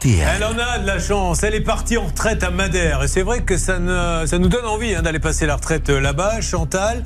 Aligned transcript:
RTL. 0.00 0.26
Elle 0.36 0.44
en 0.44 0.58
a 0.58 0.78
de 0.78 0.86
la 0.86 0.98
chance. 0.98 1.42
Elle 1.42 1.54
est 1.54 1.60
partie 1.60 1.98
en 1.98 2.06
retraite 2.06 2.42
à 2.42 2.50
Madère. 2.50 3.02
Et 3.02 3.08
c'est 3.08 3.20
vrai 3.22 3.42
que 3.42 3.58
ça, 3.58 3.78
ne, 3.78 4.24
ça 4.26 4.38
nous 4.38 4.48
donne 4.48 4.64
envie 4.64 4.94
hein, 4.94 5.02
d'aller 5.02 5.18
passer 5.18 5.44
la 5.46 5.56
retraite 5.56 5.90
euh, 5.90 6.00
là-bas, 6.00 6.40
Chantal. 6.40 7.04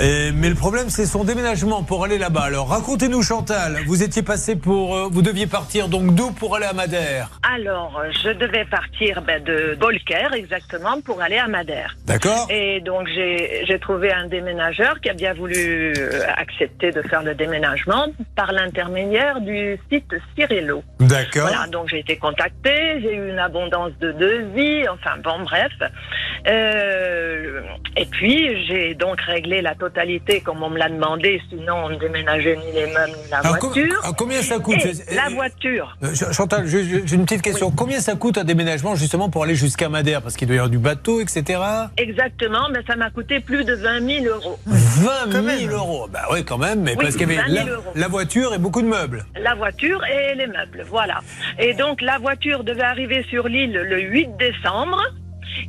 Et- 0.00 0.32
mais 0.32 0.48
le 0.48 0.54
problème, 0.54 0.88
c'est 0.88 1.04
son 1.04 1.24
déménagement 1.24 1.82
pour 1.82 2.02
aller 2.04 2.16
là-bas. 2.16 2.42
Alors, 2.44 2.68
racontez-nous, 2.70 3.22
Chantal. 3.22 3.78
Vous 3.86 4.02
étiez 4.02 4.22
passé 4.22 4.56
pour. 4.56 4.96
euh, 4.96 5.08
vous 5.10 5.20
deviez 5.22 5.46
partir 5.46 5.88
donc 5.88 6.14
d'où 6.14 6.30
pour 6.30 6.56
aller 6.56 6.64
à 6.66 6.72
Madère? 6.72 7.30
Alors, 7.54 8.00
euh, 8.02 8.10
je 8.24 8.30
devais 8.30 8.64
partir 8.64 9.20
ben, 9.22 9.42
de 9.44 9.76
Bolker 9.78 10.28
exactement 10.34 11.00
pour 11.02 11.20
aller 11.20 11.36
à 11.38 11.46
Madère. 11.48 11.94
D'accord 12.06 12.46
Et 12.50 12.80
donc 12.80 13.06
j'ai 13.08 13.78
trouvé 13.80 14.12
un 14.12 14.26
déménageur 14.28 14.98
qui 15.00 15.10
a 15.10 15.14
bien 15.14 15.34
voulu 15.34 15.92
accepter 16.36 16.90
de 16.90 17.02
faire 17.02 17.22
le 17.22 17.34
déménagement 17.34 18.06
par 18.34 18.52
l'intermédiaire 18.52 19.40
du 19.40 19.78
site 19.92 20.14
Cirillo. 20.36 20.82
D'accord. 21.00 21.48
Voilà, 21.48 21.66
donc 21.66 21.88
j'ai 21.88 21.98
été 22.00 22.16
contactée, 22.30 23.00
j'ai 23.02 23.14
eu 23.14 23.30
une 23.30 23.38
abondance 23.38 23.92
de 24.00 24.12
devis, 24.12 24.88
enfin 24.88 25.16
bon, 25.22 25.40
bref. 25.44 25.72
Euh, 26.46 27.60
et 27.96 28.06
puis 28.06 28.64
j'ai 28.66 28.94
donc 28.94 29.20
réglé 29.20 29.60
la 29.62 29.74
totalité 29.74 30.40
comme 30.40 30.62
on 30.62 30.70
me 30.70 30.78
l'a 30.78 30.88
demandé, 30.88 31.40
sinon 31.50 31.74
on 31.84 31.88
ne 31.90 31.96
déménageait 31.96 32.56
ni 32.56 32.72
les 32.72 32.86
meubles 32.86 33.12
ni 33.24 33.30
la 33.30 33.38
Alors, 33.38 33.58
voiture. 33.58 34.00
combien 34.16 34.42
ça 34.42 34.58
coûte 34.58 34.76
Et 34.84 35.14
la 35.14 35.26
euh, 35.26 35.30
voiture. 35.34 35.96
Euh, 36.02 36.14
Ch- 36.14 36.32
Chantal, 36.32 36.66
j'ai 36.66 36.80
une 37.14 37.24
petite 37.24 37.42
question. 37.42 37.70
Combien 37.70 38.00
ça 38.00 38.14
coûte 38.14 38.38
un 38.38 38.44
déménagement 38.44 38.94
justement 38.94 39.28
pour 39.28 39.44
aller 39.44 39.54
jusqu'à 39.54 39.88
Madère? 39.88 40.22
Parce 40.22 40.36
qu'il 40.36 40.46
doit 40.48 40.56
y 40.56 40.58
avoir 40.58 40.70
du 40.70 40.78
bateau, 40.78 41.20
etc. 41.20 41.60
Exactement, 41.96 42.68
mais 42.72 42.80
ça 42.86 42.96
m'a 42.96 43.10
coûté 43.10 43.40
plus 43.40 43.64
de 43.64 43.74
20 43.74 44.22
000 44.22 44.34
euros. 44.34 44.58
20 44.66 45.30
000 45.32 45.44
même. 45.44 45.70
euros. 45.70 46.08
Bah 46.12 46.22
oui, 46.32 46.44
quand 46.44 46.58
même, 46.58 46.80
mais 46.82 46.92
Oui, 46.96 47.02
parce 47.04 47.16
qu'il 47.16 47.28
y 47.30 47.38
avait 47.38 47.48
20 47.48 47.54
000 47.54 47.66
la, 47.66 47.72
euros. 47.74 47.92
la 47.94 48.08
voiture 48.08 48.54
et 48.54 48.58
beaucoup 48.58 48.82
de 48.82 48.86
meubles. 48.88 49.24
La 49.40 49.54
voiture 49.54 50.02
et 50.06 50.34
les 50.36 50.46
meubles, 50.46 50.84
voilà. 50.88 51.20
Et 51.58 51.74
donc 51.74 52.00
la 52.00 52.18
voiture 52.20 52.64
devait 52.64 52.82
arriver 52.82 53.24
sur 53.28 53.48
l'île 53.48 53.72
le 53.72 54.00
8 54.00 54.36
décembre. 54.36 55.02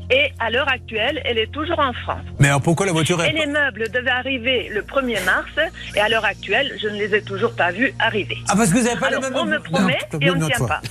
Et 0.09 0.31
à 0.39 0.49
l'heure 0.49 0.67
actuelle, 0.67 1.21
elle 1.25 1.37
est 1.37 1.51
toujours 1.51 1.79
en 1.79 1.93
France. 1.93 2.23
Mais 2.39 2.47
alors 2.47 2.61
pourquoi 2.61 2.85
la 2.85 2.91
voiture 2.91 3.23
Et 3.23 3.27
est 3.27 3.33
les 3.33 3.45
meubles 3.45 3.89
devaient 3.91 4.09
arriver 4.09 4.69
le 4.73 4.81
1er 4.81 5.23
mars. 5.23 5.49
Et 5.95 5.99
à 5.99 6.09
l'heure 6.09 6.25
actuelle, 6.25 6.77
je 6.81 6.87
ne 6.87 6.95
les 6.95 7.15
ai 7.15 7.21
toujours 7.21 7.53
pas 7.53 7.71
vus 7.71 7.93
arriver. 7.99 8.37
Ah, 8.47 8.55
parce 8.55 8.69
que 8.69 8.77
vous 8.77 8.83
n'avez 8.83 8.99
pas 8.99 9.07
Alors, 9.07 9.21
les 9.21 9.29
mêmes 9.29 9.39
on 9.39 9.45
me 9.45 9.59
promet 9.59 9.97
Non, 10.13 10.19
et 10.19 10.31
on 10.31 10.35
ne 10.35 10.45
tient 10.45 10.67
pas. 10.67 10.81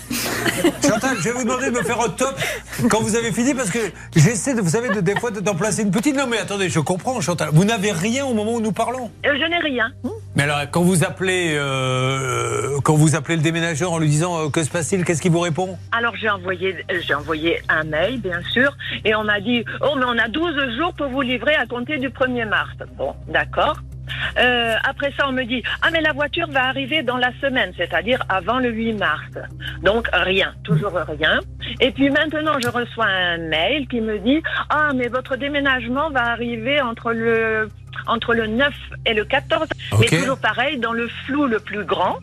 Chantal, 0.88 1.16
je 1.18 1.22
vais 1.24 1.32
vous 1.32 1.44
demander 1.44 1.66
de 1.66 1.76
me 1.76 1.82
faire 1.82 2.00
un 2.00 2.08
top 2.08 2.34
quand 2.88 3.00
vous 3.00 3.16
avez 3.16 3.32
fini 3.32 3.54
parce 3.54 3.70
que 3.70 3.78
j'essaie, 4.16 4.54
de, 4.54 4.60
vous 4.60 4.70
savez, 4.70 4.88
de, 4.88 5.00
des 5.00 5.14
fois 5.16 5.30
d'en 5.30 5.54
placer 5.54 5.82
une 5.82 5.90
petite. 5.90 6.16
Non, 6.16 6.26
mais 6.26 6.38
attendez, 6.38 6.68
je 6.68 6.80
comprends, 6.80 7.20
Chantal. 7.20 7.50
Vous 7.52 7.64
n'avez 7.64 7.92
rien 7.92 8.24
au 8.24 8.34
moment 8.34 8.54
où 8.54 8.60
nous 8.60 8.72
parlons. 8.72 9.10
Euh, 9.26 9.34
Je 9.34 9.48
n'ai 9.48 9.58
rien. 9.58 9.92
Mais 10.36 10.44
alors, 10.44 10.60
quand 10.70 10.82
vous 10.82 11.04
appelez, 11.04 11.54
euh, 11.54 12.78
quand 12.82 12.94
vous 12.94 13.16
appelez 13.16 13.36
le 13.36 13.42
déménageur 13.42 13.92
en 13.92 13.98
lui 13.98 14.08
disant 14.08 14.46
euh, 14.46 14.48
que 14.48 14.62
se 14.62 14.70
passe-t-il, 14.70 15.04
qu'est-ce 15.04 15.20
qu'il 15.20 15.32
vous 15.32 15.40
répond? 15.40 15.76
Alors 15.92 16.14
j'ai 16.16 16.28
envoyé, 16.30 16.76
j'ai 17.06 17.14
envoyé 17.14 17.60
un 17.68 17.84
mail, 17.84 18.20
bien 18.20 18.40
sûr, 18.52 18.76
et 19.04 19.14
on 19.14 19.24
m'a 19.24 19.40
dit 19.40 19.64
Oh, 19.80 19.94
mais 19.96 20.04
on 20.06 20.18
a 20.18 20.28
12 20.28 20.76
jours 20.76 20.94
pour 20.94 21.08
vous 21.08 21.22
livrer 21.22 21.54
à 21.54 21.66
compter 21.66 21.98
du 21.98 22.08
1er 22.10 22.46
mars. 22.48 22.74
Bon, 22.96 23.14
d'accord. 23.28 23.78
Euh, 24.38 24.74
après 24.84 25.12
ça, 25.16 25.28
on 25.28 25.32
me 25.32 25.44
dit 25.44 25.62
Ah, 25.82 25.88
mais 25.92 26.00
la 26.00 26.12
voiture 26.12 26.48
va 26.50 26.64
arriver 26.66 27.02
dans 27.02 27.16
la 27.16 27.30
semaine, 27.40 27.72
c'est-à-dire 27.76 28.22
avant 28.28 28.58
le 28.58 28.70
8 28.70 28.94
mars. 28.94 29.22
Donc 29.82 30.08
rien, 30.12 30.52
toujours 30.64 30.92
rien. 30.92 31.40
Et 31.80 31.90
puis 31.92 32.10
maintenant, 32.10 32.58
je 32.62 32.68
reçois 32.68 33.06
un 33.06 33.38
mail 33.38 33.86
qui 33.88 34.00
me 34.00 34.18
dit 34.18 34.42
Ah, 34.68 34.90
mais 34.94 35.08
votre 35.08 35.36
déménagement 35.36 36.10
va 36.10 36.26
arriver 36.26 36.80
entre 36.80 37.12
le 37.12 37.68
entre 38.06 38.34
le 38.34 38.46
9 38.46 38.72
et 39.06 39.14
le 39.14 39.24
14, 39.24 39.68
Ok. 39.92 39.98
mais 40.00 40.18
toujours 40.18 40.38
pareil, 40.38 40.78
dans 40.78 40.92
le 40.92 41.06
flou 41.26 41.46
le 41.46 41.60
plus 41.60 41.84
grand. 41.84 42.18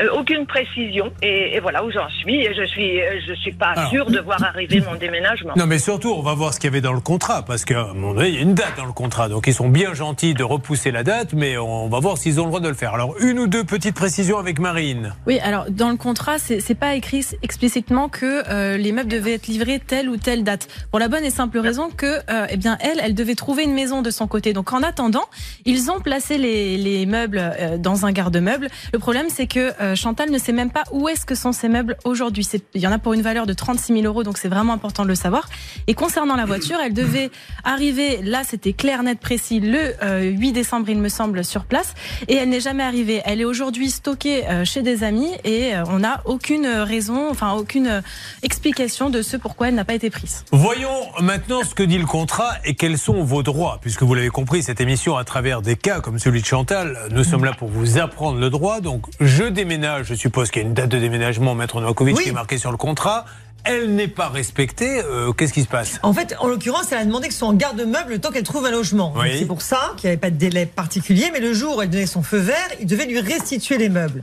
Euh, 0.00 0.08
aucune 0.18 0.46
précision 0.46 1.12
et, 1.22 1.56
et 1.56 1.60
voilà 1.60 1.84
où 1.84 1.90
j'en 1.90 2.08
suis 2.08 2.36
et 2.46 2.54
je 2.54 2.64
suis 2.64 3.00
euh, 3.00 3.20
je 3.26 3.34
suis 3.34 3.52
pas 3.52 3.72
Alors. 3.76 3.90
sûre 3.90 4.10
de 4.10 4.20
voir 4.20 4.42
arriver 4.42 4.80
mon 4.80 4.94
déménagement. 4.94 5.52
Non, 5.56 5.66
mais 5.66 5.78
surtout, 5.78 6.12
on 6.12 6.22
va 6.22 6.34
voir 6.34 6.54
ce 6.54 6.60
qu'il 6.60 6.68
y 6.68 6.72
avait 6.72 6.80
dans 6.80 6.92
le 6.92 7.00
contrat, 7.00 7.44
parce 7.44 7.64
qu'à 7.64 7.80
un 7.82 7.94
moment 7.94 8.14
donné, 8.14 8.28
il 8.28 8.34
y 8.34 8.38
a 8.38 8.42
une 8.42 8.54
date 8.54 8.76
dans 8.76 8.86
le 8.86 8.92
contrat. 8.92 9.28
Donc, 9.28 9.46
ils 9.46 9.54
sont 9.54 9.68
bien 9.68 9.92
gentils 9.94 10.34
de 10.34 10.44
repousser 10.44 10.90
la 10.90 11.02
date, 11.02 11.32
mais 11.32 11.58
on 11.58 11.88
va 11.88 11.98
voir 12.00 12.16
s'ils 12.18 12.40
ont 12.40 12.44
le 12.44 12.48
droit 12.50 12.60
de 12.60 12.68
le 12.68 12.74
faire. 12.74 12.94
Alors, 12.94 13.14
une 13.20 13.38
ou 13.38 13.46
deux 13.46 13.64
petites 13.64 13.94
précisions 13.94 14.38
avec 14.38 14.58
Marine. 14.58 15.14
Oui, 15.26 15.38
alors 15.40 15.66
dans 15.70 15.90
le 15.90 15.96
contrat, 15.96 16.38
c'est 16.38 16.60
c'est 16.60 16.74
pas 16.74 16.94
écrit 16.94 17.26
explicitement 17.42 18.08
que 18.08 18.48
euh, 18.48 18.76
les 18.76 18.92
meubles 18.92 19.08
devaient 19.10 19.34
être 19.34 19.48
livrés 19.48 19.80
telle 19.80 20.08
ou 20.08 20.16
telle 20.16 20.44
date. 20.44 20.68
Pour 20.90 21.00
la 21.00 21.08
bonne 21.08 21.24
et 21.24 21.30
simple 21.30 21.58
raison 21.58 21.90
que, 21.90 22.06
euh, 22.30 22.46
eh 22.48 22.56
bien, 22.56 22.78
elle, 22.80 23.00
elle 23.02 23.14
devait 23.14 23.34
trouver 23.34 23.64
une 23.64 23.74
maison 23.74 24.02
de 24.02 24.10
son 24.10 24.26
côté. 24.26 24.52
Donc, 24.52 24.72
en 24.72 24.82
attendant, 24.82 25.24
ils 25.64 25.90
ont 25.90 26.00
placé 26.00 26.38
les, 26.38 26.76
les 26.76 27.06
meubles 27.06 27.38
euh, 27.38 27.76
dans 27.78 28.06
un 28.06 28.12
garde-meuble. 28.12 28.68
Le 28.92 28.98
problème, 28.98 29.26
c'est 29.28 29.46
que 29.46 29.69
euh, 29.80 29.94
Chantal 29.94 30.30
ne 30.30 30.38
sait 30.38 30.52
même 30.52 30.70
pas 30.70 30.84
où 30.92 31.08
est-ce 31.08 31.26
que 31.26 31.34
sont 31.34 31.52
ces 31.52 31.68
meubles 31.68 31.96
aujourd'hui. 32.04 32.46
Il 32.74 32.80
y 32.80 32.86
en 32.86 32.92
a 32.92 32.98
pour 32.98 33.12
une 33.12 33.22
valeur 33.22 33.46
de 33.46 33.52
36 33.52 33.94
000 33.94 34.04
euros, 34.04 34.22
donc 34.22 34.38
c'est 34.38 34.48
vraiment 34.48 34.72
important 34.72 35.04
de 35.04 35.08
le 35.08 35.14
savoir. 35.14 35.48
Et 35.86 35.94
concernant 35.94 36.36
la 36.36 36.46
voiture, 36.46 36.78
elle 36.84 36.94
devait 36.94 37.30
arriver, 37.64 38.20
là, 38.22 38.42
c'était 38.44 38.72
clair, 38.72 39.02
net, 39.02 39.20
précis, 39.20 39.60
le 39.60 39.94
euh, 40.02 40.22
8 40.22 40.52
décembre, 40.52 40.88
il 40.88 40.98
me 40.98 41.08
semble, 41.08 41.44
sur 41.44 41.64
place. 41.64 41.94
Et 42.28 42.34
elle 42.34 42.48
n'est 42.48 42.60
jamais 42.60 42.82
arrivée. 42.82 43.22
Elle 43.24 43.40
est 43.40 43.44
aujourd'hui 43.44 43.90
stockée 43.90 44.46
euh, 44.48 44.64
chez 44.64 44.82
des 44.82 45.04
amis 45.04 45.30
et 45.44 45.74
euh, 45.74 45.84
on 45.86 46.00
n'a 46.00 46.22
aucune 46.24 46.66
raison, 46.66 47.30
enfin 47.30 47.52
aucune 47.52 47.86
euh, 47.86 48.00
explication 48.42 49.10
de 49.10 49.22
ce 49.22 49.36
pourquoi 49.36 49.68
elle 49.68 49.74
n'a 49.74 49.84
pas 49.84 49.94
été 49.94 50.10
prise. 50.10 50.44
Voyons 50.52 50.88
maintenant 51.20 51.62
ce 51.62 51.74
que 51.74 51.82
dit 51.82 51.98
le 51.98 52.06
contrat 52.06 52.52
et 52.64 52.74
quels 52.74 52.98
sont 52.98 53.22
vos 53.22 53.42
droits. 53.42 53.78
Puisque 53.80 54.02
vous 54.02 54.14
l'avez 54.14 54.28
compris, 54.28 54.62
cette 54.62 54.80
émission, 54.80 55.16
à 55.16 55.24
travers 55.24 55.62
des 55.62 55.76
cas 55.76 56.00
comme 56.00 56.18
celui 56.18 56.40
de 56.40 56.46
Chantal, 56.46 56.98
nous 57.10 57.24
sommes 57.24 57.44
là 57.44 57.52
pour 57.52 57.68
vous 57.68 57.98
apprendre 57.98 58.38
le 58.38 58.50
droit. 58.50 58.80
Donc, 58.80 59.06
je 59.20 59.44
déménage, 59.64 60.06
je 60.06 60.14
suppose 60.14 60.50
qu'il 60.50 60.62
y 60.62 60.64
a 60.64 60.68
une 60.68 60.74
date 60.74 60.88
de 60.88 60.98
déménagement, 60.98 61.54
Maître 61.54 61.80
Novakovic, 61.80 62.16
Oui. 62.16 62.22
qui 62.24 62.28
est 62.30 62.32
marquée 62.32 62.58
sur 62.58 62.70
le 62.70 62.76
contrat. 62.76 63.24
Elle 63.64 63.94
n'est 63.94 64.08
pas 64.08 64.28
respectée. 64.30 65.02
euh, 65.04 65.32
Qu'est-ce 65.32 65.52
qui 65.52 65.62
se 65.62 65.68
passe? 65.68 65.98
En 66.02 66.14
fait, 66.14 66.34
en 66.40 66.46
l'occurrence, 66.48 66.92
elle 66.92 66.98
a 66.98 67.04
demandé 67.04 67.28
que 67.28 67.34
ce 67.34 67.40
soit 67.40 67.48
en 67.48 67.52
garde-meuble 67.52 68.08
le 68.12 68.18
temps 68.18 68.30
qu'elle 68.30 68.42
trouve 68.42 68.64
un 68.64 68.70
logement. 68.70 69.12
Oui. 69.18 69.36
C'est 69.38 69.44
pour 69.44 69.60
ça 69.60 69.92
qu'il 69.98 70.08
n'y 70.08 70.12
avait 70.12 70.20
pas 70.20 70.30
de 70.30 70.36
délai 70.36 70.64
particulier, 70.64 71.28
mais 71.32 71.40
le 71.40 71.52
jour 71.52 71.76
où 71.76 71.82
elle 71.82 71.90
donnait 71.90 72.06
son 72.06 72.22
feu 72.22 72.38
vert, 72.38 72.56
il 72.80 72.86
devait 72.86 73.04
lui 73.04 73.20
restituer 73.20 73.76
les 73.76 73.90
meubles. 73.90 74.22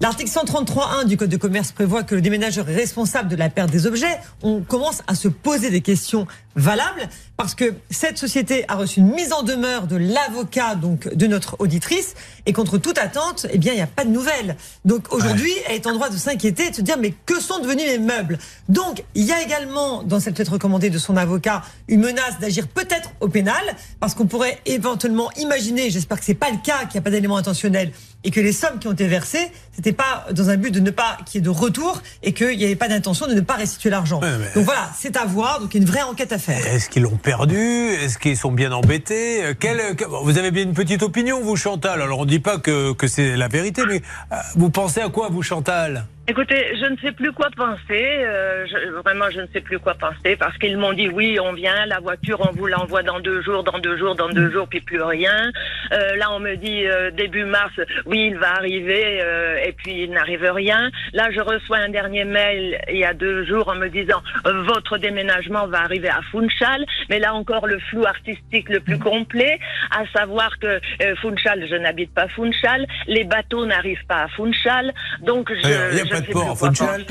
L'article 0.00 0.30
133.1 0.30 1.04
du 1.06 1.16
Code 1.16 1.28
de 1.30 1.36
commerce 1.36 1.70
prévoit 1.70 2.02
que 2.02 2.16
le 2.16 2.20
déménageur 2.20 2.68
est 2.68 2.74
responsable 2.74 3.28
de 3.28 3.36
la 3.36 3.48
perte 3.50 3.70
des 3.70 3.86
objets. 3.86 4.18
On 4.42 4.60
commence 4.60 5.02
à 5.06 5.14
se 5.14 5.28
poser 5.28 5.70
des 5.70 5.80
questions 5.80 6.26
valables 6.56 7.08
parce 7.36 7.54
que 7.54 7.74
cette 7.90 8.18
société 8.18 8.64
a 8.68 8.74
reçu 8.76 9.00
une 9.00 9.12
mise 9.12 9.32
en 9.32 9.42
demeure 9.42 9.86
de 9.86 9.96
l'avocat 9.96 10.74
donc 10.74 11.12
de 11.12 11.26
notre 11.26 11.56
auditrice 11.58 12.14
et 12.46 12.52
contre 12.52 12.78
toute 12.78 12.98
attente, 12.98 13.46
eh 13.50 13.58
bien 13.58 13.72
il 13.72 13.76
n'y 13.76 13.82
a 13.82 13.86
pas 13.86 14.04
de 14.04 14.10
nouvelles. 14.10 14.56
Donc 14.84 15.12
aujourd'hui, 15.12 15.52
elle 15.66 15.76
est 15.76 15.86
en 15.86 15.92
droit 15.94 16.08
de 16.10 16.16
s'inquiéter 16.16 16.66
et 16.66 16.70
de 16.70 16.76
se 16.76 16.82
dire 16.82 16.96
mais 16.98 17.14
que 17.26 17.40
sont 17.40 17.58
devenus 17.58 17.86
les 17.86 17.98
meubles? 17.98 18.38
Donc 18.68 19.02
il 19.14 19.24
y 19.24 19.32
a 19.32 19.42
également 19.42 20.02
dans 20.02 20.20
cette 20.20 20.38
lettre 20.38 20.52
recommandée 20.52 20.90
de 20.90 20.98
son 20.98 21.16
avocat 21.16 21.62
une 21.88 22.00
menace 22.00 22.38
d'agir 22.40 22.68
peut-être 22.68 23.10
au 23.20 23.28
pénal 23.28 23.62
parce 23.98 24.14
qu'on 24.14 24.26
pourrait 24.26 24.60
éventuellement 24.66 25.30
imaginer, 25.38 25.90
j'espère 25.90 26.18
que 26.18 26.24
c'est 26.24 26.34
pas 26.34 26.50
le 26.50 26.58
cas, 26.62 26.80
qu'il 26.84 26.92
n'y 26.94 26.98
a 26.98 27.02
pas 27.02 27.10
d'éléments 27.10 27.36
intentionnels 27.36 27.92
et 28.24 28.30
que 28.30 28.38
les 28.40 28.52
sommes 28.52 28.78
qui 28.78 28.86
ont 28.86 28.92
été 28.92 29.08
versées, 29.08 29.50
c'était 29.74 29.92
pas 29.92 30.26
dans 30.32 30.48
un 30.48 30.56
but 30.56 30.70
de 30.70 30.78
ne 30.78 30.90
pas 30.90 31.16
qu'il 31.26 31.40
y 31.40 31.42
ait 31.42 31.44
de 31.44 31.50
retour 31.50 32.00
et 32.22 32.32
qu'il 32.32 32.56
n'y 32.56 32.64
avait 32.64 32.76
pas 32.76 32.86
d'intention 32.86 33.26
de 33.26 33.34
ne 33.34 33.40
pas 33.40 33.54
restituer 33.54 33.90
l'argent. 33.90 34.20
Ouais, 34.20 34.28
mais- 34.38 34.52
Donc 34.54 34.64
voilà, 34.64 34.90
c'est 34.96 35.16
à 35.16 35.24
voir, 35.24 35.58
donc 35.60 35.74
il 35.74 35.78
y 35.78 35.80
a 35.80 35.82
une 35.82 35.90
vraie 35.90 36.02
enquête 36.02 36.30
à 36.32 36.38
Est-ce 36.48 36.88
qu'ils 36.88 37.02
l'ont 37.02 37.16
perdu? 37.16 37.56
Est-ce 37.58 38.18
qu'ils 38.18 38.36
sont 38.36 38.52
bien 38.52 38.72
embêtés? 38.72 39.44
Euh, 39.44 39.54
Quel- 39.58 39.94
que- 39.96 40.04
Vous 40.04 40.38
avez 40.38 40.50
bien 40.50 40.62
une 40.64 40.74
petite 40.74 41.02
opinion, 41.02 41.40
vous, 41.40 41.56
Chantal. 41.56 42.02
Alors, 42.02 42.18
on 42.20 42.24
ne 42.24 42.28
dit 42.30 42.38
pas 42.40 42.58
que, 42.58 42.92
que 42.92 43.06
c'est 43.06 43.36
la 43.36 43.48
vérité, 43.48 43.82
mais 43.88 44.02
euh, 44.32 44.36
vous 44.56 44.70
pensez 44.70 45.00
à 45.00 45.08
quoi, 45.08 45.28
vous, 45.30 45.42
Chantal? 45.42 46.06
Écoutez, 46.28 46.76
je 46.80 46.86
ne 46.86 46.96
sais 46.98 47.10
plus 47.10 47.32
quoi 47.32 47.48
penser. 47.56 47.80
euh, 47.90 48.64
je- 48.66 48.90
vraiment, 49.02 49.28
je 49.30 49.40
ne 49.40 49.46
sais 49.52 49.60
plus 49.60 49.80
quoi 49.80 49.94
penser 49.94 50.36
parce 50.36 50.56
qu'ils 50.56 50.76
m'ont 50.78 50.92
dit 50.92 51.08
oui, 51.08 51.38
on 51.40 51.52
vient, 51.52 51.84
la 51.86 51.98
voiture, 51.98 52.40
on 52.48 52.52
vous 52.52 52.68
l'envoie 52.68 53.02
dans 53.02 53.18
deux 53.18 53.42
jours, 53.42 53.64
dans 53.64 53.78
deux 53.80 53.96
jours, 53.96 54.14
dans 54.14 54.28
deux 54.28 54.48
jours, 54.52 54.68
puis 54.68 54.80
plus 54.80 55.02
rien. 55.02 55.50
Euh, 55.92 56.14
là, 56.16 56.30
on 56.32 56.38
me 56.38 56.54
dit 56.54 56.86
euh, 56.86 57.10
début 57.10 57.44
mars, 57.44 57.72
oui, 58.06 58.28
il 58.30 58.38
va 58.38 58.52
arriver, 58.52 59.20
euh, 59.20 59.56
et 59.64 59.72
puis 59.72 60.04
il 60.04 60.10
n'arrive 60.12 60.44
rien. 60.44 60.90
Là, 61.12 61.30
je 61.32 61.40
reçois 61.40 61.78
un 61.78 61.88
dernier 61.88 62.24
mail 62.24 62.80
il 62.88 62.98
y 62.98 63.04
a 63.04 63.14
deux 63.14 63.44
jours 63.44 63.68
en 63.68 63.74
me 63.74 63.88
disant 63.88 64.22
votre 64.44 64.98
déménagement 64.98 65.66
va 65.66 65.80
arriver 65.80 66.08
à 66.08 66.20
Funchal, 66.30 66.86
mais 67.10 67.18
là 67.18 67.34
encore 67.34 67.66
le 67.66 67.80
flou 67.90 68.06
artistique 68.06 68.68
le 68.68 68.78
plus 68.78 68.98
complet, 69.00 69.58
à 69.90 70.04
savoir 70.16 70.56
que 70.60 70.66
euh, 71.02 71.16
Funchal, 71.16 71.66
je 71.68 71.74
n'habite 71.76 72.14
pas 72.14 72.28
Funchal, 72.28 72.86
les 73.08 73.24
bateaux 73.24 73.66
n'arrivent 73.66 74.06
pas 74.06 74.22
à 74.22 74.28
Funchal, 74.28 74.92
donc 75.22 75.50
je 75.52 76.11
Pas 76.12 76.20
ne 76.20 76.26
de 76.26 76.32
port 76.32 76.58
Funchal. 76.58 77.06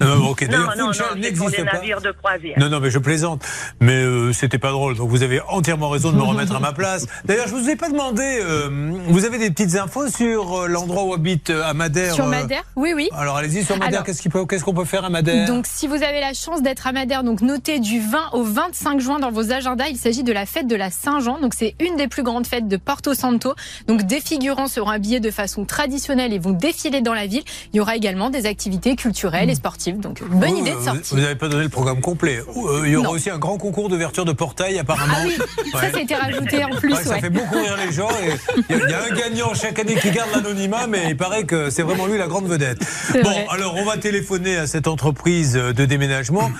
Non, 0.00 0.06
Non, 0.16 0.34
d'ailleurs, 0.40 0.74
non, 0.76 0.86
non, 0.86 0.92
n'existe 1.20 1.64
pas. 1.64 1.72
navires 1.74 2.00
de 2.00 2.10
croisière. 2.12 2.58
Non, 2.58 2.68
non, 2.68 2.80
mais 2.80 2.90
je 2.90 2.98
plaisante. 2.98 3.44
Mais 3.80 4.02
euh, 4.02 4.32
c'était 4.32 4.58
pas 4.58 4.70
drôle. 4.70 4.96
Donc 4.96 5.08
vous 5.10 5.22
avez 5.22 5.40
entièrement 5.48 5.88
raison 5.90 6.10
de 6.12 6.16
me 6.16 6.22
remettre 6.22 6.54
à 6.56 6.60
ma 6.60 6.72
place. 6.72 7.06
D'ailleurs, 7.24 7.46
je 7.48 7.54
vous 7.54 7.68
ai 7.68 7.76
pas 7.76 7.88
demandé 7.88 8.22
euh, 8.42 8.68
vous 9.08 9.24
avez 9.24 9.38
des 9.38 9.50
petites 9.50 9.76
infos 9.76 10.08
sur 10.08 10.62
euh, 10.62 10.66
l'endroit 10.66 11.04
où 11.04 11.14
habite 11.14 11.50
euh, 11.50 11.62
à 11.64 11.72
Madère 11.74 12.14
Sur 12.14 12.26
euh, 12.26 12.30
Madère 12.30 12.62
Oui, 12.76 12.92
oui. 12.94 13.08
Alors 13.16 13.36
allez-y 13.36 13.64
sur 13.64 13.76
Madère, 13.76 14.02
qu'est-ce 14.04 14.22
qu'il 14.22 14.30
peut- 14.30 14.44
qu'est-ce 14.46 14.64
qu'on 14.64 14.74
peut 14.74 14.84
faire 14.84 15.04
à 15.04 15.10
Madère? 15.10 15.46
Donc, 15.46 15.66
si 15.68 15.86
vous 15.86 16.02
avez 16.02 16.20
la 16.20 16.34
chance 16.34 16.62
d'être 16.62 16.86
à 16.86 16.92
Madère, 16.92 17.22
donc 17.24 17.40
notez 17.40 17.78
du 17.78 18.00
20 18.00 18.30
au 18.32 18.42
25 18.42 19.00
juin 19.00 19.18
dans 19.20 19.30
vos 19.30 19.52
agendas. 19.52 19.86
Il 19.88 19.96
s'agit 19.96 20.22
de 20.24 20.32
la 20.32 20.46
fête 20.46 20.66
de 20.66 20.76
la 20.76 20.90
Saint-Jean. 20.90 21.40
Donc, 21.40 21.54
c'est 21.56 21.74
une 21.80 21.96
des 21.96 22.08
plus 22.08 22.22
grandes 22.22 22.46
fêtes 22.46 22.68
de 22.68 22.76
Porto 22.76 23.14
Santo. 23.14 23.54
Donc, 23.86 24.02
des 24.02 24.20
figurants 24.20 24.66
seront 24.68 24.90
habillés 24.90 25.20
de 25.20 25.30
façon 25.30 25.64
traditionnelle 25.64 26.32
et 26.32 26.38
vont 26.38 26.50
défiler 26.52 27.00
dans 27.00 27.14
la 27.14 27.26
ville. 27.26 27.42
Il 27.72 27.76
y 27.76 27.80
aura 27.80 27.96
également 27.96 28.30
des 28.30 28.41
activités 28.46 28.96
culturelles 28.96 29.50
et 29.50 29.54
sportives. 29.54 29.98
Donc, 30.00 30.22
bonne 30.28 30.56
idée 30.56 30.70
de 30.70 30.76
vous- 30.76 30.84
sortie. 30.84 31.14
Vous 31.14 31.20
n'avez 31.20 31.34
pas 31.34 31.48
donné 31.48 31.64
le 31.64 31.68
programme 31.68 32.00
complet. 32.00 32.38
Euh, 32.40 32.82
il 32.84 32.92
y 32.92 32.96
aura 32.96 33.08
Non. 33.08 33.12
aussi 33.14 33.30
un 33.30 33.38
grand 33.38 33.58
concours 33.58 33.88
d'ouverture 33.88 34.24
de 34.24 34.32
portail 34.32 34.78
apparemment. 34.78 35.14
Ah 35.16 35.22
oui, 35.26 35.36
ça, 35.72 35.78
Ouais. 35.78 35.90
ça 35.92 35.98
a 35.98 36.00
été 36.00 36.14
rajouté 36.14 36.64
en 36.64 36.70
plus. 36.70 36.92
Ouais, 36.94 37.02
ça 37.04 37.10
ouais. 37.10 37.20
fait 37.20 37.30
beaucoup 37.30 37.54
rire 37.56 37.76
les 37.84 37.92
gens. 37.92 38.08
et 38.10 38.34
Il 38.70 38.76
y, 38.76 38.80
a- 38.80 38.84
il 38.86 38.90
y 38.90 38.94
a 38.94 39.02
un 39.04 39.14
gagnant 39.14 39.54
chaque 39.54 39.78
année 39.78 39.94
qui 39.96 40.10
garde 40.10 40.30
l'anonymat, 40.34 40.86
mais 40.86 41.04
il 41.08 41.16
paraît 41.16 41.44
que 41.44 41.70
c'est 41.70 41.82
vraiment 41.82 42.06
lui 42.06 42.18
la 42.18 42.26
grande 42.28 42.46
vedette. 42.46 42.78
Bon, 43.14 43.20
vrai. 43.22 43.46
alors 43.50 43.74
on 43.76 43.84
va 43.84 43.96
téléphoner 43.96 44.56
à 44.56 44.66
cette 44.66 44.86
entreprise 44.88 45.56
euh, 45.56 45.72
de 45.72 45.84
déménagement. 45.84 46.50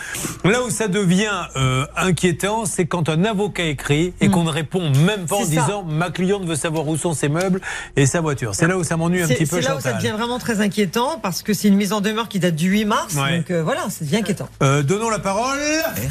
Là 0.44 0.62
où 0.62 0.70
ça 0.70 0.88
devient 0.88 1.31
euh, 1.56 1.87
inquiétant, 1.96 2.64
c'est 2.64 2.87
quand 2.87 3.08
un 3.08 3.25
avocat 3.25 3.64
écrit 3.64 4.12
et 4.20 4.28
qu'on 4.28 4.44
ne 4.44 4.50
répond 4.50 4.90
même 4.90 5.26
pas 5.26 5.37
en 5.37 5.43
Mm. 5.43 5.44
Ça. 5.44 5.50
disant 5.62 5.82
ma 5.85 6.11
cliente 6.11 6.44
veut 6.44 6.55
savoir 6.56 6.87
où 6.88 6.96
sont 6.96 7.14
ses 7.14 7.28
meubles 7.28 7.61
et 7.96 8.06
sa 8.06 8.20
voiture. 8.20 8.55
C'est 8.55 8.67
là 8.69 8.76
où 8.78 8.85
ça 8.85 8.96
m'ennuie 8.96 9.23
un 9.23 9.26
petit 9.28 9.44
peu, 9.46 9.61
c'est 9.61 9.69
là 9.69 9.76
où 9.76 9.81
ça 9.81 9.93
devient 9.94 10.12
vraiment 10.17 10.38
très 10.38 10.61
inquiétant 10.61 11.19
parce 11.23 11.43
que 11.43 11.52
c'est 11.52 11.69
une 11.72 11.78
mise 11.78 11.94
en 11.94 12.02
demeure 12.02 12.28
qui 12.28 12.38
date 12.38 12.54
du 12.54 12.69
8 12.69 12.84
mars. 12.84 13.14
Ouais. 13.14 13.38
Donc 13.38 13.50
euh, 13.50 13.62
voilà, 13.62 13.88
ça 13.88 14.04
devient 14.04 14.19
inquiétant. 14.19 14.48
Euh, 14.62 14.82
donnons 14.82 15.08
la 15.08 15.19
parole 15.19 15.58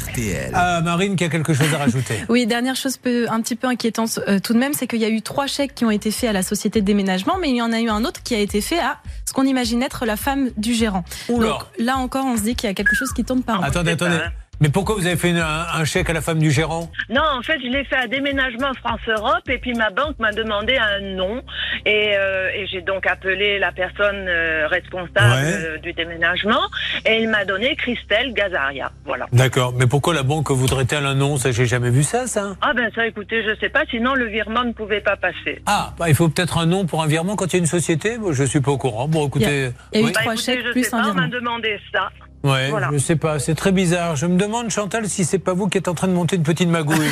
RTL. 0.08 0.52
à 0.54 0.80
Marine 0.80 1.14
qui 1.14 1.22
a 1.22 1.28
quelque 1.28 1.54
chose 1.54 1.72
à 1.72 1.78
rajouter. 1.78 2.14
Oui, 2.28 2.46
dernière 2.46 2.76
chose 2.76 2.96
peu, 2.96 3.26
un 3.30 3.40
petit 3.40 3.56
peu 3.56 3.68
inquiétante 3.68 4.18
euh, 4.26 4.38
tout 4.40 4.54
de 4.54 4.58
même, 4.58 4.72
c'est 4.72 4.86
qu'il 4.86 5.00
y 5.00 5.04
a 5.04 5.08
eu 5.08 5.22
trois 5.22 5.46
chèques 5.46 5.74
qui 5.74 5.84
ont 5.84 5.90
été 5.90 6.10
faits 6.10 6.30
à 6.30 6.32
la 6.32 6.42
société 6.42 6.80
de 6.80 6.86
déménagement, 6.86 7.36
mais 7.40 7.50
il 7.50 7.56
y 7.56 7.62
en 7.62 7.72
a 7.72 7.80
eu 7.80 7.88
un 7.88 8.04
autre 8.04 8.22
qui 8.22 8.34
a 8.34 8.38
été 8.38 8.60
fait 8.60 8.80
à 8.80 8.98
ce 9.26 9.32
qu'on 9.32 9.44
imagine 9.44 9.82
être 9.82 10.04
la 10.06 10.16
femme 10.16 10.50
du 10.56 10.74
gérant. 10.74 11.04
Oula. 11.28 11.48
Donc 11.48 11.62
là 11.78 11.96
encore, 11.98 12.24
on 12.26 12.36
se 12.36 12.42
dit 12.42 12.54
qu'il 12.56 12.68
y 12.68 12.70
a 12.70 12.74
quelque 12.74 12.94
chose 12.96 13.12
qui 13.12 13.24
tourne 13.24 13.42
pas 13.42 13.56
rond. 13.56 13.62
Attendez, 13.62 13.90
c'est 13.98 14.04
attendez. 14.04 14.18
Mais 14.62 14.68
pourquoi 14.68 14.94
vous 14.94 15.06
avez 15.08 15.16
fait 15.16 15.30
une- 15.30 15.38
un, 15.38 15.66
un 15.74 15.84
chèque 15.84 16.08
à 16.08 16.12
la 16.12 16.20
femme 16.20 16.38
du 16.38 16.52
gérant? 16.52 16.88
Non, 17.10 17.20
en 17.36 17.42
fait, 17.42 17.58
je 17.60 17.66
l'ai 17.66 17.82
fait 17.84 17.96
à 17.96 18.06
déménagement 18.06 18.72
France-Europe 18.74 19.42
et 19.48 19.58
puis 19.58 19.74
ma 19.74 19.90
banque 19.90 20.16
m'a 20.20 20.30
demandé 20.30 20.76
un 20.76 21.00
nom 21.00 21.42
et, 21.84 22.12
euh, 22.16 22.48
et 22.54 22.68
j'ai 22.68 22.80
donc 22.80 23.04
appelé 23.08 23.58
la 23.58 23.72
personne 23.72 24.24
euh, 24.28 24.68
responsable 24.68 25.32
Ouais. 25.32 25.52
euh, 25.52 25.78
du 25.78 25.92
déménagement 25.92 26.60
et 27.04 27.20
il 27.22 27.28
m'a 27.28 27.44
donné 27.44 27.74
Christelle 27.74 28.32
Gazaria. 28.34 28.92
Voilà. 29.04 29.26
D'accord, 29.32 29.72
mais 29.76 29.88
pourquoi 29.88 30.14
la 30.14 30.22
banque 30.22 30.52
voudrait-elle 30.52 31.06
un 31.06 31.14
nom? 31.16 31.38
Ça, 31.38 31.50
j'ai 31.50 31.66
jamais 31.66 31.90
vu 31.90 32.04
ça, 32.04 32.28
ça. 32.28 32.54
Ah 32.60 32.72
ben 32.72 32.88
ça, 32.94 33.04
écoutez, 33.04 33.42
je 33.42 33.58
sais 33.58 33.68
pas, 33.68 33.82
sinon 33.90 34.14
le 34.14 34.26
virement 34.26 34.62
ne 34.62 34.72
pouvait 34.72 35.00
pas 35.00 35.16
passer. 35.16 35.60
Ah, 35.66 35.92
bah, 35.98 36.08
il 36.08 36.14
faut 36.14 36.28
peut-être 36.28 36.58
un 36.58 36.66
nom 36.66 36.86
pour 36.86 37.02
un 37.02 37.08
virement 37.08 37.34
quand 37.34 37.46
il 37.46 37.54
y 37.54 37.56
a 37.56 37.58
une 37.58 37.66
société? 37.66 38.16
Bon, 38.16 38.32
je 38.32 38.44
suis 38.44 38.60
pas 38.60 38.70
au 38.70 38.78
courant. 38.78 39.08
Bon, 39.08 39.26
écoutez, 39.26 39.70
Il 39.92 40.00
y 40.00 40.04
a 40.04 40.06
eu 40.06 40.06
oui. 40.06 40.12
trois 40.12 40.34
écoutez, 40.34 40.52
chèques 40.52 40.64
je 40.66 40.70
plus 40.70 40.84
sais 40.84 40.94
un 40.94 41.02
pas, 41.02 41.10
on 41.10 41.14
m'a 41.14 41.26
virement. 41.26 41.40
demandé 41.40 41.80
ça. 41.92 42.10
Ouais, 42.44 42.70
voilà. 42.70 42.88
je 42.92 42.98
sais 42.98 43.16
pas, 43.16 43.38
c'est 43.38 43.54
très 43.54 43.70
bizarre. 43.72 44.16
Je 44.16 44.26
me 44.26 44.36
demande, 44.36 44.70
Chantal, 44.70 45.08
si 45.08 45.24
c'est 45.24 45.38
pas 45.38 45.52
vous 45.54 45.68
qui 45.68 45.78
êtes 45.78 45.88
en 45.88 45.94
train 45.94 46.08
de 46.08 46.12
monter 46.12 46.36
une 46.36 46.42
petite 46.42 46.68
magouille. 46.68 46.96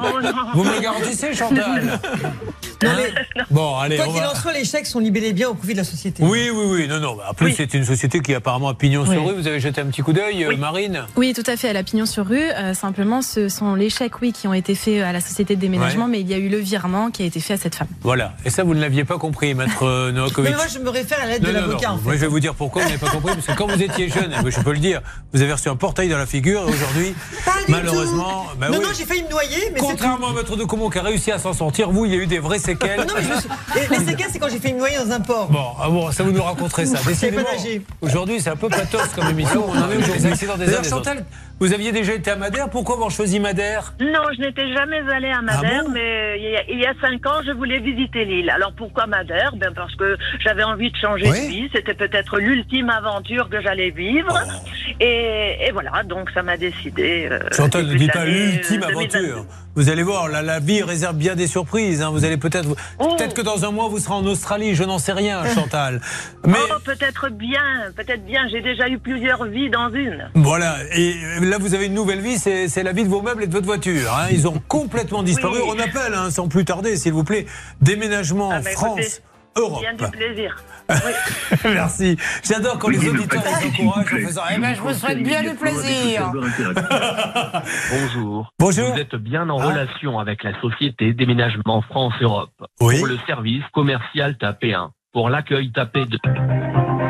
Oh, 0.00 0.20
non. 0.22 0.30
vous 0.54 0.64
me 0.64 0.74
le 0.74 0.80
garantissez, 0.80 1.34
Chantal 1.34 1.82
Non, 2.82 2.88
Hein 2.90 2.94
mais 2.96 3.42
Bon, 3.50 3.76
allez, 3.76 3.96
quoi 3.96 4.06
on 4.08 4.12
qu'il 4.12 4.20
va- 4.22 4.30
en 4.30 4.34
soit, 4.36 4.52
les 4.52 4.64
chèques 4.64 4.86
sont 4.86 5.00
libellés 5.00 5.32
bien 5.32 5.48
au 5.48 5.54
profit 5.54 5.72
de 5.72 5.78
la 5.78 5.84
société. 5.84 6.22
Oui, 6.22 6.48
oui, 6.52 6.64
oui. 6.70 6.88
Non, 6.88 7.00
non. 7.00 7.16
bah, 7.16 7.24
En 7.30 7.34
plus, 7.34 7.46
Oui. 7.46 7.54
c'est 7.56 7.74
une 7.74 7.84
société 7.84 8.20
qui 8.20 8.34
apparemment 8.34 8.68
a 8.68 8.74
pignon 8.74 9.04
sur 9.04 9.26
rue. 9.26 9.34
Vous 9.34 9.46
avez 9.48 9.58
jeté 9.58 9.80
un 9.80 9.86
petit 9.86 10.02
coup 10.02 10.12
d'œil, 10.12 10.44
euh, 10.44 10.48
Oui. 10.50 10.56
Marine 10.56 11.04
Oui, 11.16 11.32
tout 11.34 11.42
à 11.50 11.56
fait, 11.56 11.68
à 11.68 11.72
la 11.72 11.82
pignon 11.82 12.06
sur 12.06 12.26
rue. 12.26 12.40
Euh, 12.40 12.74
simplement, 12.74 13.20
ce 13.22 13.48
sont 13.48 13.74
les 13.74 13.90
chèques, 13.90 14.20
oui, 14.20 14.32
qui 14.32 14.46
ont 14.46 14.54
été 14.54 14.76
faits 14.76 15.02
à 15.02 15.12
la 15.12 15.20
société 15.20 15.56
de 15.56 15.60
déménagement, 15.60 16.04
Ouais. 16.04 16.10
mais 16.12 16.20
il 16.20 16.28
y 16.28 16.34
a 16.34 16.38
eu 16.38 16.48
le 16.48 16.58
virement 16.58 17.10
qui 17.10 17.22
a 17.22 17.26
été 17.26 17.40
fait 17.40 17.54
à 17.54 17.58
cette 17.58 17.74
femme. 17.74 17.88
Voilà. 18.02 18.34
Et 18.44 18.50
ça, 18.50 18.62
vous 18.62 18.74
ne 18.74 18.80
l'aviez 18.80 19.04
pas 19.04 19.18
compris, 19.18 19.54
maître 19.54 19.82
euh, 19.84 20.12
Novakovic. 20.12 20.50
mais 20.52 20.56
moi, 20.56 20.66
je 20.72 20.78
me 20.78 20.90
réfère 20.90 21.18
à 21.22 21.26
l'aide 21.26 21.42
de 21.42 21.50
l'avocat, 21.50 21.92
en 21.94 21.96
Moi, 21.98 22.14
je 22.14 22.18
vais 22.20 22.26
vous 22.28 22.40
dire 22.40 22.54
pourquoi 22.54 22.82
vous 22.82 22.88
n'avez 22.88 23.00
pas 23.00 23.10
compris. 23.10 23.34
Parce 23.34 23.46
que 23.46 23.52
quand 23.52 23.66
vous 23.66 23.77
étiez 23.82 24.08
jeune, 24.08 24.32
je 24.46 24.60
peux 24.60 24.72
le 24.72 24.78
dire, 24.78 25.00
vous 25.32 25.42
avez 25.42 25.52
reçu 25.52 25.68
un 25.68 25.76
portail 25.76 26.08
dans 26.08 26.18
la 26.18 26.26
figure 26.26 26.62
et 26.62 26.72
aujourd'hui, 26.72 27.14
malheureusement, 27.68 28.46
tout. 28.52 28.58
bah 28.58 28.68
non, 28.70 28.78
oui. 28.78 28.84
non, 28.84 28.90
j'ai 28.96 29.04
failli 29.04 29.22
me 29.22 29.30
noyer, 29.30 29.70
mais 29.72 29.80
contrairement 29.80 30.28
à 30.28 30.32
Maître 30.32 30.56
de 30.56 30.64
Comont 30.64 30.90
qui 30.90 30.98
a 30.98 31.02
réussi 31.02 31.30
à 31.32 31.38
s'en 31.38 31.52
sortir, 31.52 31.90
vous, 31.90 32.04
il 32.06 32.12
y 32.12 32.18
a 32.18 32.22
eu 32.22 32.26
des 32.26 32.38
vraies 32.38 32.58
séquelles. 32.58 33.00
Non, 33.00 33.06
mais 33.16 33.22
je 33.22 33.28
me 33.28 33.34
suis- 33.40 33.48
Les, 33.74 33.98
les 33.98 34.04
séquelles, 34.04 34.28
c'est 34.32 34.38
quand 34.38 34.48
j'ai 34.48 34.58
fait 34.60 34.72
me 34.72 34.78
noyer 34.78 34.96
dans 34.98 35.10
un 35.12 35.20
port. 35.20 35.48
Bon, 35.50 35.64
ah 35.80 35.88
bon, 35.88 36.10
ça 36.12 36.22
vous 36.22 36.32
nous 36.32 36.42
raconterez 36.42 36.86
ça. 36.86 36.98
Décidément, 37.06 37.42
aujourd'hui, 38.00 38.40
c'est 38.40 38.50
un 38.50 38.56
peu 38.56 38.68
pathos 38.68 39.08
comme 39.14 39.28
émission. 39.28 39.64
On 39.68 39.72
en 39.72 39.90
est 39.90 39.96
aujourd'hui. 39.96 40.66
D'ailleurs, 40.66 40.84
Chantal, 40.84 41.24
vous 41.60 41.72
aviez 41.72 41.92
déjà 41.92 42.14
été 42.14 42.30
à 42.30 42.36
Madère. 42.36 42.68
Pourquoi 42.70 42.94
avoir 42.96 43.10
choisi 43.10 43.40
Madère? 43.40 43.94
Non, 44.00 44.20
je 44.36 44.40
n'étais 44.42 44.72
jamais 44.72 45.00
allée 45.12 45.30
à 45.30 45.42
Madère, 45.42 45.80
Ah 45.80 45.84
bon? 45.84 45.90
mais 45.92 46.36
il 46.38 46.50
y, 46.50 46.56
a, 46.56 46.62
il 46.70 46.78
y 46.78 46.86
a 46.86 46.92
cinq 47.00 47.26
ans, 47.26 47.40
je 47.44 47.52
voulais 47.52 47.80
visiter 47.80 48.24
l'île. 48.24 48.50
Alors 48.50 48.72
pourquoi 48.76 49.06
Madère? 49.06 49.52
Ben 49.56 49.72
parce 49.74 49.94
que 49.96 50.16
j'avais 50.40 50.62
envie 50.62 50.90
de 50.90 50.96
changer 50.96 51.28
Oui. 51.28 51.40
de 51.42 51.48
vie. 51.48 51.68
C'était 51.74 51.94
peut-être 51.94 52.38
l'ultime 52.38 52.90
aventure 52.90 53.48
que 53.48 53.60
j'allais 53.68 53.90
vivre. 53.90 54.34
Et, 55.00 55.66
et 55.66 55.70
voilà, 55.72 56.02
donc 56.04 56.30
ça 56.30 56.42
m'a 56.42 56.56
décidé. 56.56 57.28
euh, 57.30 57.38
Chantal, 57.52 57.86
ne 57.86 57.94
dites 57.94 58.12
pas 58.12 58.24
l'ultime 58.24 58.82
euh, 58.82 58.86
2022. 58.88 59.18
aventure. 59.18 59.44
Vous 59.74 59.90
allez 59.90 60.02
voir, 60.02 60.28
la, 60.28 60.42
la 60.42 60.58
vie 60.58 60.82
réserve 60.82 61.16
bien 61.16 61.36
des 61.36 61.46
surprises. 61.46 62.02
hein. 62.02 62.10
Vous 62.10 62.24
allez 62.24 62.36
peut-être, 62.36 62.68
Oh. 62.98 63.14
peut-être 63.16 63.34
que 63.34 63.42
dans 63.42 63.64
un 63.64 63.70
mois, 63.70 63.88
vous 63.88 63.98
serez 63.98 64.14
en 64.14 64.24
Australie. 64.26 64.74
Je 64.74 64.82
n'en 64.84 64.98
sais 64.98 65.12
rien, 65.12 65.44
Chantal. 65.54 66.00
Mais 66.46 66.58
Oh, 66.70 66.74
peut-être 66.84 67.28
bien, 67.30 67.60
peut-être 67.94 68.24
bien. 68.24 68.48
J'ai 68.50 68.60
déjà 68.60 68.88
eu 68.88 68.98
plusieurs 68.98 69.44
vies 69.44 69.70
dans 69.70 69.90
une. 69.92 70.30
Voilà, 70.34 70.76
et 70.96 71.14
là 71.42 71.58
vous 71.58 71.74
avez 71.74 71.86
une 71.86 71.94
nouvelle 71.94 72.20
vie, 72.20 72.38
c'est 72.38 72.82
la 72.82 72.92
vie 72.92 73.04
de 73.04 73.08
vos 73.08 73.22
meubles 73.22 73.44
et 73.44 73.46
de 73.46 73.52
votre 73.52 73.66
voiture. 73.66 74.12
hein. 74.12 74.26
Ils 74.32 74.48
ont 74.48 74.60
complètement 74.66 75.22
disparu. 75.22 75.58
Oui. 75.62 75.68
On 75.76 75.78
appelle, 75.78 76.14
hein, 76.14 76.30
sans 76.30 76.48
plus 76.48 76.64
tarder, 76.64 76.96
s'il 76.96 77.12
vous 77.12 77.24
plaît, 77.24 77.46
déménagement 77.80 78.50
Ah, 78.52 78.62
France. 78.62 78.98
écoutez, 78.98 79.14
Europe. 79.56 79.80
Bien 79.80 79.94
du 79.94 80.10
plaisir. 80.10 80.56
Oui. 80.90 81.56
Merci. 81.64 82.16
J'adore 82.44 82.78
quand 82.78 82.88
les 82.88 83.08
auditeurs 83.08 83.42
pas 83.42 83.60
les 83.60 83.66
encouragent 83.84 84.14
en 84.14 84.26
faisant 84.26 84.42
Eh 84.54 84.58
ben, 84.58 84.74
je 84.74 84.80
vous 84.80 84.92
souhaite 84.94 85.22
bien 85.22 85.42
du 85.42 85.54
plaisir. 85.54 86.32
Bonjour. 87.90 88.52
Bonjour. 88.58 88.92
Vous 88.92 88.98
êtes 88.98 89.16
bien 89.16 89.48
en 89.50 89.58
Ah. 89.60 89.66
relation 89.66 90.18
avec 90.18 90.42
la 90.44 90.58
société 90.60 91.12
Déménagement 91.12 91.82
France-Europe. 91.82 92.50
Oui. 92.80 92.98
Pour 92.98 93.06
le 93.06 93.18
service 93.26 93.62
commercial, 93.72 94.36
tapez 94.38 94.74
1. 94.74 94.90
Pour 95.12 95.30
l'accueil, 95.30 95.70
tapez 95.72 96.04
2. 96.06 96.18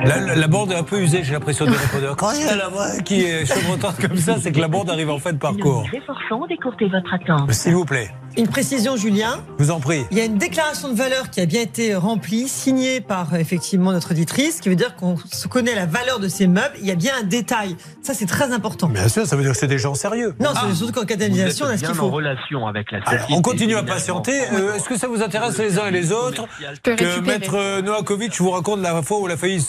La, 0.05 0.21
la- 0.21 0.35
la 0.37 0.47
bande 0.47 0.73
est 0.73 0.77
un 0.77 0.83
peu 0.83 1.01
usée, 1.01 1.23
j'ai 1.25 1.33
l'impression 1.33 1.65
des 1.67 1.73
répondeurs. 1.77 2.17
Quand 2.17 2.33
il 2.33 2.45
y 2.47 2.49
a 2.49 2.57
la 2.57 2.69
voix 2.69 2.89
qui 3.05 3.23
est 3.25 3.45
chevrotante 3.47 3.97
comme 4.01 4.17
ça, 4.17 4.37
c'est 4.41 4.53
que 4.53 4.61
la 4.61 4.69
bande 4.69 4.89
arrive 4.91 5.11
en 5.11 5.19
fin 5.19 5.33
de 5.33 5.39
parcours. 5.39 5.85
Nous 5.85 5.99
nous 5.99 6.03
efforçons 6.03 6.47
d'écourter 6.47 6.87
votre 6.89 7.13
attente. 7.13 7.53
S'il 7.53 7.75
vous 7.75 7.85
plaît, 7.85 8.11
Une 8.37 8.47
précision, 8.49 8.97
Julien. 8.97 9.41
je 9.59 9.65
vous 9.65 9.71
en 9.71 9.81
prie. 9.81 10.05
Il 10.11 10.19
y 10.19 10.21
a 10.21 10.25
une 10.25 10.39
déclaration 10.39 10.89
de 10.89 10.95
valeur 10.95 11.31
qui 11.31 11.41
a 11.41 11.47
bien 11.47 11.61
été 11.63 11.95
remplie, 11.95 12.47
signée 12.49 13.01
par 13.01 13.35
effectivement 13.35 13.93
notre 13.93 14.13
auditrice, 14.13 14.61
qui 14.61 14.69
veut 14.69 14.77
dire 14.77 14.95
qu'on 14.97 15.17
se 15.31 15.49
connaît 15.49 15.75
la 15.75 15.87
valeur 15.87 16.21
de 16.21 16.29
ces 16.29 16.47
meubles. 16.47 16.75
Il 16.81 16.87
y 16.87 16.91
a 16.93 16.95
bien 16.95 17.13
un 17.21 17.25
détail. 17.25 17.77
Ça, 18.03 18.15
c'est 18.15 18.27
très 18.27 18.53
important. 18.53 18.89
Bien 18.89 19.09
sûr, 19.09 19.27
ça 19.27 19.35
veut 19.37 19.43
dire 19.43 19.53
que 19.53 19.59
c'est 19.59 19.67
des 19.67 19.79
gens 19.79 19.95
sérieux. 19.95 20.35
Non, 20.41 20.51
Ah. 20.55 20.67
c'est 20.69 20.77
surtout 20.77 20.93
qu'en 21.01 21.05
d'indemnisation, 21.07 21.67
on 21.67 21.71
a 21.71 21.77
ce 21.77 21.81
bien 21.81 21.91
qu'il 21.91 21.99
en 22.01 22.03
faut. 22.05 22.11
relation 22.11 22.67
avec 22.67 22.93
la 22.93 22.99
Alors, 23.07 23.27
on 23.31 23.43
continue 23.43 23.77
à 23.77 23.83
patienter. 23.83 24.39
Euh, 24.53 24.75
Est-ce 24.75 24.89
que 24.89 24.97
ça 24.99 25.09
vous 25.09 25.23
intéresse 25.23 25.59
les 25.59 25.79
uns 25.79 25.87
et 25.89 25.91
les 25.91 26.13
autres 26.13 26.47
peux 26.83 26.95
que 26.95 27.05
récupérer. 27.05 27.39
Maître 27.39 27.81
Novakovic 27.83 28.37
vous 28.39 28.51
raconte 28.51 28.81
la 28.81 29.03
fois 29.03 29.21
où 29.21 29.27
il 29.27 29.33
a 29.33 29.37
failli 29.37 29.61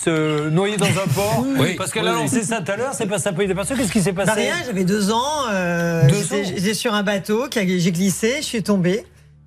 noyer 0.52 0.78
dans 0.78 0.86
un 0.86 1.08
port 1.14 1.44
Oui. 1.60 1.76
Parce 1.76 1.92
qu'elle 1.92 2.08
a 2.08 2.12
Oui, 2.12 2.18
oui. 2.18 2.24
lancé 2.24 2.44
ça 2.44 2.62
tout 2.62 2.72
à 2.72 2.76
l'heure, 2.78 2.94
c'est 2.94 3.06
pas 3.08 3.20
ça 3.20 3.34
peut 3.34 3.44
y 3.44 3.48
dépassé. 3.48 3.76
Qu'est-ce 3.76 3.92
qui 3.92 4.02
s'est 4.02 4.12
Bah, 4.12 4.26
passé 4.26 4.42
rien, 4.42 4.56
j'avais 4.66 4.84
deux 4.84 5.12
ans. 5.12 5.48
euh, 5.52 6.08
Deux 6.08 6.16
j'étais- 6.16 6.36
ans 6.42 6.52
J'étais 6.56 6.74
sur 6.74 6.94
un 6.94 7.04
bateau, 7.04 7.44
a- 7.44 7.78
j'ai 7.80 7.92
glissé, 7.92 8.36
je 8.40 8.46
suis 8.46 8.64
tombée. 8.64 9.06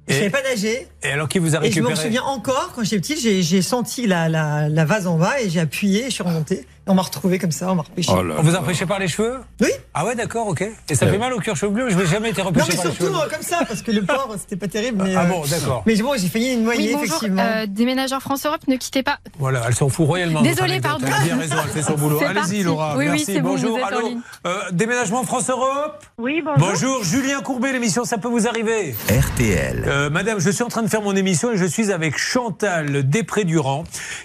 Je 0.09 0.14
Et- 0.14 0.19
savais 0.19 0.31
pas 0.31 0.43
nager. 0.43 0.87
Et 1.04 1.11
alors 1.11 1.28
qui 1.28 1.38
vous 1.38 1.56
a 1.56 1.64
Et 1.64 1.71
je 1.73 1.80
me 1.80 1.87
récupéré 1.87 1.97
souviens 2.09 2.23
encore, 2.23 2.71
quand 2.75 2.85
j'étais 2.85 2.99
petite, 3.00 3.21
j'ai 3.21 3.42
j'ai 3.42 3.62
senti 3.62 4.06
la, 4.06 4.28
la, 4.28 4.68
la 4.68 4.85
vase 4.85 5.06
en 5.06 5.16
bas 5.18 5.40
et 5.40 5.50
j'ai 5.50 5.61
appuyé 5.61 6.02
et 6.02 6.04
je 6.06 6.11
suis 6.14 6.23
remontée. 6.23 6.66
Et 6.85 6.90
on 6.90 6.94
m'a 6.94 7.02
retrouvé 7.02 7.38
comme 7.38 7.52
ça, 7.52 7.71
on 7.71 7.76
m'a 7.76 7.82
repêché. 7.82 8.11
Oh 8.12 8.25
là 8.25 8.35
On 8.38 8.42
vous 8.42 8.56
a 8.56 8.59
repêché 8.59 8.87
par 8.87 8.99
les 8.99 9.06
cheveux? 9.06 9.38
Oui. 9.61 9.68
Ah 9.94 10.04
ouais, 10.04 10.16
d'accord, 10.16 10.49
ok. 10.49 10.62
Et 10.88 10.94
ça 10.97 11.06
Euh. 11.06 11.12
fait 11.12 11.18
mal 11.18 11.32
au 11.32 11.38
cœur 11.38 11.56
chevelu 11.56 11.85
Je 11.92 11.97
n'ai 11.97 12.06
jamais 12.06 12.30
été 12.30 12.42
Non, 12.42 12.49
repêché 12.49 12.66
mais 12.71 12.76
par 12.76 12.85
les 12.87 12.90
surtout 12.90 13.04
cheveux. 13.14 13.25
euh, 13.25 13.28
comme 13.32 13.42
ça, 13.42 13.59
parce 13.68 13.82
que 13.82 13.92
le 13.92 14.02
port, 14.06 14.35
c'était 14.37 14.56
pas 14.56 14.66
terrible. 14.66 15.04
Mais, 15.04 15.14
Ah 15.14 15.23
euh, 15.23 15.26
bon, 15.28 15.42
d'accord. 15.49 15.85
Mais 15.87 15.94
bon, 15.97 16.12
j'ai 16.16 16.26
failli 16.26 16.56
me 16.56 16.62
noyer, 16.64 16.80
Oui, 16.88 16.92
bonjour. 16.94 17.04
effectivement. 17.04 17.42
Euh, 17.42 17.66
déménageur 17.68 18.21
France-Europe, 18.21 18.62
ne 18.66 18.75
quittez 18.76 19.04
pas. 19.04 19.18
Voilà, 19.38 19.62
elle 19.68 19.75
s'en 19.76 19.88
fout 19.88 20.06
royalement. 20.09 20.42
Désolée, 20.42 20.80
pardon. 20.80 21.06
Elle 21.06 21.12
a 21.14 21.21
bien 21.21 21.37
raison, 21.38 21.54
elle 21.64 21.71
fait 21.71 21.82
son 21.82 21.94
boulot. 21.94 22.16
C'est 22.18 22.25
Allez-y, 22.26 22.40
parti. 22.40 22.62
Laura. 22.64 22.97
Oui, 22.97 23.04
oui, 23.04 23.11
Merci. 23.12 23.40
bon, 23.40 23.50
bonjour. 23.50 23.71
vous 23.71 23.76
êtes 23.78 23.85
en 23.85 23.87
Allô. 23.99 24.09
ligne. 24.09 24.21
Euh, 24.49 24.59
déménagement 24.73 25.23
France-Europe 25.23 26.04
Oui, 26.18 26.42
bonjour. 26.44 26.68
Bonjour, 26.68 27.04
Julien 27.04 27.40
Courbet, 27.42 27.73
l'émission, 27.73 28.04
ça 28.04 28.18
peut 28.18 28.28
vous 28.28 28.49
arriver 28.49 28.97
RTL. 29.09 29.85
Euh, 29.87 30.11
madame, 30.11 30.40
je 30.40 30.50
suis 30.50 30.64
en 30.64 30.68
train 30.68 30.82
de 30.82 30.88
faire 30.92 31.00
mon 31.00 31.16
émission 31.16 31.50
et 31.50 31.56
je 31.56 31.64
suis 31.64 31.90
avec 31.90 32.18
Chantal 32.18 33.08
Després-Durand 33.08 33.84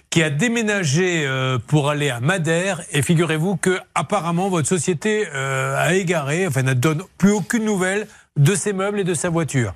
qui 0.09 0.21
a 0.21 0.29
déménagé 0.29 1.24
euh, 1.25 1.57
pour 1.65 1.89
aller 1.89 2.09
à 2.09 2.19
Madère 2.19 2.81
et 2.91 3.01
figurez-vous 3.01 3.55
que 3.55 3.79
apparemment 3.95 4.50
votre 4.50 4.67
société 4.67 5.29
euh, 5.33 5.77
a 5.77 5.93
égaré, 5.93 6.45
enfin 6.45 6.63
ne 6.63 6.74
donne 6.74 7.03
plus 7.17 7.31
aucune 7.31 7.63
nouvelle 7.63 8.05
de 8.36 8.53
ses 8.53 8.74
meubles 8.74 9.00
et 9.00 9.05
de 9.05 9.13
sa 9.13 9.29
voiture. 9.29 9.74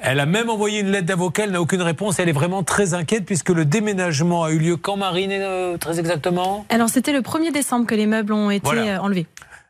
Elle 0.00 0.18
a 0.18 0.24
même 0.24 0.48
envoyé 0.48 0.80
une 0.80 0.90
lettre 0.92 1.04
d'avocat, 1.04 1.44
elle 1.44 1.50
n'a 1.50 1.60
aucune 1.60 1.82
réponse, 1.82 2.18
elle 2.18 2.30
est 2.30 2.32
vraiment 2.32 2.62
très 2.62 2.94
inquiète 2.94 3.26
puisque 3.26 3.50
le 3.50 3.66
déménagement 3.66 4.44
a 4.44 4.50
eu 4.50 4.58
lieu 4.58 4.78
quand 4.78 4.96
Marine, 4.96 5.30
euh, 5.30 5.76
très 5.76 6.00
exactement? 6.00 6.64
Alors 6.70 6.88
c'était 6.88 7.12
le 7.12 7.20
1er 7.20 7.52
décembre 7.52 7.86
que 7.86 7.94
les 7.94 8.06
meubles 8.06 8.32
ont 8.32 8.48
été 8.48 8.64
Voilà. 8.64 8.96
euh, 8.96 8.98
enlevés. 9.00 9.26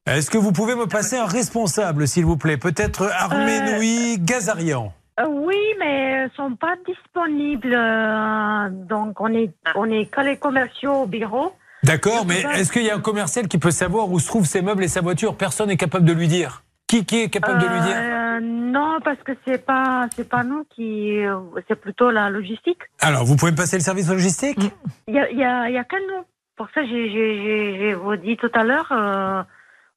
Est-ce 0.07 0.31
que 0.31 0.39
vous 0.39 0.53
pouvez 0.53 0.77
me 0.77 0.87
passer 0.87 1.17
un 1.17 1.27
responsable 1.27 2.07
s'il 2.07 2.25
vous 2.25 2.37
plaît? 2.37 2.59
Peut-être 2.59 3.11
Arménoui 3.13 4.19
Gazarian 4.21 4.93
Euh, 5.21 5.27
oui, 5.29 5.57
mais 5.79 6.29
sont 6.37 6.57
pas 6.57 6.75
disponibles. 6.87 7.75
euh, 7.75 8.69
donc, 8.71 9.21
on 9.21 9.33
est, 9.33 9.53
on 9.75 9.91
est 9.91 10.07
que 10.07 10.21
les 10.23 10.37
commerciaux 10.37 11.03
au 11.03 11.07
bureau. 11.07 11.53
D'accord, 11.85 12.25
mais 12.27 12.41
est-ce 12.57 12.73
qu'il 12.73 12.83
y 12.83 12.91
a 12.91 12.97
un 12.97 13.01
commercial 13.01 13.47
qui 13.47 13.59
peut 13.59 13.71
savoir 13.71 14.11
où 14.11 14.19
se 14.19 14.27
trouvent 14.27 14.47
ses 14.47 14.63
meubles 14.63 14.83
et 14.83 14.89
sa 14.89 15.03
voiture? 15.03 15.37
Personne 15.37 15.69
n'est 15.69 15.77
capable 15.77 16.07
de 16.07 16.13
lui 16.13 16.29
dire. 16.29 16.63
Qui, 16.87 17.05
qui 17.05 17.23
est 17.23 17.31
capable 17.31 17.61
de 17.61 17.67
lui 17.67 17.81
dire? 17.81 17.97
Euh, 17.97 18.41
non, 18.41 18.99
parce 19.05 19.23
que 19.23 19.33
c'est 19.47 19.65
pas, 19.65 20.09
c'est 20.17 20.29
pas 20.29 20.45
nous 20.45 20.65
qui, 20.75 21.21
c'est 21.69 21.81
plutôt 21.81 22.11
la 22.11 22.31
logistique. 22.31 22.81
Alors, 23.01 23.25
vous 23.25 23.37
pouvez 23.37 23.53
me 23.53 23.57
passer 23.57 23.77
le 23.77 23.83
service 23.83 24.09
logistique? 24.09 24.59
Il 25.07 25.15
y 25.15 25.19
a, 25.19 25.31
il 25.31 25.39
y 25.39 25.45
a, 25.45 25.69
il 25.69 25.75
y 25.75 25.79
a 25.79 25.85
que 25.85 25.97
nous. 25.97 26.25
Pour 26.57 26.69
ça, 26.75 26.85
j'ai, 26.85 27.95
vous 27.95 28.17
dit 28.17 28.37
tout 28.37 28.51
à 28.55 28.65
l'heure, 28.65 28.93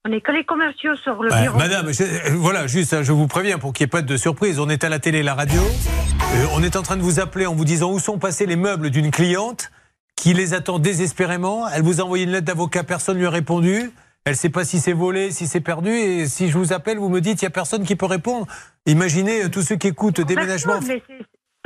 on 0.08 0.12
est 0.12 0.22
que 0.22 0.32
les 0.32 0.44
commerciaux 0.44 0.96
sur 0.96 1.22
le 1.22 1.30
bureau. 1.30 1.58
Madame, 1.58 1.92
je- 1.92 2.04
euh, 2.04 2.36
voilà, 2.36 2.68
juste, 2.68 2.94
hein, 2.94 3.04
je 3.04 3.12
vous 3.12 3.28
préviens 3.28 3.58
pour 3.58 3.74
qu'il 3.74 3.84
n'y 3.86 3.90
ait 3.90 3.92
pas 3.92 4.02
de 4.02 4.18
surprise. 4.18 4.60
On 4.60 4.70
est 4.70 4.84
à 4.84 4.90
la 4.90 5.00
télé, 5.00 5.20
et 5.20 5.24
la 5.24 5.34
radio. 5.36 5.62
Euh, 5.62 6.46
on 6.54 6.64
est 6.64 6.76
en 6.76 6.82
train 6.84 6.98
de 6.98 7.02
vous 7.02 7.20
appeler 7.20 7.46
en 7.46 7.56
vous 7.56 7.66
disant 7.66 7.92
où 7.92 8.00
sont 8.00 8.18
passés 8.20 8.46
les 8.46 8.56
meubles 8.56 8.90
d'une 8.90 9.12
cliente 9.12 9.72
qui 10.16 10.34
les 10.34 10.54
attend 10.54 10.80
désespérément. 10.80 11.68
Elle 11.70 11.84
vous 11.84 12.02
a 12.02 12.04
envoyé 12.04 12.24
une 12.26 12.32
lettre 12.32 12.46
d'avocat, 12.46 12.84
personne 12.84 13.16
ne 13.16 13.22
lui 13.22 13.28
a 13.28 13.32
répondu. 13.32 13.92
Elle 14.26 14.34
ne 14.34 14.38
sait 14.38 14.50
pas 14.50 14.66
si 14.66 14.80
c'est 14.80 14.92
volé, 14.94 15.32
si 15.32 15.48
c'est 15.48 15.62
perdu. 15.62 15.92
Et 15.92 16.28
si 16.28 16.50
je 16.50 16.58
vous 16.58 16.74
appelle, 16.74 16.98
vous 16.98 17.08
me 17.10 17.22
dites, 17.22 17.42
il 17.42 17.46
n'y 17.46 17.48
a 17.48 17.52
personne 17.52 17.84
qui 17.86 17.96
peut 17.96 18.06
répondre. 18.06 18.46
Imaginez 18.86 19.44
euh, 19.46 19.50
tous 19.50 19.62
ceux 19.62 19.76
qui 19.78 19.88
écoutent 19.88 20.20
déménagement. 20.22 20.80
Mais 20.86 21.02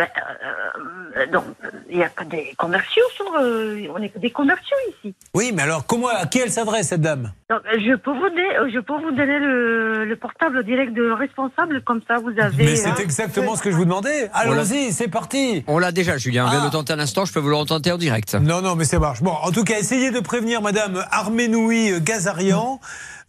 ben, 0.01 0.07
euh, 0.43 1.19
euh, 1.21 1.25
donc, 1.27 1.43
il 1.89 1.97
y 1.97 2.03
a 2.03 2.09
que 2.09 2.23
des 2.23 2.53
commerciaux 2.57 3.03
sur, 3.15 3.25
euh, 3.39 3.85
on 3.93 4.01
est 4.01 4.09
que 4.09 4.19
des 4.19 4.31
commerciaux 4.31 4.77
ici. 4.89 5.13
Oui, 5.33 5.51
mais 5.53 5.61
alors, 5.63 5.85
comment, 5.85 6.07
à 6.07 6.25
qui 6.25 6.39
elle 6.39 6.51
s'adresse, 6.51 6.87
cette 6.87 7.01
dame? 7.01 7.31
Donc, 7.49 7.59
euh, 7.65 7.77
je 7.79 7.95
peux 7.95 8.11
vous, 8.11 8.29
dé- 8.29 8.71
je 8.73 8.79
peux 8.79 8.93
vous 8.93 9.11
donner 9.11 9.39
le, 9.39 10.05
le 10.05 10.15
portable 10.15 10.63
direct 10.63 10.93
de 10.93 11.09
responsable, 11.11 11.81
comme 11.83 12.01
ça 12.07 12.15
vous 12.17 12.33
avez. 12.39 12.63
Mais 12.65 12.75
c'est 12.75 12.89
hein. 12.89 12.95
exactement 12.99 13.55
ce 13.55 13.61
que 13.61 13.71
je 13.71 13.75
vous 13.75 13.85
demandais. 13.85 14.29
Allons-y, 14.33 14.91
c'est 14.91 15.07
parti. 15.09 15.63
On 15.67 15.77
l'a 15.77 15.91
déjà, 15.91 16.17
Julien. 16.17 16.45
On 16.45 16.49
vient 16.49 16.59
Ah. 16.59 16.61
de 16.61 16.65
le 16.67 16.71
tenter 16.71 16.93
à 16.93 16.95
l'instant. 16.95 17.25
Je 17.25 17.33
peux 17.33 17.39
vous 17.39 17.49
le 17.49 17.55
retenter 17.55 17.91
en 17.91 17.97
direct. 17.97 18.33
Non, 18.35 18.61
non, 18.61 18.75
mais 18.75 18.85
ça 18.85 18.97
marche. 18.99 19.21
Bon, 19.21 19.31
en 19.33 19.51
tout 19.51 19.63
cas, 19.63 19.77
essayez 19.77 20.11
de 20.11 20.19
prévenir 20.19 20.61
Madame 20.61 21.03
Arménoui 21.11 21.91
Gazarian 22.01 22.79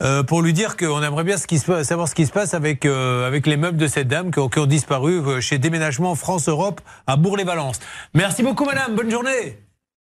euh, 0.03 0.23
pour 0.23 0.43
lui 0.43 0.53
dire 0.53 0.77
qu'on 0.77 1.03
aimerait 1.03 1.25
bien 1.25 1.37
ce 1.37 1.47
qui 1.47 1.59
se 1.59 1.67
passe- 1.67 1.87
savoir 1.87 2.09
ce 2.09 2.15
qui 2.15 2.27
se 2.27 2.33
passe 2.33 2.55
avec, 2.55 2.85
euh, 2.87 3.27
avec 3.27 3.47
les 3.47 3.57
meubles 3.57 3.79
de 3.79 3.87
cette 3.87 4.09
dame 4.09 4.31
qui 4.31 4.39
ont, 4.41 4.49
qui 4.49 4.59
ont 4.59 4.67
disparu 4.67 5.21
euh, 5.21 5.41
chez 5.41 5.59
Déménagement 5.59 6.15
France-Europe 6.15 6.81
à 7.07 7.17
Bourg-les-Valences. 7.17 7.81
Merci 8.15 8.43
beaucoup, 8.43 8.65
Madame. 8.65 8.95
Bonne 8.95 9.11
journée. 9.11 9.59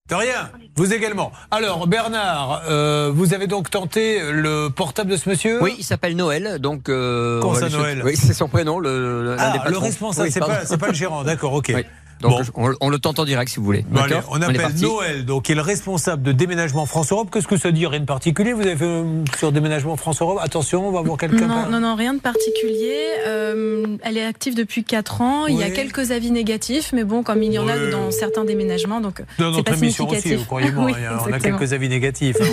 De 0.09 0.15
rien. 0.15 0.49
Vous 0.75 0.93
également. 0.93 1.31
Alors, 1.51 1.87
Bernard, 1.87 2.63
euh, 2.69 3.11
vous 3.13 3.33
avez 3.33 3.47
donc 3.47 3.69
tenté 3.69 4.19
le 4.31 4.67
portable 4.69 5.09
de 5.11 5.15
ce 5.15 5.29
monsieur? 5.29 5.61
Oui, 5.63 5.75
il 5.77 5.83
s'appelle 5.85 6.15
Noël. 6.17 6.59
Donc, 6.59 6.89
euh, 6.89 7.39
Comment 7.41 7.53
ça, 7.55 7.69
Noël? 7.69 8.01
Oui, 8.03 8.17
c'est 8.17 8.33
son 8.33 8.49
prénom, 8.49 8.79
le, 8.79 9.35
Ah, 9.39 9.57
des 9.65 9.71
le 9.71 9.77
responsable, 9.77 10.27
Oui, 10.27 10.31
c'est 10.33 10.39
pas, 10.41 10.65
c'est 10.65 10.77
pas 10.77 10.87
le 10.87 10.93
gérant. 10.93 11.23
D'accord, 11.23 11.53
ok. 11.53 11.71
Oui. 11.75 11.85
Donc, 12.21 12.31
Bon. 12.31 12.43
je- 12.43 12.51
on, 12.55 12.73
on 12.81 12.89
le 12.89 12.99
tente 12.99 13.19
en 13.19 13.25
direct 13.25 13.49
si 13.51 13.57
vous 13.57 13.65
voulez. 13.65 13.83
Bon, 13.89 13.99
allez, 14.01 14.13
D'accord 14.15 14.29
on 14.33 14.41
appelle. 14.41 14.61
Noël, 14.81 15.25
donc 15.25 15.43
qui 15.43 15.51
est 15.51 15.55
le 15.55 15.61
responsable 15.61 16.23
de 16.23 16.31
déménagement 16.31 16.85
France-Europe. 16.85 17.29
Qu'est-ce 17.31 17.47
que 17.47 17.57
ça 17.57 17.71
dit 17.71 17.85
Rien 17.87 17.99
de 18.01 18.05
particulier 18.05 18.53
Vous 18.53 18.61
avez 18.61 18.75
fait 18.75 18.85
euh, 18.85 19.23
sur 19.37 19.51
déménagement 19.51 19.95
France-Europe 19.97 20.39
Attention, 20.41 20.87
on 20.87 20.91
va 20.91 21.01
voir 21.01 21.17
quelqu'un. 21.17 21.47
Non, 21.47 21.69
non, 21.69 21.79
non, 21.79 21.95
rien 21.95 22.13
de 22.13 22.19
particulier. 22.19 22.95
Euh, 23.27 23.85
elle 24.03 24.17
est 24.17 24.25
active 24.25 24.55
depuis 24.55 24.83
4 24.83 25.21
ans. 25.21 25.47
Il 25.47 25.57
y 25.57 25.63
a 25.63 25.69
quelques 25.69 26.11
avis 26.11 26.31
négatifs, 26.31 26.91
mais 26.93 27.03
bon, 27.03 27.23
comme 27.23 27.43
il 27.43 27.51
y 27.53 27.59
en 27.59 27.67
a 27.67 27.75
Oui. 27.75 27.91
dans 27.91 28.11
certains 28.11 28.45
déménagements, 28.45 29.01
donc 29.01 29.21
Dans 29.37 29.51
c'est 29.51 29.57
notre 29.57 29.63
pas 29.71 29.77
émission 29.77 30.07
aussi. 30.07 30.37
Oui, 30.51 30.63
y 30.63 31.05
a- 31.05 31.21
on 31.27 31.31
a 31.31 31.39
quelques 31.39 31.73
avis 31.73 31.89
négatifs. 31.89 32.37
hein. 32.41 32.45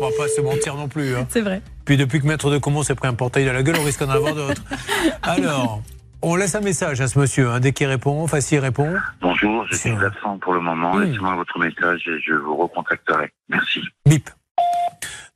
On 0.00 0.04
va 0.08 0.16
pas 0.16 0.28
se 0.28 0.40
mentir 0.40 0.74
non 0.76 0.88
plus. 0.88 1.14
hein. 1.16 1.26
C'est 1.30 1.40
vrai. 1.40 1.62
Puis 1.84 1.96
depuis 1.96 2.20
que 2.20 2.26
Maître 2.26 2.50
de 2.50 2.58
Comont 2.58 2.82
s'est 2.82 2.94
pris 2.94 3.08
un 3.08 3.14
portail 3.14 3.48
à 3.48 3.52
la 3.52 3.62
gueule, 3.62 3.76
on 3.80 3.84
risque 3.84 4.00
d'en 4.00 4.10
avoir 4.10 4.34
d'autres. 4.34 4.62
Alors, 5.22 5.82
on 6.22 6.36
laisse 6.36 6.54
un 6.54 6.60
message 6.60 7.00
à 7.00 7.08
ce 7.08 7.18
monsieur. 7.18 7.50
hein. 7.50 7.60
Dès 7.60 7.72
qu'il 7.72 7.86
répond, 7.86 8.22
enfin 8.22 8.40
s'il 8.40 8.58
répond. 8.60 8.94
Bonjour, 9.20 9.66
je 9.70 9.76
suis 9.76 9.90
absent 9.90 10.38
pour 10.38 10.52
le 10.54 10.60
moment. 10.60 10.98
Laissez-moi 10.98 11.34
votre 11.36 11.58
message 11.58 12.02
et 12.06 12.20
je 12.26 12.34
vous 12.34 12.56
recontacterai. 12.56 13.32
Merci. 13.48 13.80
Bip. 14.06 14.30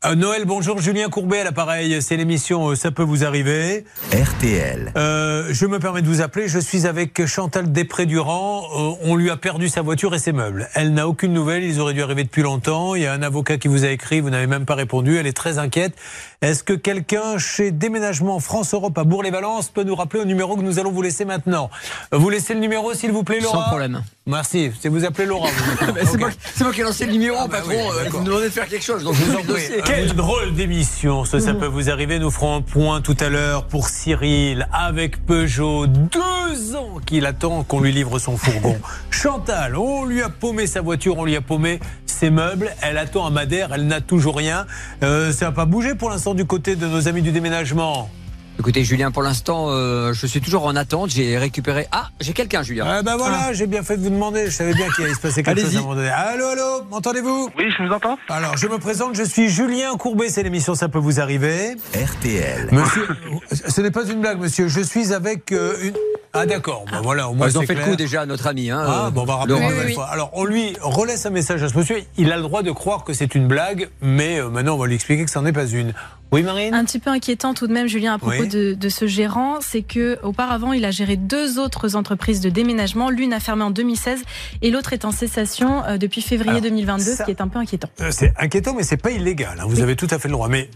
Euh, 0.07 0.15
Noël, 0.17 0.45
bonjour, 0.45 0.79
Julien 0.83 1.09
Courbet 1.09 1.41
à 1.41 1.45
l'appareil. 1.45 2.03
C'est 2.03 2.19
l'émission 2.19 2.69
euh, 2.69 2.75
Ça 2.75 2.91
peut 2.91 3.03
vous 3.03 3.25
arriver. 3.25 3.87
RTL. 4.13 4.93
Euh, 4.99 5.49
je 5.51 5.65
me 5.65 5.79
permets 5.79 6.03
de 6.03 6.07
vous 6.07 6.21
appeler. 6.21 6.47
Je 6.47 6.59
suis 6.59 6.87
avec 6.87 7.25
Chantal 7.25 7.73
Després-Durand. 7.73 8.65
Euh, 8.65 8.97
on 9.05 9.17
lui 9.17 9.31
a 9.31 9.39
perdu 9.39 9.71
sa 9.71 9.81
voiture 9.81 10.15
et 10.15 10.19
ses 10.19 10.33
meubles. 10.33 10.69
Elle 10.75 10.93
n'a 10.93 11.09
aucune 11.09 11.33
nouvelle. 11.33 11.65
Ils 11.65 11.81
auraient 11.81 11.95
dû 11.95 12.03
arriver 12.03 12.23
depuis 12.25 12.43
longtemps. 12.43 12.95
Il 12.95 13.01
y 13.01 13.07
a 13.07 13.15
un 13.15 13.23
avocat 13.23 13.57
qui 13.57 13.69
vous 13.69 13.87
a 13.87 13.89
écrit. 13.89 14.21
Vous 14.21 14.29
n'avez 14.29 14.47
même 14.47 14.67
pas 14.67 14.75
répondu. 14.75 15.17
Elle 15.17 15.27
est 15.27 15.33
très 15.33 15.57
inquiète. 15.57 15.95
Est-ce 16.45 16.63
que 16.63 16.75
quelqu'un 16.75 17.39
chez 17.39 17.71
Déménagement 17.71 18.39
France-Europe 18.39 18.99
à 18.99 19.05
Bourg-les-Valences 19.05 19.69
peut 19.71 19.83
nous 19.83 19.95
rappeler 19.95 20.21
au 20.21 20.25
numéro 20.27 20.57
que 20.57 20.61
nous 20.61 20.79
allons 20.79 20.91
vous 20.93 21.01
laisser 21.01 21.25
maintenant? 21.25 21.71
Vous 22.13 22.29
laissez 22.29 22.53
le 22.53 22.61
numéro, 22.61 22.93
s'il 22.93 23.13
vous 23.13 23.23
plaît, 23.25 23.41
Laura? 23.41 23.63
Sans 23.63 23.69
problème. 23.69 24.03
Merci. 24.27 24.71
C'est 24.79 24.91
vous 24.91 25.07
appelez 25.07 25.25
Laura. 25.25 25.49
C'est 26.05 26.19
moi, 26.19 26.29
c'est 26.55 26.65
moi 26.65 26.73
qui 26.75 26.81
ai 26.83 26.85
lancé 26.85 27.07
le 27.07 27.13
numéro, 27.13 27.37
Ah 27.41 27.47
bah 27.49 27.59
patron. 27.59 27.71
oui, 27.71 27.77
Euh, 28.07 28.09
vous 28.11 28.21
me 28.21 28.25
demandez 28.27 28.45
de 28.45 28.51
faire 28.51 28.69
quelque 28.69 28.85
chose. 28.85 29.05
Donc, 29.05 29.15
vous. 29.15 29.55
Quelle 29.87 30.13
drôle 30.15 30.53
d'émission, 30.55 31.25
ce, 31.25 31.39
ça 31.39 31.55
peut 31.55 31.65
vous 31.67 31.89
arriver. 31.89 32.19
Nous 32.19 32.31
ferons 32.31 32.57
un 32.57 32.61
point 32.61 33.01
tout 33.01 33.17
à 33.21 33.31
l'heure 33.31 33.65
pour 33.65 33.89
Cyril 33.89 34.69
avec 34.71 35.25
Peugeot. 35.25 35.87
Deux 35.87 36.77
ans 36.77 37.01
qu'il 37.07 37.25
attend 37.25 37.63
qu'on 37.65 37.81
lui 37.81 37.93
livre 37.93 38.19
son 38.19 38.37
fourgon. 38.37 38.79
Chantal, 39.11 39.77
on 39.77 40.05
lui 40.05 40.21
a 40.21 40.29
paumé 40.29 40.67
sa 40.67 40.83
voiture, 40.83 41.17
on 41.19 41.25
lui 41.25 41.37
a 41.37 41.41
paumé 41.41 41.81
ses 42.07 42.29
meubles. 42.31 42.71
Elle 42.83 42.99
attend 42.99 43.27
un 43.27 43.31
Madère, 43.31 43.71
elle 43.75 43.87
n'a 43.87 44.01
toujours 44.03 44.37
rien. 44.37 44.67
Euh, 45.03 45.33
ça 45.33 45.47
n'a 45.47 45.53
pas 45.53 45.65
bougé 45.65 45.95
pour 45.95 46.11
l'instant 46.11 46.34
du 46.35 46.45
côté 46.45 46.77
de 46.77 46.87
nos 46.87 47.09
amis 47.09 47.23
du 47.23 47.33
déménagement. 47.33 48.11
Écoutez, 48.59 48.85
Julien, 48.85 49.11
pour 49.11 49.23
l'instant, 49.23 49.67
euh, 49.71 50.13
je 50.13 50.27
suis 50.27 50.41
toujours 50.41 50.65
en 50.65 50.77
attente. 50.77 51.11
J'ai 51.11 51.37
récupéré. 51.39 51.87
Ah, 51.91 52.09
j'ai 52.21 52.33
quelqu'un, 52.33 52.63
Julien. 52.63 52.85
Ah 52.89 53.03
ben 53.03 53.17
voilà, 53.17 53.53
j'ai 53.53 53.67
bien 53.67 53.83
fait 53.83 53.97
de 53.97 54.03
vous 54.03 54.11
demander. 54.11 54.47
Je 54.47 54.51
savais 54.51 54.75
bien 54.75 54.87
qu'il 54.91 55.05
allait 55.05 55.15
se 55.15 55.21
passer 55.21 55.43
quelque 55.43 55.61
chose 55.61 55.75
à 55.75 55.79
un 55.81 55.83
moment 55.83 55.95
donné. 55.97 56.09
Allô, 56.09 56.47
allô, 56.47 56.85
m'entendez-vous? 56.91 57.51
Oui, 57.59 57.65
je 57.77 57.83
vous 57.83 57.93
entends. 57.93 58.17
Alors, 58.29 58.57
je 58.57 58.69
me 58.69 58.79
présente, 58.79 59.17
je 59.17 59.25
suis 59.25 59.49
Julien 59.49 59.97
Courbet, 59.97 60.29
c'est 60.29 60.43
l'émission 60.45 60.75
Ça 60.77 60.89
peut 60.89 60.99
vous 61.01 61.21
arriver. 61.21 61.75
RTL. 61.95 62.69
Monsieur, 62.71 63.09
ce 63.53 63.81
n'est 63.81 63.91
pas 63.91 64.05
une 64.07 64.21
blague, 64.21 64.39
monsieur. 64.41 64.69
Je 64.69 64.81
suis 64.81 65.13
avec 65.13 65.51
euh, 65.53 65.77
une. 65.83 65.95
Ah 66.37 66.47
d'accord, 66.47 66.85
bon, 66.91 67.01
voilà, 67.03 67.29
au 67.29 67.35
moins 67.35 67.49
Ils 67.49 67.59
ont 67.59 67.63
fait 67.63 67.75
le 67.75 67.83
coup 67.85 67.95
déjà 67.97 68.23
à 68.23 68.27
notre 68.27 68.47
ami. 68.49 68.71
Hein, 68.71 68.83
Ah, 68.87 69.07
euh, 69.07 69.11
bon, 69.11 69.23
on 69.23 69.25
va 69.25 69.37
rappeler 69.37 69.55
Laurent. 69.55 69.69
une 69.71 69.77
nouvelle 69.77 69.93
fois. 69.95 70.07
Alors, 70.07 70.31
on 70.35 70.45
lui 70.45 70.75
relaisse 70.81 71.27
un 71.27 71.31
message 71.31 71.63
à 71.63 71.69
ce 71.69 71.77
monsieur. 71.77 71.99
Il 72.17 72.33
a 72.33 72.37
le 72.37 72.43
droit 72.43 72.63
de 72.63 72.71
croire 72.73 73.05
que 73.05 73.13
c'est 73.13 73.35
une 73.35 73.47
blague, 73.47 73.89
mais 74.01 74.41
euh, 74.41 74.49
maintenant, 74.49 74.75
on 74.75 74.79
va 74.79 74.87
lui 74.87 74.95
expliquer 74.97 75.25
que 75.25 75.31
ça 75.31 75.41
n'en 75.41 75.47
est 75.47 75.53
pas 75.53 75.67
une. 75.67 75.93
Oui, 76.33 76.43
Marine? 76.43 76.75
Un 76.75 76.85
petit 76.85 76.99
peu 76.99 77.11
inquiétant 77.11 77.55
tout 77.55 77.69
de 77.69 77.73
même, 77.73 77.87
Julien, 77.87 78.15
à 78.15 78.19
propos 78.19 78.35
Oui. 78.41 78.44
De, 78.47 78.75
de 78.75 78.89
ce 78.89 79.07
gérant, 79.07 79.59
c'est 79.61 79.83
que 79.83 80.19
auparavant, 80.23 80.73
il 80.73 80.85
a 80.85 80.91
géré 80.91 81.17
deux 81.17 81.59
autres 81.59 81.97
entreprises 81.97 82.41
de 82.41 82.51
déménagement. 82.51 83.11
L'une 83.11 83.33
a 83.33 83.41
fermé 83.41 83.63
en 83.63 83.71
2016 83.71 84.23
et 84.63 84.71
l'autre 84.71 84.93
est 84.93 85.05
en 85.05 85.11
cessation 85.13 85.85
euh, 85.85 85.97
depuis 85.99 86.21
février 86.23 86.51
Alors, 86.53 86.63
2022, 86.63 87.03
ça- 87.05 87.17
ce 87.17 87.23
qui 87.25 87.31
est 87.31 87.41
un 87.41 87.49
peu 87.49 87.59
inquiétant. 87.59 87.89
Euh, 88.01 88.11
C'est 88.11 88.33
inquiétant, 88.39 88.75
mais 88.75 88.83
c'est 88.83 88.97
pas 88.97 89.11
illégal. 89.11 89.59
hein. 89.61 89.65
Vous 89.69 89.81
avez 89.81 89.97
tout 89.97 90.09
à 90.11 90.19
fait 90.19 90.29
le 90.29 90.33
droit. 90.33 90.49
Mais 90.49 90.69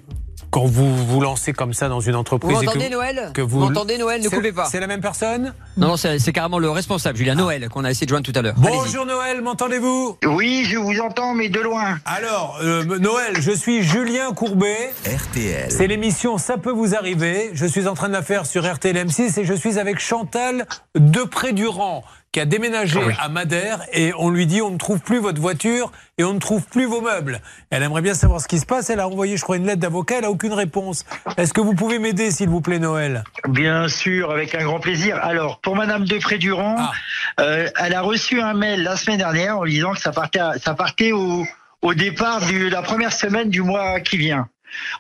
quand 0.51 0.65
vous 0.65 0.97
vous 1.07 1.21
lancez 1.21 1.53
comme 1.53 1.73
ça 1.75 1.89
dans 1.89 2.01
une 2.01 2.13
Vous 2.13 2.19
entreprise. 2.19 2.57
et 2.57 2.61
que- 2.61 2.65
m'entendez, 2.67 2.89
Noël 2.91 3.31
que 3.35 3.41
vous- 3.43 3.61
Vous 3.61 3.67
m'entendez, 3.67 3.99
Noël 3.99 4.23
Ne 4.23 4.29
coupez 4.29 4.53
pas. 4.53 4.67
C'est 4.71 4.81
la 4.81 4.87
même 4.87 5.01
personne? 5.01 5.53
Non, 5.77 5.89
non, 5.89 5.97
c'est 5.97 6.33
carrément 6.33 6.59
le 6.59 6.71
responsable, 6.71 7.17
Julien 7.19 7.35
Noël, 7.35 7.69
qu'on 7.69 7.85
a 7.85 7.91
essayé 7.91 8.07
de 8.07 8.11
joindre 8.11 8.27
tout 8.31 8.39
à 8.39 8.43
l'heure. 8.43 8.55
Bonjour 8.57 9.05
Noël, 9.07 9.41
m'entendez-vous? 9.43 10.17
Oui, 10.27 10.65
je 10.65 10.77
vous 10.79 10.99
entends, 11.01 11.35
mais 11.35 11.49
de 11.49 11.61
loin. 11.61 11.99
Alors, 12.05 12.59
euh, 12.63 12.85
Noël, 12.99 13.35
je 13.41 13.53
suis 13.53 13.83
Julien 13.83 14.33
Courbet. 14.33 14.93
RTL. 15.07 15.71
C'est 15.71 15.87
l'émission 15.87 16.39
Ça 16.39 16.57
peut 16.57 16.73
vous 16.73 16.95
arriver. 16.95 17.51
Je 17.53 17.67
suis 17.67 17.87
en 17.87 17.95
train 17.95 18.09
de 18.09 18.13
la 18.15 18.23
faire 18.23 18.47
sur 18.47 18.65
RTL 18.71 18.97
M6 18.97 19.39
et 19.39 19.45
je 19.45 19.55
suis 19.55 19.79
avec 19.79 19.99
Chantal 19.99 20.67
Depré-Durand 20.97 22.05
qui 22.33 22.41
a 22.41 22.45
déménagé 22.45 23.01
à 23.19 23.29
Madère 23.29 23.81
et 23.93 24.13
on 24.19 24.29
lui 24.31 24.47
dit 24.47 24.61
on 24.61 24.71
ne 24.71 24.77
trouve 24.79 25.01
plus 25.01 25.19
votre 25.19 25.41
voiture 25.41 25.91
et 26.19 26.25
on 26.25 26.35
ne 26.35 26.39
trouve 26.39 26.63
plus 26.67 26.85
vos 26.85 27.01
meubles. 27.01 27.41
Elle 27.71 27.83
aimerait 27.83 28.03
bien 28.03 28.15
savoir 28.15 28.41
ce 28.41 28.49
qui 28.49 28.59
se 28.59 28.67
passe. 28.67 28.91
Elle 28.91 29.01
a 29.01 29.09
envoyé, 29.09 29.37
je 29.37 29.43
crois, 29.43 29.57
une 29.57 29.67
lettre 29.67 29.81
d'avocat. 29.81 30.17
Elle 30.19 30.25
a 30.27 30.31
aucune 30.31 30.53
réponse. 30.53 31.05
Est-ce 31.37 31.53
que 31.55 31.61
vous 31.61 31.75
pouvez 31.75 31.99
m'aider, 31.99 32.31
s'il 32.31 32.49
vous 32.49 32.61
plaît, 32.61 32.79
Noël? 32.79 33.25
Bien 33.49 33.89
sûr, 33.89 34.31
avec 34.31 34.55
un 34.55 34.65
grand 34.65 34.81
plaisir. 34.81 35.19
Alors, 35.23 35.61
pour 35.61 35.75
Madame 35.77 36.05
Depré-Durand, 36.05 36.77
Ah. 36.79 36.93
euh, 37.41 37.69
elle 37.79 37.95
a 37.95 38.03
reçu 38.03 38.41
un 38.41 38.55
mail 38.55 38.83
la 38.83 38.97
semaine 38.97 39.19
dernière 39.19 39.59
en 39.59 39.65
lui 39.65 39.73
disant 39.75 39.93
que 39.93 40.01
ça 40.01 40.13
partait, 40.13 40.41
à- 40.41 40.55
ça 40.59 40.75
partait 40.75 41.13
au, 41.13 41.45
au 41.83 41.95
départ 41.95 42.41
de 42.41 42.69
la 42.69 42.83
première 42.83 43.13
semaine 43.13 43.49
du 43.49 43.63
mois 43.63 44.01
qui 44.01 44.17
vient. 44.19 44.49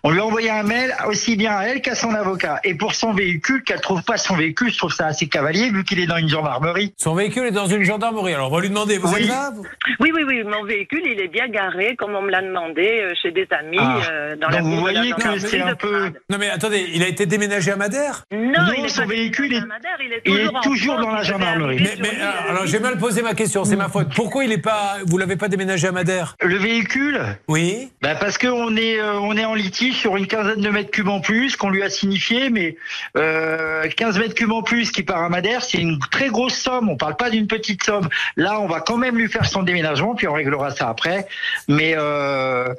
On 0.02 0.10
lui 0.10 0.20
a 0.20 0.24
envoyé 0.24 0.50
un 0.50 0.62
mail 0.62 0.94
aussi 1.06 1.36
bien 1.36 1.56
à 1.56 1.64
elle 1.64 1.80
qu'à 1.80 1.94
son 1.94 2.14
avocat. 2.14 2.60
Et 2.64 2.74
pour 2.74 2.94
son 2.94 3.12
véhicule, 3.12 3.62
qu'elle 3.64 3.80
trouve 3.80 4.02
pas 4.02 4.16
son 4.16 4.34
véhicule, 4.36 4.70
je 4.72 4.78
trouve 4.78 4.92
ça 4.92 5.06
assez 5.06 5.28
cavalier 5.28 5.70
vu 5.70 5.84
qu'il 5.84 5.98
est 6.00 6.06
dans 6.06 6.16
une 6.16 6.28
gendarmerie. 6.28 6.94
Son 6.96 7.14
véhicule 7.14 7.46
est 7.46 7.50
dans 7.52 7.66
une 7.66 7.82
gendarmerie. 7.84 8.34
Alors, 8.34 8.50
on 8.52 8.54
va 8.56 8.60
lui 8.60 8.68
demander, 8.68 8.98
vous 8.98 9.12
Oui. 9.14 9.22
êtes 9.22 9.28
là 9.28 9.50
vous 9.54 9.64
Oui, 10.00 10.10
oui, 10.14 10.22
oui, 10.26 10.42
mon 10.44 10.64
véhicule, 10.64 11.02
il 11.04 11.20
est 11.20 11.28
bien 11.28 11.48
garé, 11.48 11.96
comme 11.96 12.14
on 12.14 12.22
me 12.22 12.30
l'a 12.30 12.42
demandé, 12.42 13.00
euh, 13.02 13.12
chez 13.20 13.30
des 13.30 13.46
amis, 13.50 13.76
Ah. 13.80 13.98
euh, 14.10 14.36
dans 14.36 14.48
la 14.48 14.60
vous 14.62 14.76
voyez 14.76 15.12
que 15.12 15.20
gendarmerie 15.22 15.40
c'est 15.40 15.60
un 15.60 15.74
peu-. 15.74 16.12
Non, 16.30 16.38
mais 16.38 16.50
attendez, 16.50 16.86
il 16.94 17.02
a 17.02 17.08
été 17.08 17.26
déménagé 17.26 17.70
à 17.72 17.76
Madère 17.76 18.24
Non, 18.32 18.38
Non, 18.40 18.72
il 18.78 18.84
est 18.84 18.88
son 18.88 19.06
véhicule 19.06 19.48
déménagé 19.48 19.56
est- 19.56 19.62
à 19.62 19.66
Madère, 19.66 19.98
il 20.04 20.12
est 20.12 20.22
il 20.24 20.36
est 20.36 20.62
toujours, 20.62 20.94
France, 20.94 21.06
dans 21.06 21.12
la 21.12 21.22
gendarmerie. 21.22 21.78
Mais, 21.80 21.96
mais, 22.00 22.18
euh, 22.20 22.50
alors 22.50 22.66
j'ai 22.66 22.78
mal 22.78 22.98
posé 22.98 23.22
ma 23.22 23.34
question, 23.34 23.64
c'est 23.64 23.76
ma 23.76 23.88
faute. 23.88 24.08
Pourquoi 24.14 24.44
il 24.44 24.52
est 24.52 24.58
pas, 24.58 24.96
vous 25.06 25.18
l'avez 25.18 25.36
pas 25.36 25.48
déménagé 25.48 25.88
à 25.88 25.92
Madère 25.92 26.34
Le 26.40 26.56
véhicule, 26.56 27.20
Oui. 27.48 27.90
bah 28.02 28.14
parce 28.14 28.38
qu'on 28.38 28.76
est, 28.76 28.98
euh, 29.00 29.18
on 29.20 29.36
est 29.36 29.44
en 29.44 29.54
sur 29.92 30.16
une 30.16 30.26
quinzaine 30.26 30.60
de 30.60 30.70
mètres 30.70 30.90
cubes 30.90 31.08
en 31.08 31.20
plus 31.20 31.56
qu'on 31.56 31.70
lui 31.70 31.82
a 31.82 31.90
signifié, 31.90 32.50
mais 32.50 32.76
euh, 33.16 33.88
15 33.88 34.18
mètres 34.18 34.34
cubes 34.34 34.52
en 34.52 34.62
plus 34.62 34.90
qui 34.90 35.02
part 35.02 35.22
à 35.22 35.28
Madère, 35.28 35.62
c'est 35.62 35.78
une 35.78 35.98
très 36.10 36.28
grosse 36.28 36.54
somme. 36.54 36.88
On 36.88 36.96
parle 36.96 37.16
pas 37.16 37.30
d'une 37.30 37.46
petite 37.46 37.82
somme. 37.82 38.08
Là, 38.36 38.60
on 38.60 38.66
va 38.66 38.80
quand 38.80 38.96
même 38.96 39.16
lui 39.16 39.28
faire 39.28 39.46
son 39.46 39.62
déménagement, 39.62 40.14
puis 40.14 40.26
on 40.28 40.32
réglera 40.32 40.70
ça 40.70 40.88
après. 40.88 41.26
Mais 41.68 41.94
euh, 41.96 42.74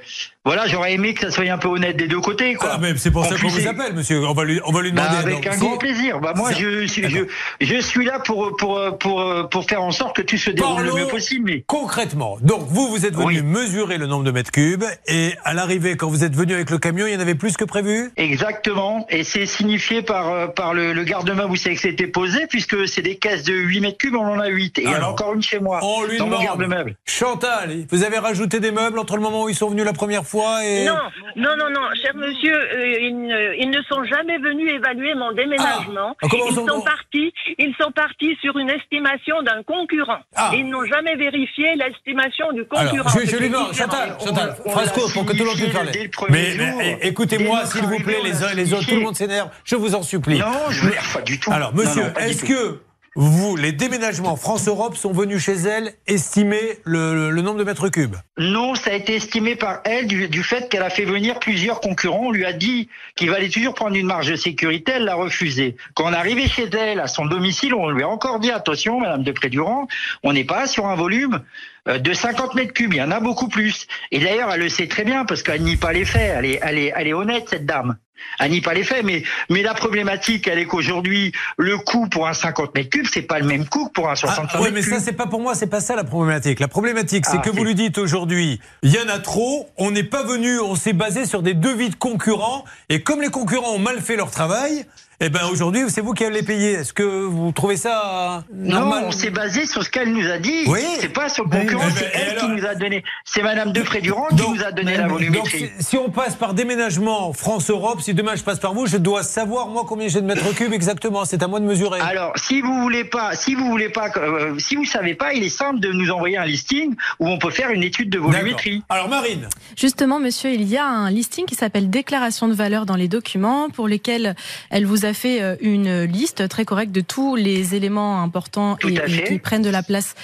voilà, 0.50 0.66
j'aurais 0.68 0.94
aimé 0.94 1.14
que 1.14 1.22
ça 1.22 1.30
soit 1.30 1.48
un 1.48 1.60
peu 1.60 1.68
honnête 1.68 1.96
des 1.96 2.08
deux 2.08 2.20
côtés. 2.22 2.56
Quoi. 2.56 2.72
Ah, 2.74 2.78
mais 2.82 2.94
c'est 2.98 3.12
pour 3.12 3.24
ça 3.24 3.36
qu'on 3.38 3.48
vous 3.50 3.68
appelle, 3.68 3.94
monsieur. 3.94 4.26
On 4.28 4.34
va 4.34 4.44
lui, 4.46 4.60
on 4.66 4.72
va 4.72 4.82
lui 4.82 4.92
Bah, 4.92 5.08
demander. 5.08 5.34
avec 5.34 5.46
un 5.48 5.58
grand 5.58 5.78
plaisir. 5.78 6.20
Bah, 6.20 6.34
moi, 6.36 6.52
je, 6.52 6.88
suis- 6.88 7.04
je, 7.08 7.20
je 7.62 7.80
suis 7.82 8.04
là 8.06 8.20
pour, 8.20 8.56
pour, 8.58 8.98
pour, 8.98 9.50
pour 9.52 9.66
faire 9.66 9.84
en 9.84 9.92
sorte 9.92 10.16
que 10.16 10.24
tout 10.24 10.38
se 10.38 10.50
déroule 10.50 10.84
le 10.84 10.94
mieux 10.94 11.08
possible. 11.08 11.52
Mais 11.52 11.64
Concrètement, 11.68 12.38
donc 12.42 12.62
vous, 12.70 12.88
vous 12.90 13.06
êtes 13.06 13.16
venu 13.16 13.44
mesurer 13.44 13.98
le 14.00 14.08
nombre 14.08 14.24
de 14.24 14.32
mètres 14.32 14.50
cubes 14.52 14.84
et 15.08 15.34
à 15.44 15.54
l'arrivée, 15.54 15.96
quand 15.98 16.08
vous 16.10 16.24
êtes 16.24 16.36
venu 16.36 16.54
avec 16.56 16.72
le 16.72 16.80
camion, 16.80 17.06
il 17.06 17.14
y 17.14 17.16
en 17.16 17.20
avait 17.20 17.36
plus 17.36 17.56
que 17.56 17.66
prévu? 17.66 18.10
Exactement, 18.18 19.06
et 19.10 19.24
c'est 19.24 19.46
signifié 19.46 20.02
par, 20.02 20.30
euh, 20.32 20.48
par 20.48 20.74
le, 20.74 20.94
le 20.94 21.04
garde-meuble 21.04 21.52
où 21.52 21.56
c'est 21.56 21.74
que 21.76 21.82
c'était 21.82 22.08
posé, 22.08 22.48
puisque 22.48 22.88
c'est 22.88 23.02
des 23.02 23.18
caisses 23.18 23.44
de 23.44 23.54
8 23.54 23.82
mètres 23.82 23.98
cubes, 23.98 24.16
on 24.16 24.26
en 24.26 24.40
a 24.40 24.48
8. 24.48 24.80
Et 24.80 24.84
il 24.84 24.90
y 24.90 24.96
en 24.96 25.02
a 25.04 25.08
encore 25.08 25.34
une 25.36 25.42
chez 25.44 25.60
moi, 25.60 25.80
On 25.84 26.04
lui 26.06 26.18
dans 26.18 26.26
mon 26.26 26.32
demande. 26.40 26.46
garde-meuble. 26.46 26.96
Chantal, 27.06 27.86
vous 27.92 28.04
avez 28.04 28.18
rajouté 28.18 28.60
des 28.60 28.72
meubles 28.72 28.98
entre 28.98 29.16
le 29.16 29.22
moment 29.22 29.44
où 29.44 29.50
ils 29.50 29.56
sont 29.56 29.70
venus 29.70 29.86
la 29.86 29.94
première 29.94 30.26
fois 30.40 30.66
et. 30.66 30.86
Non, 30.86 30.96
non, 31.36 31.56
non, 31.58 31.70
non, 31.70 31.88
cher 32.02 32.16
monsieur, 32.16 32.56
euh, 32.56 33.00
ils, 33.02 33.18
ne, 33.18 33.56
ils 33.58 33.70
ne 33.70 33.82
sont 33.84 34.04
jamais 34.04 34.38
venus 34.38 34.72
évaluer 34.74 35.14
mon 35.16 35.32
déménagement. 35.32 36.16
Ah, 36.22 36.28
ils 36.32 36.54
sont- 36.56 36.82
partis, 36.82 37.34
ils 37.58 37.74
sont 37.80 37.92
partis 37.92 38.38
sur 38.42 38.58
une 38.58 38.70
estimation 38.70 39.42
d'un 39.42 39.64
concurrent. 39.64 40.20
Ah. 40.36 40.52
Ils 40.54 40.68
n'ont 40.70 40.86
jamais 40.86 41.16
vérifié 41.16 41.76
l'estimation 41.76 42.52
du 42.54 42.66
Alors, 42.72 42.92
concurrent. 42.92 43.10
je, 43.20 43.26
je 43.28 43.38
lui 43.38 43.50
demande. 43.50 43.74
Chantal, 43.74 44.16
On- 44.20 44.26
Chantal, 44.26 44.56
phrase 44.70 44.92
courte 44.92 45.14
pour 45.14 45.26
que 45.26 45.34
tout 45.34 45.40
le 45.44 45.46
monde 45.46 45.56
puisse 45.56 45.74
parler. 45.74 46.10
Mais, 46.30 46.54
mais, 46.58 46.98
eh, 47.02 47.08
écoutez-moi, 47.08 47.66
s'il 47.66 47.84
vous 47.84 48.00
plaît, 48.00 48.20
les 48.24 48.44
uns 48.44 48.50
et 48.52 48.56
les 48.56 48.74
autres, 48.74 48.88
tout 48.88 48.96
le 48.96 49.02
monde 49.02 49.16
s'énerve, 49.16 49.50
je 49.64 49.76
vous 49.76 49.96
en 49.96 50.04
supplie. 50.04 50.40
Non, 50.40 50.70
je 50.70 50.86
ne 50.86 51.14
pas 51.14 51.22
du 51.22 51.40
tout. 51.40 51.52
Alors, 51.52 51.74
monsieur, 51.76 52.04
est-ce 52.20 52.44
que 52.46 52.82
vous, 53.22 53.58
les 53.58 53.74
déménagements 53.74 54.38
France-Europe, 54.38 54.96
sont 54.96 55.12
venus 55.12 55.44
chez 55.44 55.56
elle 55.56 55.92
estimer 56.08 56.78
le, 56.86 57.32
nombre 57.42 57.60
de 57.60 57.66
mètres 57.66 57.90
cubes 57.90 58.16
Non, 58.38 58.76
ça 58.76 58.92
a 58.92 58.94
été 58.94 59.16
estimé 59.16 59.58
par 59.58 59.82
elle 59.84 60.08
du, 60.08 60.42
fait 60.42 60.70
qu'elle 60.70 60.84
a 60.84 60.90
fait 60.90 61.04
venir 61.04 61.38
plusieurs 61.38 61.82
concurrents. 61.82 62.28
On 62.28 62.32
lui 62.32 62.46
a 62.46 62.54
dit 62.54 62.88
qu'il 63.18 63.30
valait 63.30 63.50
toujours 63.50 63.74
prendre 63.74 63.98
une 63.98 64.06
marge 64.06 64.30
de 64.30 64.38
sécurité. 64.38 64.94
Elle 64.96 65.04
l'a 65.04 65.16
refusé. 65.16 65.76
Quand 65.96 66.06
on 66.06 66.14
est 66.14 66.16
arrivé 66.16 66.48
chez 66.48 66.70
elle, 66.74 67.02
à 67.02 67.08
son 67.08 67.26
domicile, 67.26 67.74
on 67.74 67.90
lui 67.90 68.04
a 68.04 68.08
encore 68.08 68.40
dit 68.40 68.52
attention, 68.52 69.02
Madame 69.02 69.24
de 69.24 69.34
Prédurant, 69.34 69.90
on 70.24 70.32
n'est 70.32 70.46
pas 70.46 70.66
sur 70.66 70.88
un 70.88 70.96
volume 70.96 71.42
euh, 71.90 72.00
de 72.00 72.14
50 72.14 72.56
mètres 72.56 72.72
cubes. 72.72 72.94
Il 72.94 73.00
y 73.00 73.04
en 73.04 73.12
a 73.12 73.20
beaucoup 73.20 73.50
plus. 73.50 73.88
Et 74.12 74.20
d'ailleurs, 74.20 74.50
elle 74.54 74.62
le 74.62 74.70
sait 74.70 74.88
très 74.88 75.04
bien 75.04 75.26
parce 75.26 75.44
qu'elle 75.44 75.62
nie 75.62 75.76
pas 75.76 75.92
les 75.92 76.06
faits. 76.06 76.36
Elle 76.38 76.46
est, 76.46 76.60
elle 76.62 76.78
est, 76.78 76.94
elle 76.96 77.08
est 77.08 77.14
honnête 77.14 77.48
cette 77.50 77.66
dame. 77.66 77.98
Elle 78.40 78.52
nie 78.52 78.62
pas 78.62 78.74
les 78.74 78.84
faits, 78.84 79.04
mais 79.04 79.24
mais 79.50 79.62
la 79.64 79.74
problématique, 79.74 80.48
elle 80.48 80.60
est 80.60 80.66
qu'aujourd'hui, 80.66 81.32
le 81.58 81.78
coût 81.78 82.08
pour 82.08 82.28
un 82.28 82.34
50 82.34 82.74
mètres 82.76 82.90
cubes, 82.90 83.08
c'est 83.12 83.22
pas 83.22 83.40
le 83.40 83.46
même 83.46 83.68
coût 83.68 83.88
que 83.88 83.92
pour 83.94 84.10
un 84.10 84.16
65 84.16 84.50
Ah, 84.54 84.62
mètres 84.62 84.74
mais 84.74 84.82
cubes. 84.82 84.94
ça, 84.94 85.00
c'est 85.00 85.14
pas 85.14 85.28
pour 85.28 85.42
moi, 85.42 85.56
c'est 85.56 85.68
pas 85.68 85.82
ça 85.82 85.96
la 85.96 86.04
problématique. 86.04 86.60
La 86.60 86.68
problématique, 86.68 87.26
c'est 87.26 87.38
Ah, 87.38 87.42
que 87.42 87.50
vous 87.50 87.64
lui 87.64 87.76
dites 87.76 87.98
aujourd'hui, 87.98 88.60
il 88.84 88.92
y 88.92 89.00
en 89.00 89.10
a 89.10 89.20
trop, 89.20 89.70
on 89.78 89.92
n'est 89.92 90.04
pas 90.04 90.24
venu, 90.24 90.60
on 90.60 90.76
s'est 90.76 90.94
basé 90.94 91.26
sur 91.26 91.42
des 91.42 91.54
devis 91.54 91.90
de 91.90 91.96
concurrents, 91.96 92.64
et 92.90 93.02
comme 93.02 93.22
les 93.22 93.30
concurrents 93.30 93.74
ont 93.74 93.80
mal 93.80 94.00
fait 94.02 94.16
leur 94.16 94.32
travail, 94.32 94.86
eh 95.22 95.30
ben 95.30 95.42
aujourd'hui, 95.52 95.82
c'est 95.90 96.02
vous 96.02 96.14
qui 96.14 96.24
allez 96.24 96.36
les 96.36 96.44
payer. 96.44 96.72
Est-ce 96.74 96.94
que 96.94 97.04
vous 97.04 97.52
trouvez 97.52 97.76
ça 97.76 98.44
normal 98.54 99.02
Non, 99.02 99.08
on 99.08 99.12
s'est 99.12 99.30
basé 99.32 99.66
sur 99.66 99.84
ce 99.84 99.90
qu'elle 99.90 100.14
nous 100.14 100.30
a 100.30 100.38
dit. 100.38 100.64
Oui. 100.68 100.80
C'est 101.00 101.10
pas 101.10 101.28
sur 101.28 101.44
le 101.44 101.50
concurrent, 101.50 101.84
Oui. 101.86 101.92
c'est 101.98 102.10
elle 102.14 102.30
alors- 102.38 102.44
qui 102.46 102.50
nous 102.62 102.66
a 102.66 102.76
donné. 102.76 103.04
C'est 103.26 103.42
Madame 103.42 103.74
de 103.74 103.82
Durand 104.02 104.28
qui 104.30 104.36
Donc- 104.38 104.56
nous 104.58 104.64
a 104.64 104.72
donné 104.72 104.96
la 104.96 105.04
Donc, 105.04 105.12
volumétrie. 105.12 105.72
si, 105.80 105.84
si 105.84 105.98
on 105.98 106.10
passe 106.10 106.36
par 106.36 106.54
déménagement 106.54 107.34
France-Europe, 107.34 108.00
si 108.02 108.14
demain 108.14 108.36
je 108.36 108.44
passe 108.44 108.60
par 108.60 108.74
vous, 108.74 108.86
je 108.88 108.96
dois 108.98 109.24
savoir 109.24 109.68
moi 109.68 109.84
combien 109.88 110.08
j'ai 110.08 110.22
de 110.22 110.26
mètres 110.26 110.54
cubes 110.56 110.72
exactement. 110.74 111.26
C'est 111.26 111.44
à 111.44 111.48
moi 111.48 111.60
de 111.60 111.66
mesurer. 111.66 112.00
Alors, 112.00 112.32
si 112.38 112.62
vous 112.62 112.80
voulez 112.82 113.04
pas, 113.04 113.36
si 113.36 113.56
vous 113.56 113.66
voulez 113.66 113.90
pas, 113.90 114.10
euh, 114.16 114.58
si 114.58 114.76
vous 114.78 114.86
savez 114.86 115.16
pas, 115.16 115.34
il 115.34 115.44
est 115.44 115.50
simple 115.50 115.80
de 115.82 115.92
nous 115.92 116.12
envoyer 116.12 116.38
un 116.38 116.46
listing 116.46 116.96
où 117.20 117.28
on 117.28 117.38
peut 117.40 117.52
faire 117.52 117.72
une 117.72 117.84
étude 117.84 118.10
de 118.10 118.20
volumétrie. 118.20 118.84
Alors, 118.88 119.10
Marine. 119.10 119.50
Justement, 119.78 120.20
monsieur, 120.20 120.52
il 120.52 120.64
y 120.64 120.78
a 120.78 120.86
un 120.86 121.12
listing 121.12 121.46
qui 121.46 121.56
s'appelle 121.56 121.90
déclaration 121.90 122.48
de 122.48 122.54
valeur 122.54 122.86
dans 122.86 122.96
les 122.96 123.08
documents 123.10 123.70
pour 123.70 123.88
lesquels 123.90 124.36
elle 124.70 124.86
vous 124.86 125.06
a 125.06 125.09
fait 125.14 125.42
euh, 125.42 125.56
une 125.62 126.04
liste 126.04 126.48
très 126.48 126.66
correcte 126.66 126.92
de 126.92 127.02
tous 127.02 127.36
les 127.36 127.76
éléments 127.76 128.22
importants 128.22 128.78
et, 128.88 129.00
à 129.00 129.06
qui 129.06 129.40
prennent 129.40 129.62
de 129.62 129.70
la 129.70 129.84
place 129.84 130.16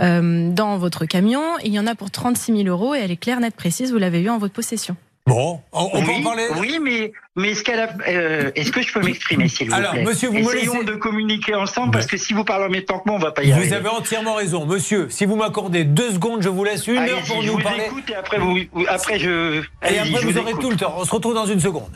euh, 0.00 0.50
dans 0.50 0.78
votre 0.78 1.06
camion. 1.06 1.42
Il 1.64 1.72
y 1.72 1.78
en 1.78 1.86
a 1.86 1.94
pour 1.94 2.10
36 2.10 2.56
000 2.64 2.68
euros 2.68 2.94
et 2.94 2.98
elle 2.98 3.10
est 3.10 3.16
claire, 3.16 3.40
nette, 3.40 3.54
précise. 3.54 3.92
Vous 3.92 3.98
l'avez 3.98 4.20
eu 4.20 4.28
en 4.28 4.38
votre 4.38 4.54
possession. 4.54 4.96
Bon, 5.26 5.60
on, 5.72 5.88
on 5.92 6.02
peut 6.02 6.08
oui, 6.10 6.16
en 6.18 6.22
parler 6.24 6.46
Oui, 6.58 6.78
mais 6.82 7.12
mais 7.36 7.54
ce 7.54 7.62
qu'elle 7.62 7.78
a, 7.78 7.88
euh, 8.08 8.50
est-ce 8.56 8.72
que 8.72 8.82
je 8.82 8.92
peux 8.92 9.00
m'exprimer, 9.00 9.46
s'il 9.48 9.68
vous 9.68 9.74
Alors, 9.74 9.92
plaît? 9.92 10.02
monsieur, 10.02 10.28
vous 10.28 10.34
me 10.34 10.40
Essayons 10.40 10.72
laissez- 10.80 10.84
de 10.84 10.94
communiquer 10.96 11.54
ensemble 11.54 11.92
parce 11.92 12.06
que 12.06 12.16
si 12.16 12.32
vous 12.32 12.42
parlez 12.44 12.64
en 12.66 12.68
même 12.70 12.82
temps 12.82 12.98
que 12.98 13.04
moi, 13.06 13.14
on 13.16 13.22
va 13.22 13.30
pas 13.30 13.44
y 13.44 13.52
arriver. 13.52 13.68
Vous 13.68 13.72
avez 13.72 13.88
entièrement 13.88 14.34
raison. 14.34 14.66
Monsieur, 14.66 15.06
si 15.10 15.24
vous 15.24 15.36
m'accordez 15.36 15.84
deux 15.84 16.10
secondes, 16.10 16.42
je 16.42 16.48
vous 16.48 16.64
laisse 16.64 16.88
une 16.88 16.98
heure 16.98 17.22
pour 17.22 17.40
je 17.40 17.46
nous 17.46 17.52
vous 17.52 17.62
parler. 17.62 17.84
écoute 17.86 18.10
et 18.10 18.16
après 18.16 18.38
vous, 18.38 18.58
après 18.88 19.20
je. 19.20 19.60
Et 19.88 19.98
après, 19.98 20.04
je 20.04 20.26
vous 20.26 20.32
vous 20.32 20.38
aurez 20.38 20.54
tout 20.54 20.70
le 20.70 20.76
temps. 20.76 20.94
On 20.98 21.04
se 21.04 21.12
retrouve 21.12 21.34
dans 21.34 21.46
une 21.46 21.60
seconde. 21.60 21.90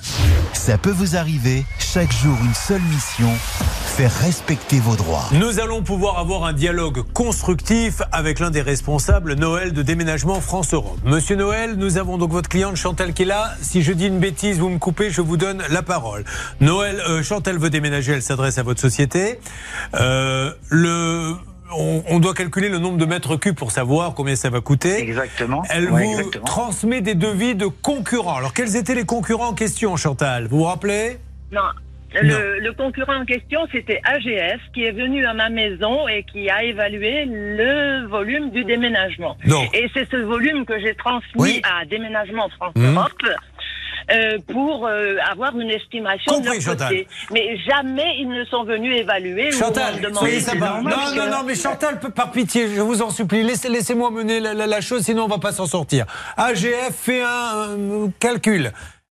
Ça 0.52 0.78
peut 0.78 0.90
vous 0.92 1.16
arriver, 1.16 1.64
chaque 1.80 2.12
jour 2.12 2.36
une 2.44 2.54
seule 2.54 2.80
mission, 2.82 3.30
faire 3.96 4.12
respecter 4.12 4.78
vos 4.78 4.94
droits. 4.94 5.24
Nous 5.32 5.58
allons 5.58 5.82
pouvoir 5.82 6.18
avoir 6.18 6.44
un 6.44 6.52
dialogue 6.52 7.02
constructif 7.14 8.02
avec 8.12 8.40
l'un 8.40 8.50
des 8.50 8.60
responsables 8.60 9.32
Noël 9.34 9.72
de 9.72 9.80
déménagement 9.80 10.38
France-Europe. 10.42 10.98
Monsieur 11.06 11.34
Noël, 11.34 11.76
nous 11.76 11.96
avons 11.96 12.18
donc 12.18 12.30
votre 12.30 12.50
cliente 12.50 12.76
Chantal 12.76 13.14
qui 13.14 13.22
est 13.22 13.26
là. 13.26 13.52
Si 13.62 13.82
je 13.82 13.92
dis 13.94 14.08
une 14.08 14.18
bêtise, 14.18 14.58
vous 14.58 14.68
me 14.68 14.78
coupez, 14.78 15.08
je 15.10 15.22
vous 15.22 15.38
donne 15.38 15.62
la 15.70 15.82
parole. 15.82 16.24
Noël, 16.60 17.00
euh, 17.08 17.22
Chantal 17.22 17.56
veut 17.56 17.70
déménager, 17.70 18.12
elle 18.12 18.22
s'adresse 18.22 18.58
à 18.58 18.62
votre 18.62 18.82
société. 18.82 19.40
Euh, 19.94 20.52
le, 20.68 21.32
on, 21.74 22.02
on 22.06 22.18
doit 22.18 22.34
calculer 22.34 22.68
le 22.68 22.78
nombre 22.78 22.98
de 22.98 23.06
mètres 23.06 23.36
cubes 23.36 23.56
pour 23.56 23.70
savoir 23.72 24.12
combien 24.12 24.36
ça 24.36 24.50
va 24.50 24.60
coûter. 24.60 25.00
Exactement. 25.00 25.62
Elle 25.70 25.90
Ouais, 25.90 26.04
vous 26.04 26.10
exactement. 26.18 26.44
transmet 26.44 27.00
des 27.00 27.14
devis 27.14 27.54
de 27.54 27.66
concurrents. 27.66 28.36
Alors, 28.36 28.52
quels 28.52 28.76
étaient 28.76 28.94
les 28.94 29.06
concurrents 29.06 29.48
en 29.48 29.54
question, 29.54 29.96
Chantal? 29.96 30.48
Vous 30.48 30.58
vous 30.58 30.64
rappelez? 30.64 31.18
Non. 31.50 31.62
Le, 32.14 32.60
le 32.60 32.72
concurrent 32.72 33.16
en 33.20 33.24
question, 33.24 33.60
c'était 33.72 34.00
AGF 34.04 34.60
qui 34.72 34.84
est 34.84 34.92
venu 34.92 35.26
à 35.26 35.34
ma 35.34 35.48
maison 35.50 36.08
et 36.08 36.22
qui 36.24 36.48
a 36.48 36.62
évalué 36.64 37.24
le 37.26 38.06
volume 38.06 38.50
du 38.50 38.64
déménagement. 38.64 39.36
Donc. 39.46 39.68
Et 39.74 39.88
c'est 39.92 40.08
ce 40.10 40.16
volume 40.16 40.64
que 40.64 40.78
j'ai 40.80 40.94
transmis 40.94 41.32
Oui. 41.36 41.62
à 41.64 41.84
Déménagement 41.84 42.48
France 42.56 42.72
Mhm. 42.76 42.96
Europe. 42.96 43.12
euh, 44.12 44.38
pour 44.52 44.86
euh, 44.86 45.16
avoir 45.32 45.58
une 45.58 45.68
estimation 45.70 46.34
Compris, 46.34 46.60
de 46.60 46.64
leur 46.64 46.76
côté. 46.76 47.08
Mais 47.32 47.56
jamais 47.68 48.14
ils 48.20 48.28
ne 48.28 48.44
sont 48.44 48.62
venus 48.62 48.96
évaluer 49.00 49.50
Chantal, 49.50 49.94
soyez 50.14 50.38
Non, 50.60 50.80
non, 50.84 51.28
non, 51.28 51.42
mais 51.44 51.56
Chantal, 51.56 51.98
par 52.14 52.30
pitié, 52.30 52.68
je 52.68 52.80
vous 52.82 53.02
en 53.02 53.10
supplie, 53.10 53.42
laissez, 53.42 53.68
laissez-moi 53.68 54.12
mener 54.12 54.38
la, 54.38 54.54
la- 54.54 54.68
la 54.68 54.80
chose, 54.80 55.02
sinon 55.02 55.24
on 55.24 55.28
va 55.28 55.38
pas 55.38 55.50
s'en 55.50 55.66
sortir. 55.66 56.06
AGF 56.36 56.94
fait 56.94 57.20
un 57.22 57.70
euh, 57.70 58.06
calcul, 58.20 58.70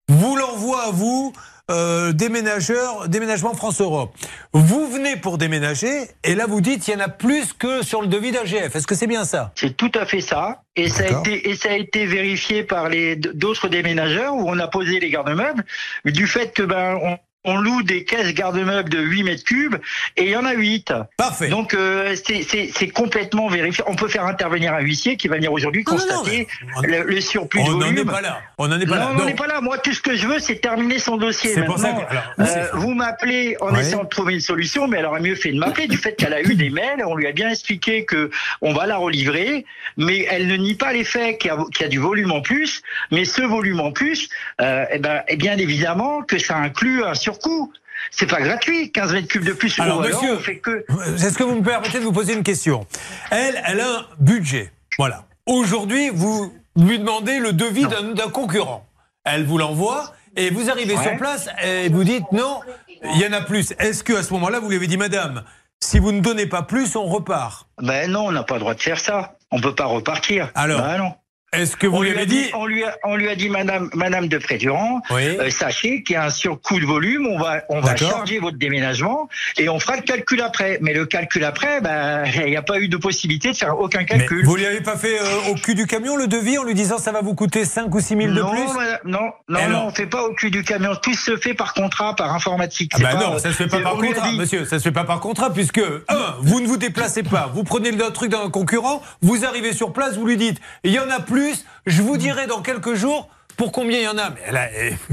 vous 0.08 0.36
l'envoie 0.36 0.84
à 0.86 0.90
vous, 0.90 1.34
euh, 1.70 2.12
déménageur, 2.12 3.08
déménagement 3.08 3.54
France-Europe. 3.54 4.14
Vous 4.52 4.90
venez 4.90 5.16
pour 5.16 5.38
déménager, 5.38 6.08
et 6.24 6.34
là 6.34 6.46
vous 6.46 6.60
dites 6.60 6.88
il 6.88 6.94
y 6.94 6.96
en 6.96 7.00
a 7.00 7.08
plus 7.08 7.52
que 7.52 7.82
sur 7.82 8.00
le 8.00 8.08
devis 8.08 8.32
d'AGF. 8.32 8.74
Est-ce 8.74 8.86
que 8.86 8.94
c'est 8.94 9.06
bien 9.06 9.24
ça? 9.24 9.52
C'est 9.54 9.76
tout 9.76 9.92
à 9.94 10.06
fait 10.06 10.20
ça. 10.20 10.62
Et 10.76 10.88
ça, 10.88 11.04
a 11.04 11.20
été, 11.20 11.50
et 11.50 11.56
ça 11.56 11.70
a 11.70 11.76
été 11.76 12.06
vérifié 12.06 12.62
par 12.62 12.88
les 12.88 13.16
d'autres 13.16 13.68
déménageurs 13.68 14.34
où 14.34 14.48
on 14.48 14.58
a 14.58 14.68
posé 14.68 15.00
les 15.00 15.10
garde-meubles 15.10 15.64
du 16.04 16.26
fait 16.26 16.54
que 16.54 16.62
ben 16.62 16.98
on, 17.02 17.18
on 17.48 17.56
loue 17.56 17.82
des 17.82 18.04
caisses 18.04 18.32
garde-meubles 18.34 18.88
de 18.90 18.98
8 19.00 19.22
mètres 19.22 19.44
cubes 19.44 19.76
et 20.16 20.24
il 20.24 20.30
y 20.30 20.36
en 20.36 20.44
a 20.44 20.52
8. 20.52 20.92
Parfait. 21.16 21.48
Donc 21.48 21.74
euh, 21.74 22.14
c'est- 22.24 22.42
c'est 22.42 22.70
c'est 22.74 22.88
complètement 22.88 23.48
vérifié. 23.48 23.82
On 23.86 23.94
peut 23.94 24.08
faire 24.08 24.24
intervenir 24.26 24.74
un 24.74 24.80
huissier 24.80 25.16
qui 25.16 25.28
va 25.28 25.36
venir 25.36 25.52
aujourd'hui 25.52 25.84
Non, 25.86 25.92
non, 25.94 25.98
non, 25.98 26.06
constater 26.18 26.46
le, 26.82 27.02
le 27.04 27.20
surplus 27.20 27.60
On 27.60 27.68
de 27.68 27.72
n'en 27.72 27.78
volume. 27.86 27.98
est 27.98 28.04
pas 28.04 28.20
là. 28.20 28.40
On 28.58 28.68
n'en 28.68 28.78
est 28.80 28.86
pas 28.86 28.96
là. 28.96 29.10
on 29.18 29.24
n'est 29.24 29.34
pas 29.34 29.46
là. 29.46 29.60
Moi, 29.60 29.78
tout 29.78 29.92
ce 29.92 30.00
que 30.02 30.14
je 30.16 30.26
veux, 30.26 30.38
c'est 30.38 30.56
terminer 30.60 30.98
son 30.98 31.16
dossier. 31.16 31.54
C'est 31.54 31.64
pour 31.64 31.78
ça 31.78 31.88
Maintenant, 31.92 32.04
que- 32.06 32.10
alors, 32.10 32.24
euh, 32.40 32.44
c'est- 32.46 32.76
vous 32.76 32.94
m'appelez 32.94 33.56
en 33.60 33.72
Ouais. 33.72 33.80
essayant 33.80 34.04
de 34.04 34.08
trouver 34.08 34.34
une 34.34 34.40
solution, 34.40 34.86
mais 34.88 34.98
elle 34.98 35.06
aurait 35.06 35.20
mieux 35.20 35.34
fait 35.34 35.52
de 35.52 35.58
m'appeler 35.58 35.86
du 35.88 35.96
fait 35.96 36.14
qu'elle 36.14 36.34
a 36.34 36.42
eu 36.42 36.54
des 36.54 36.70
mails. 36.70 37.02
On 37.06 37.14
lui 37.16 37.26
a 37.26 37.32
bien 37.32 37.48
expliqué 37.50 38.04
que 38.04 38.30
on 38.60 38.72
va 38.72 38.86
la 38.86 38.96
relivrer, 38.96 39.64
mais 39.96 40.26
elle 40.30 40.46
ne 40.46 40.56
nie 40.56 40.74
pas 40.74 40.92
les 40.92 41.04
faits 41.04 41.38
qu'il 41.38 41.50
y 41.50 41.54
a, 41.54 41.56
qu'il 41.72 41.82
y 41.82 41.84
a 41.84 41.88
du 41.88 41.98
volume 41.98 42.32
en 42.32 42.40
plus. 42.42 42.82
Mais 43.10 43.24
ce 43.24 43.42
volume 43.42 43.80
en 43.80 43.92
plus, 43.92 44.28
euh, 44.60 44.84
eh 44.92 44.98
ben, 44.98 45.22
eh 45.28 45.36
bien 45.36 45.56
évidemment 45.56 46.22
que 46.22 46.38
ça 46.38 46.56
inclut 46.56 47.04
un 47.04 47.14
C'est 48.10 48.26
pas 48.26 48.40
gratuit, 48.40 48.90
15 48.92 49.12
mètres 49.12 49.28
cubes 49.28 49.44
de 49.44 49.52
plus. 49.52 49.78
Alors, 49.80 50.00
monsieur, 50.00 50.34
on 50.36 50.38
fait 50.38 50.58
que. 50.58 50.84
Est-ce 51.16 51.36
que 51.36 51.42
vous 51.42 51.56
me 51.56 51.62
permettez 51.62 51.98
de 51.98 52.04
vous 52.04 52.12
poser 52.12 52.34
une 52.34 52.42
question? 52.44 52.86
Elle, 53.30 53.60
elle 53.66 53.80
a 53.80 53.88
un 53.98 54.06
budget. 54.20 54.72
Voilà. 54.98 55.24
Aujourd'hui, 55.46 56.10
vous 56.10 56.52
lui 56.76 56.98
demandez 56.98 57.38
le 57.38 57.52
devis 57.52 57.86
d'un 57.86 58.28
concurrent. 58.30 58.86
Elle 59.24 59.44
vous 59.44 59.58
l'envoie 59.58 60.12
et 60.36 60.50
vous 60.50 60.70
arrivez 60.70 60.96
Ouais. 60.96 61.02
sur 61.02 61.16
place 61.16 61.48
et 61.62 61.88
vous 61.88 62.04
dites 62.04 62.30
non, 62.32 62.60
il 63.14 63.20
y 63.20 63.26
en 63.26 63.32
a 63.32 63.40
plus. 63.40 63.72
Est-ce 63.78 64.02
que 64.04 64.12
à 64.14 64.22
ce 64.22 64.32
moment-là, 64.34 64.60
vous 64.60 64.68
lui 64.68 64.76
avez 64.76 64.86
dit, 64.86 64.96
Madame, 64.96 65.42
si 65.80 65.98
vous 65.98 66.12
ne 66.12 66.20
donnez 66.20 66.46
pas 66.46 66.62
plus, 66.62 66.96
on 66.96 67.04
repart? 67.04 67.68
Ben 67.82 68.10
non, 68.10 68.26
on 68.26 68.32
n'a 68.32 68.42
pas 68.44 68.54
le 68.54 68.60
droit 68.60 68.74
de 68.74 68.80
faire 68.80 68.98
ça. 69.00 69.36
On 69.50 69.60
peut 69.60 69.74
pas 69.74 69.86
repartir. 69.86 70.50
Alors 70.54 70.80
Ben 70.82 70.98
non. 70.98 71.14
Est-ce 71.54 71.76
que 71.76 71.86
vous 71.86 71.96
on 71.96 72.02
lui 72.02 72.10
avez 72.10 72.26
dit 72.26 72.50
on 72.54 72.66
lui 72.66 72.84
a, 72.84 72.94
on 73.04 73.16
lui 73.16 73.28
a 73.30 73.34
dit 73.34 73.48
Madame 73.48 73.88
Madame 73.94 74.28
de 74.28 74.36
Prédurant, 74.36 75.00
Oui. 75.10 75.22
euh, 75.40 75.48
sachez 75.48 76.02
qu'il 76.02 76.12
y 76.14 76.16
a 76.16 76.24
un 76.26 76.30
surcoût 76.30 76.78
de 76.78 76.84
volume, 76.84 77.26
on 77.26 77.38
va 77.38 77.62
on 77.70 77.80
va 77.80 77.96
charger 77.96 78.38
votre 78.38 78.58
déménagement 78.58 79.30
et 79.56 79.70
on 79.70 79.80
fera 79.80 79.96
le 79.96 80.02
calcul 80.02 80.42
après. 80.42 80.78
Mais 80.82 80.92
le 80.92 81.06
calcul 81.06 81.44
après, 81.44 81.80
ben 81.80 82.24
il 82.34 82.50
n'y 82.50 82.56
a 82.56 82.62
pas 82.62 82.78
eu 82.78 82.88
de 82.88 82.98
possibilité 82.98 83.52
de 83.52 83.56
faire 83.56 83.78
aucun 83.80 84.00
Mais 84.00 84.04
calcul. 84.04 84.44
vous 84.44 84.56
lui 84.56 84.66
avez 84.66 84.82
pas 84.82 84.96
fait 84.98 85.18
euh, 85.18 85.50
au 85.50 85.54
cul 85.54 85.74
du 85.74 85.86
camion 85.86 86.16
le 86.16 86.26
devis 86.26 86.58
en 86.58 86.64
lui 86.64 86.74
disant 86.74 86.98
ça 86.98 87.12
va 87.12 87.22
vous 87.22 87.34
coûter 87.34 87.64
5 87.64 87.94
ou 87.94 88.00
6 88.00 88.08
000 88.08 88.20
de 88.20 88.40
non, 88.40 88.50
plus 88.50 88.60
madame, 88.76 88.98
non, 89.06 89.30
non, 89.48 89.68
non, 89.70 89.84
on 89.86 89.90
fait 89.90 90.06
pas 90.06 90.24
au 90.24 90.34
cul 90.34 90.50
du 90.50 90.62
camion. 90.62 90.90
Tout 91.02 91.14
se 91.14 91.34
fait 91.38 91.54
par 91.54 91.72
contrat, 91.72 92.14
par 92.14 92.34
informatique. 92.34 92.92
Ah 92.96 92.98
bah 93.00 93.08
pas- 93.12 93.24
non, 93.24 93.38
ça 93.38 93.48
se 93.52 93.56
fait 93.56 93.68
pas 93.68 93.80
par 93.80 93.94
contrat, 93.96 94.32
monsieur. 94.32 94.66
Ça 94.66 94.78
se 94.78 94.84
fait 94.84 94.92
pas 94.92 95.04
par 95.04 95.20
contrat, 95.20 95.50
puisque 95.52 95.78
un, 96.08 96.34
vous 96.42 96.60
ne 96.60 96.66
vous 96.66 96.76
déplacez 96.76 97.22
pas, 97.22 97.50
vous 97.54 97.64
prenez 97.64 97.90
le 97.90 98.10
truc 98.10 98.30
d'un 98.32 98.50
concurrent, 98.50 99.02
vous 99.22 99.46
arrivez 99.46 99.72
sur 99.72 99.94
place, 99.94 100.16
vous 100.16 100.26
lui 100.26 100.36
dites, 100.36 100.58
il 100.84 100.92
y 100.92 100.98
en 100.98 101.08
a 101.10 101.20
plus, 101.20 101.37
je 101.86 102.02
vous 102.02 102.16
dirai 102.16 102.46
dans 102.46 102.62
quelques 102.62 102.94
jours 102.94 103.28
pour 103.56 103.72
combien 103.72 103.98
il 103.98 104.04
y 104.04 104.08
en 104.08 104.18
a. 104.18 104.30
Mais 104.30 104.52
là, 104.52 104.68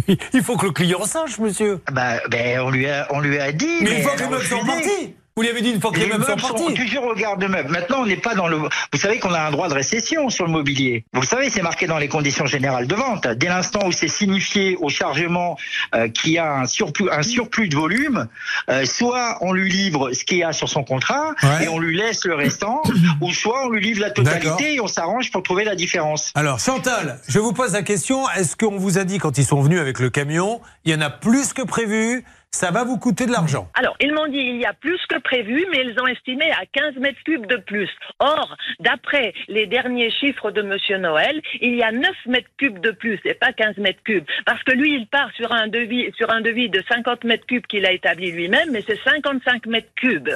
il 0.33 0.43
faut 0.43 0.55
que 0.55 0.67
le 0.67 0.71
client 0.71 1.03
sache, 1.05 1.39
monsieur. 1.39 1.81
Bah, 1.91 2.19
ben, 2.29 2.61
on 2.61 2.69
lui 2.69 2.87
a, 2.87 3.07
on 3.09 3.19
lui 3.19 3.39
a 3.39 3.51
dit. 3.51 3.81
Mais 3.81 3.97
une 3.97 4.03
fois 4.03 4.15
que 4.15 4.23
meubles 4.23 4.43
sont 4.45 4.59
refusé. 4.59 4.73
partis, 4.75 5.15
vous 5.37 5.43
lui 5.43 5.49
avez 5.49 5.61
dit 5.61 5.71
une 5.71 5.81
fois 5.81 5.91
que 5.91 5.97
les, 5.99 6.05
Les 6.05 6.11
meubles 6.11 6.23
sont 6.23 6.29
meubles 6.29 6.41
partis. 6.41 6.73
toujours 6.75 7.03
au 7.07 7.13
garde-meubles. 7.13 7.69
Maintenant, 7.69 7.97
on 8.03 8.05
n'est 8.05 8.15
pas 8.15 8.35
dans 8.35 8.47
le. 8.47 8.55
Vous 8.57 8.97
savez 8.97 9.19
qu'on 9.19 9.33
a 9.33 9.41
un 9.41 9.51
droit 9.51 9.67
de 9.67 9.73
récession 9.73 10.29
sur 10.29 10.45
le 10.45 10.51
mobilier. 10.51 11.03
Vous 11.11 11.19
le 11.19 11.27
savez, 11.27 11.49
c'est 11.49 11.61
marqué 11.61 11.87
dans 11.87 11.97
les 11.97 12.07
conditions 12.07 12.45
générales 12.45 12.87
de 12.87 12.95
vente. 12.95 13.27
Dès 13.27 13.47
l'instant 13.49 13.85
où 13.85 13.91
c'est 13.91 14.07
signifié 14.07 14.77
au 14.79 14.87
chargement 14.87 15.57
euh, 15.93 16.07
qu'il 16.07 16.31
y 16.31 16.37
a 16.37 16.53
un 16.53 16.67
surplus, 16.67 17.09
un 17.11 17.21
surplus 17.21 17.67
de 17.67 17.75
volume, 17.75 18.29
euh, 18.69 18.85
soit 18.85 19.37
on 19.41 19.51
lui 19.51 19.69
livre 19.69 20.13
ce 20.13 20.23
qu'il 20.23 20.37
y 20.37 20.43
a 20.43 20.53
sur 20.53 20.69
son 20.69 20.85
contrat 20.85 21.33
Ouais. 21.43 21.65
et 21.65 21.67
on 21.67 21.79
lui 21.79 21.97
laisse 21.97 22.23
le 22.23 22.35
restant, 22.35 22.81
ou 23.21 23.33
soit 23.33 23.65
on 23.65 23.69
lui 23.71 23.81
livre 23.83 23.99
la 23.99 24.11
totalité 24.11 24.75
et 24.75 24.79
on 24.79 24.87
s'arrange 24.87 25.31
pour 25.31 25.43
trouver 25.43 25.65
la 25.65 25.75
différence. 25.75 26.31
Alors, 26.35 26.59
Chantal, 26.59 27.19
je 27.27 27.39
vous 27.39 27.51
pose 27.51 27.73
la 27.73 27.83
question, 27.83 28.23
est-ce 28.37 28.55
qu'on 28.55 28.77
vous 28.77 28.97
a 28.97 29.03
dit 29.03 29.17
quand 29.17 29.37
ils 29.37 29.45
sont 29.45 29.61
venus 29.61 29.81
avec 29.81 29.99
le 29.99 30.09
camion, 30.09 30.61
il 30.85 30.93
y 30.93 30.95
en 30.95 31.01
a 31.01 31.09
plus 31.09 31.51
que 31.51 31.61
prévu, 31.61 32.23
ça 32.55 32.71
va 32.71 32.83
vous 32.85 32.97
coûter 32.97 33.25
de 33.25 33.31
l'argent 33.31 33.69
Alors, 33.73 33.95
ils 33.99 34.13
m'ont 34.13 34.27
dit 34.27 34.39
il 34.39 34.57
y 34.57 34.65
a 34.65 34.73
plus 34.73 34.99
que 35.09 35.19
prévu, 35.19 35.65
mais 35.71 35.83
ils 35.85 35.99
ont 35.99 36.07
estimé 36.07 36.49
à 36.51 36.65
15 36.71 36.95
mètres 37.01 37.21
cubes 37.25 37.45
de 37.47 37.57
plus. 37.57 37.89
Or, 38.19 38.55
d'après 38.79 39.33
les 39.49 39.67
derniers 39.67 40.09
chiffres 40.09 40.51
de 40.51 40.61
Monsieur 40.61 40.97
Noël, 40.97 41.41
il 41.61 41.75
y 41.75 41.83
a 41.83 41.91
9 41.91 42.09
mètres 42.27 42.49
cubes 42.57 42.79
de 42.79 42.91
plus 42.91 43.19
et 43.25 43.33
pas 43.33 43.51
15 43.51 43.77
mètres 43.77 44.01
cubes. 44.03 44.25
Parce 44.45 44.63
que 44.63 44.71
lui, 44.71 44.95
il 44.95 45.07
part 45.07 45.29
sur 45.35 45.51
un 45.51 45.67
devis, 45.67 46.11
sur 46.17 46.31
un 46.31 46.41
devis 46.41 46.69
de 46.69 46.81
50 46.87 47.25
mètres 47.25 47.45
cubes 47.45 47.65
qu'il 47.67 47.85
a 47.85 47.91
établi 47.91 48.31
lui-même, 48.31 48.69
mais 48.71 48.83
c'est 48.87 48.99
55 49.03 49.65
mètres 49.65 49.93
cubes. 49.95 50.31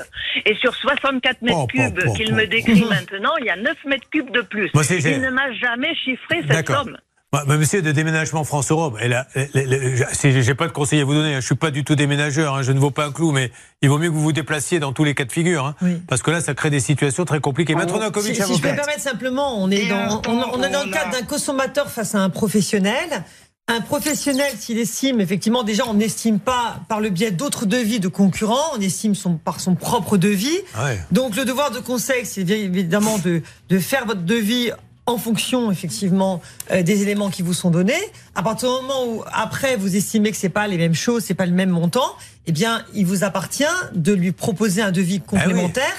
Et 0.45 0.55
sur 0.55 0.75
64 0.75 1.41
mètres 1.41 1.57
Oh, 1.59 1.67
cubes 1.67 1.99
oh, 2.05 2.09
oh, 2.09 2.13
qu'il 2.13 2.33
oh. 2.33 2.35
me 2.35 2.45
décrit 2.45 2.83
maintenant, 2.85 3.35
il 3.39 3.45
y 3.45 3.49
a 3.49 3.55
9 3.55 3.85
mètres 3.85 4.09
cubes 4.11 4.31
de 4.31 4.41
plus. 4.41 4.69
Il 4.73 5.21
ne 5.21 5.29
m'a 5.29 5.51
jamais 5.53 5.95
chiffré 5.95 6.41
cette 6.47 6.67
somme. 6.67 6.97
Ouais, 7.31 7.41
mais 7.47 7.57
monsieur 7.57 7.83
de 7.83 7.91
déménagement 7.91 8.43
France-Europe, 8.43 8.97
j'ai 9.03 10.55
pas 10.55 10.67
de 10.67 10.71
conseil 10.71 10.99
à 11.01 11.05
vous 11.05 11.13
donner, 11.13 11.35
hein, 11.35 11.39
je 11.41 11.45
suis 11.45 11.53
pas 11.53 11.69
du 11.69 11.83
tout 11.83 11.93
déménageur, 11.93 12.55
hein, 12.55 12.63
je 12.63 12.71
ne 12.71 12.79
vaux 12.79 12.89
pas 12.89 13.05
un 13.05 13.11
clou, 13.11 13.31
mais 13.31 13.51
il 13.83 13.89
vaut 13.89 13.99
mieux 13.99 14.09
que 14.09 14.13
vous 14.15 14.21
vous 14.23 14.31
déplaciez 14.31 14.79
dans 14.79 14.93
tous 14.93 15.03
les 15.03 15.13
cas 15.13 15.25
de 15.25 15.31
figure, 15.31 15.63
hein, 15.63 15.75
Oui. 15.83 16.01
parce 16.07 16.23
que 16.23 16.31
là, 16.31 16.41
ça 16.41 16.55
crée 16.55 16.71
des 16.71 16.79
situations 16.79 17.25
très 17.25 17.39
compliquées. 17.39 17.75
Oh, 17.77 17.85
Novakovic, 17.85 18.35
Si, 18.35 18.41
si 18.41 18.55
je 18.55 18.61
peux 18.61 18.71
me 18.71 18.75
permettre 18.75 19.01
simplement, 19.01 19.61
on 19.61 19.69
est, 19.69 19.83
Et 19.83 19.87
dans, 19.89 19.97
l'instant, 19.97 20.21
on, 20.27 20.59
on 20.59 20.63
est 20.63 20.71
dans 20.71 20.83
le 20.83 20.91
cadre 20.91 21.15
a- 21.15 21.19
d'un 21.19 21.25
consommateur 21.27 21.91
face 21.91 22.15
à 22.15 22.19
un 22.19 22.31
professionnel. 22.31 23.23
Un 23.67 23.81
professionnel, 23.81 24.51
s'il 24.57 24.79
estime, 24.79 25.21
effectivement, 25.21 25.61
déjà, 25.61 25.83
on 25.87 25.93
n'estime 25.93 26.39
pas 26.39 26.79
par 26.89 26.99
le 26.99 27.09
biais 27.11 27.29
d'autres 27.29 27.67
devis 27.67 27.99
de 27.99 28.07
concurrents, 28.07 28.71
on 28.75 28.81
estime 28.81 29.13
son, 29.13 29.35
par 29.35 29.59
son 29.59 29.75
propre 29.75 30.17
devis. 30.17 30.57
Ouais. 30.83 30.99
Donc, 31.11 31.35
le 31.35 31.45
devoir 31.45 31.69
de 31.69 31.77
conseil, 31.77 32.25
c'est 32.25 32.41
évidemment 32.49 33.19
de, 33.19 33.43
de 33.69 33.77
faire 33.77 34.07
votre 34.07 34.23
devis 34.23 34.71
en 35.09 35.17
fonction, 35.17 35.71
effectivement, 35.71 36.41
euh, 36.71 36.83
des 36.83 37.01
éléments 37.01 37.29
qui 37.29 37.41
vous 37.41 37.53
sont 37.53 37.71
donnés. 37.71 37.99
À 38.35 38.43
partir 38.43 38.69
du 38.69 38.85
moment 38.85 39.05
où, 39.07 39.23
après, 39.31 39.75
vous 39.75 39.95
estimez 39.95 40.31
que 40.31 40.37
c'est 40.37 40.49
pas 40.49 40.67
les 40.67 40.77
mêmes 40.77 40.93
choses, 40.93 41.23
c'est 41.23 41.33
pas 41.33 41.45
le 41.45 41.51
même 41.51 41.69
montant, 41.69 42.15
eh 42.45 42.51
bien, 42.51 42.83
il 42.93 43.05
vous 43.05 43.23
appartient 43.23 43.63
de 43.93 44.13
lui 44.13 44.31
proposer 44.31 44.81
un 44.81 44.91
devis 44.91 45.19
complémentaire 45.19 45.93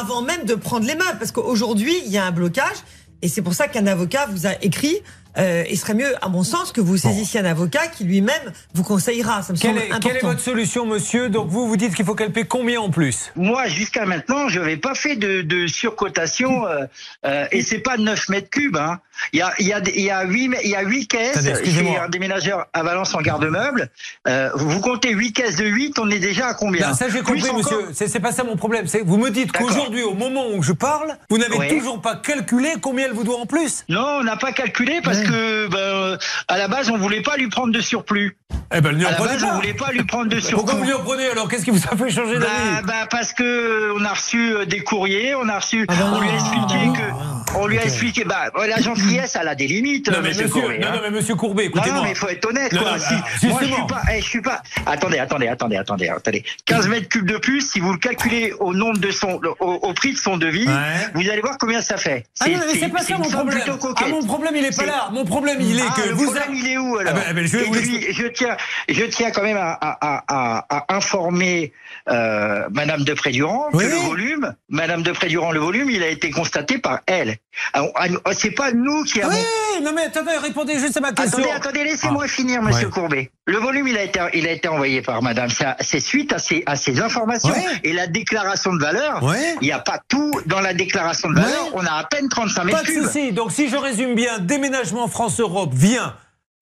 avant 0.00 0.20
même 0.20 0.44
de 0.44 0.54
prendre 0.54 0.86
les 0.86 0.94
meubles. 0.94 1.18
Parce 1.18 1.32
qu'aujourd'hui, 1.32 1.94
il 2.04 2.12
y 2.12 2.18
a 2.18 2.24
un 2.24 2.32
blocage. 2.32 2.76
Et 3.22 3.28
c'est 3.28 3.42
pour 3.42 3.54
ça 3.54 3.68
qu'un 3.68 3.86
avocat 3.86 4.26
vous 4.30 4.46
a 4.46 4.52
écrit. 4.62 4.96
Euh, 5.38 5.64
il 5.70 5.76
serait 5.78 5.94
mieux, 5.94 6.12
à 6.24 6.28
mon 6.28 6.42
sens, 6.42 6.72
que 6.72 6.80
vous 6.80 6.96
saisissiez 6.96 7.40
un 7.40 7.44
avocat 7.44 7.86
qui 7.88 8.04
lui-même 8.04 8.52
vous 8.74 8.82
conseillera. 8.82 9.42
Ça 9.42 9.52
me 9.52 9.58
Quelle 9.58 9.70
semble 9.72 9.82
est, 9.82 9.86
important. 9.86 10.08
quelle 10.08 10.16
est 10.16 10.20
votre 10.26 10.40
solution, 10.40 10.86
monsieur 10.86 11.28
Donc 11.28 11.48
vous, 11.48 11.68
vous 11.68 11.76
dites 11.76 11.94
qu'il 11.94 12.04
faut 12.04 12.14
qu'elle 12.14 12.32
paie 12.32 12.44
combien 12.44 12.80
en 12.80 12.90
plus 12.90 13.32
Moi, 13.36 13.66
jusqu'à 13.68 14.06
maintenant, 14.06 14.48
je 14.48 14.60
n'avais 14.60 14.76
pas 14.76 14.94
fait 14.94 15.16
de, 15.16 15.42
de 15.42 15.66
surcotation 15.66 16.66
euh, 16.66 16.84
euh, 17.24 17.46
et 17.52 17.62
c'est 17.62 17.78
pas 17.80 17.96
9 17.96 18.28
mètres 18.28 18.50
cubes. 18.50 18.76
Hein. 18.76 19.00
Il 19.32 19.38
y 19.38 19.42
a, 19.42 19.52
il 19.58 19.66
y 19.66 19.72
a, 19.72 19.80
il 19.94 20.02
y 20.02 20.10
a 20.10 20.24
8, 20.24 20.50
il 20.64 20.70
y 20.70 20.74
a 20.74 20.82
8 20.82 21.06
caisses 21.08 21.44
chez 21.64 21.96
un 21.98 22.08
déménageur 22.08 22.66
à 22.72 22.82
Valence 22.82 23.14
en 23.14 23.20
garde-meuble. 23.20 23.88
Euh, 24.28 24.50
vous 24.54 24.80
comptez 24.80 25.10
8 25.12 25.32
caisses 25.32 25.56
de 25.56 25.64
8, 25.66 25.98
on 25.98 26.10
est 26.10 26.18
déjà 26.18 26.48
à 26.48 26.54
combien 26.54 26.88
Non, 26.88 26.94
ça 26.94 27.08
j'ai 27.08 27.20
compris, 27.22 27.42
encore- 27.48 27.56
monsieur. 27.58 27.78
C'est 28.08 28.20
pas 28.20 28.32
ça 28.32 28.44
mon 28.44 28.56
problème. 28.56 28.86
Vous 29.04 29.16
me 29.16 29.30
dites 29.30 29.52
qu'aujourd'hui, 29.52 30.02
au 30.02 30.14
moment 30.14 30.48
où 30.54 30.62
je 30.62 30.72
parle, 30.72 31.16
vous 31.30 31.38
n'avez 31.38 31.56
Ouais. 31.56 31.68
toujours 31.68 32.00
pas 32.02 32.16
calculé 32.16 32.74
combien 32.82 33.06
elle 33.06 33.12
vous 33.14 33.24
doit 33.24 33.38
en 33.38 33.46
plus. 33.46 33.84
Non, 33.88 34.18
on 34.20 34.24
n'a 34.24 34.36
pas 34.36 34.52
calculé 34.52 35.00
parce 35.02 35.20
que 35.20 35.25
ben, 35.30 35.76
euh, 35.78 36.16
à 36.48 36.58
la 36.58 36.68
base, 36.68 36.90
on 36.90 36.96
voulait 36.98 37.22
pas 37.22 37.36
lui 37.36 37.48
prendre 37.48 37.72
de 37.72 37.80
surplus. 37.80 38.36
Eh 38.74 38.80
ben, 38.80 38.96
À 39.04 39.10
la 39.12 39.18
base, 39.18 39.44
on 39.44 39.54
voulait 39.54 39.74
pas 39.74 39.90
lui 39.92 40.02
prendre 40.04 40.28
de 40.28 40.40
surplus. 40.40 40.56
Pourquoi 40.56 40.74
vous 40.74 40.84
lui 40.84 40.92
en 40.92 41.00
prenez 41.02 41.28
alors? 41.28 41.48
Qu'est-ce 41.48 41.64
qui 41.64 41.70
vous 41.70 41.82
a 41.90 41.96
fait 41.96 42.10
changer 42.10 42.34
Bah, 42.38 42.46
d'avis? 42.46 42.86
bah, 42.86 43.06
parce 43.10 43.32
que 43.32 43.92
on 43.96 44.04
a 44.04 44.10
reçu 44.10 44.52
euh, 44.54 44.64
des 44.64 44.80
courriers, 44.80 45.34
on 45.34 45.48
a 45.48 45.58
reçu, 45.58 45.84
Ah 45.88 45.94
bah 45.94 46.10
on 46.14 46.20
lui 46.20 46.28
a 46.28 46.34
expliqué 46.34 46.64
bah 46.94 46.98
que, 46.98 47.56
on 47.58 47.66
lui 47.66 47.78
a 47.78 47.84
expliqué, 47.84 48.24
bah, 48.24 48.50
la 48.68 48.80
gentillesse, 48.80 49.36
elle 49.40 49.48
a 49.48 49.54
des 49.54 49.66
limites, 49.68 50.10
Non 50.10 50.18
mais 50.22 50.28
monsieur 50.30 50.44
monsieur, 50.46 50.60
Courbet, 50.60 50.78
non, 50.78 50.86
hein. 50.88 50.92
non, 50.96 51.00
mais 51.02 51.10
monsieur 51.10 51.34
Courbet, 51.36 51.70
Non, 51.74 51.82
non, 51.94 52.02
mais 52.02 52.10
il 52.10 52.16
faut 52.16 52.28
être 52.28 52.44
honnête, 52.48 52.72
Non, 52.72 52.82
quoi. 52.82 52.92
non, 52.92 52.98
Si- 52.98 53.14
alors, 53.14 53.24
moi, 53.52 53.60
je 53.62 53.66
suis 53.72 53.86
pas, 53.86 54.02
eh, 54.12 54.20
je 54.20 54.26
suis 54.26 54.40
pas. 54.42 54.62
Attendez, 54.84 55.18
attendez, 55.18 55.46
attendez, 55.48 55.76
attendez, 55.76 56.08
attendez. 56.08 56.44
15 56.64 56.88
mètres 56.88 57.08
cubes 57.08 57.30
de 57.30 57.38
plus, 57.38 57.60
si 57.70 57.78
vous 57.80 57.92
le 57.92 57.98
calculez 57.98 58.52
au 58.58 58.74
nombre 58.74 58.98
de 58.98 59.10
son, 59.10 59.40
au, 59.60 59.66
au 59.72 59.92
prix 59.94 60.12
de 60.12 60.18
son 60.18 60.36
devis, 60.36 60.66
Ouais. 60.66 60.74
vous 61.14 61.28
allez 61.30 61.40
voir 61.40 61.56
combien 61.58 61.80
ça 61.82 61.96
fait. 61.96 62.26
Ah 62.40 62.48
non, 62.48 62.58
mais 62.66 62.78
c'est 62.80 62.88
pas 62.88 63.02
ça 63.02 63.16
mon 63.16 63.30
problème. 63.30 63.60
plutôt 63.60 63.94
Ah, 63.96 64.08
mon 64.08 64.22
problème, 64.24 64.54
il 64.56 64.64
est 64.64 64.76
pas 64.76 64.86
là. 64.86 65.08
Mon 65.16 65.24
problème, 65.24 65.58
il 65.62 65.78
est 65.78 65.82
Ah, 65.88 65.94
que 65.98 66.08
le 66.08 66.14
vous 66.14 66.24
problème, 66.24 66.50
a- 66.50 66.54
il 66.54 66.66
est 66.68 66.76
où 66.76 66.98
alors 66.98 67.14
Ah 67.16 67.18
ben, 67.18 67.24
ah 67.30 67.32
ben, 67.32 67.46
je 67.46 67.56
vais 67.56 67.64
puis, 67.70 68.06
je 68.12 68.26
tiens, 68.26 68.54
je 68.88 69.04
tiens 69.04 69.30
quand 69.30 69.42
même 69.42 69.56
à, 69.56 69.72
à, 69.80 69.96
à, 70.28 70.66
à 70.68 70.94
informer 70.94 71.72
euh, 72.10 72.66
Madame 72.70 73.02
de 73.02 73.14
Prédurant 73.14 73.68
Oui. 73.72 73.84
que 73.84 73.90
le 73.90 73.96
volume, 73.96 74.54
Madame 74.68 75.02
de 75.02 75.12
Prédurant, 75.12 75.52
le 75.52 75.60
volume, 75.60 75.88
il 75.90 76.02
a 76.02 76.08
été 76.08 76.30
constaté 76.30 76.76
par 76.78 77.00
elle. 77.06 77.36
À 77.72 78.08
nous- 78.10 78.18
C'est 78.32 78.50
pas 78.50 78.72
nous 78.72 79.04
qui 79.04 79.22
avons. 79.22 79.32
Oui, 79.32 79.82
non 79.82 79.92
mais 79.94 80.02
attendez, 80.02 80.36
répondez 80.36 80.78
juste 80.78 80.98
à 80.98 81.00
ma 81.00 81.12
question. 81.12 81.38
Attendez, 81.38 81.50
attendez, 81.56 81.84
laissez-moi 81.84 82.24
Ah. 82.26 82.28
finir, 82.28 82.60
Monsieur 82.62 82.86
Ouais. 82.86 82.92
Courbet. 82.92 83.30
Le 83.46 83.58
volume, 83.58 83.86
il 83.88 83.96
a 83.96 84.02
été, 84.02 84.20
il 84.34 84.46
a 84.46 84.50
été 84.50 84.68
envoyé 84.68 85.00
par 85.02 85.22
Madame. 85.22 85.48
C'est 85.80 86.00
suite 86.00 86.32
à 86.32 86.38
ces, 86.38 86.62
à 86.66 86.76
ces 86.76 87.00
informations 87.00 87.48
Ouais. 87.50 87.64
et 87.84 87.92
la 87.92 88.06
déclaration 88.08 88.74
de 88.74 88.80
valeur. 88.80 89.22
Ouais. 89.22 89.54
Il 89.62 89.66
n'y 89.66 89.72
a 89.72 89.78
pas 89.78 90.00
tout 90.08 90.32
dans 90.46 90.60
la 90.60 90.74
déclaration 90.74 91.30
de 91.30 91.36
valeur. 91.36 91.68
On 91.72 91.84
a 91.86 91.92
à 91.92 92.04
peine 92.04 92.28
35 92.28 92.62
Pas 92.62 92.64
mètres 92.66 92.82
de 92.82 92.86
cubes. 92.92 93.04
souci. 93.04 93.32
Donc 93.32 93.52
si 93.52 93.68
je 93.70 93.76
résume 93.76 94.14
bien, 94.14 94.38
déménagement 94.40 95.05
France-Europe 95.08 95.72
vient 95.72 96.14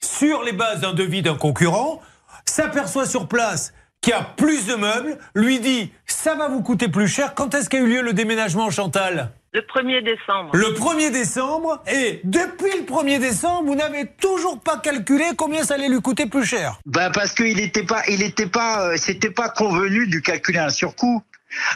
sur 0.03 0.43
les 0.43 0.53
bases 0.53 0.81
d'un 0.81 0.93
devis 0.93 1.23
d'un 1.23 1.37
concurrent, 1.37 2.01
s'aperçoit 2.45 3.07
sur 3.07 3.29
place 3.29 3.73
qu'il 4.01 4.13
y 4.13 4.17
a 4.17 4.23
plus 4.23 4.67
de 4.67 4.75
meubles, 4.75 5.19
lui 5.35 5.61
dit 5.61 5.91
ça 6.07 6.35
va 6.35 6.49
vous 6.49 6.63
coûter 6.63 6.89
plus 6.89 7.09
cher. 7.09 7.35
Quand 7.35 7.55
est-ce 7.55 7.71
qu'a 7.71 7.79
eu 7.79 7.87
lieu 7.87 8.03
le 8.03 8.13
déménagement, 8.13 8.71
Chantal? 8.71 9.31
Le 9.55 9.61
1er 9.61 10.03
décembre. 10.03 10.51
Le 10.53 10.75
1er 10.75 11.13
décembre. 11.13 11.83
Et 11.87 12.21
depuis 12.25 12.73
le 12.77 12.85
1er 12.85 13.21
décembre, 13.21 13.69
vous 13.69 13.77
n'avez 13.77 14.07
toujours 14.21 14.59
pas 14.59 14.79
calculé 14.79 15.25
combien 15.37 15.63
ça 15.63 15.75
allait 15.75 15.89
lui 15.89 16.01
coûter 16.03 16.27
plus 16.27 16.45
cher. 16.45 16.81
Bah 16.87 17.11
parce 17.15 17.33
qu'il 17.33 17.57
n'était 17.57 17.85
pas, 17.85 18.03
il 18.09 18.23
était 18.23 18.49
pas, 18.49 18.89
euh, 18.89 18.97
c'était 18.97 19.31
pas 19.31 19.49
convenu 19.49 20.09
de 20.09 20.17
lui 20.17 20.23
calculer 20.23 20.59
un 20.59 20.71
surcoût. 20.71 21.23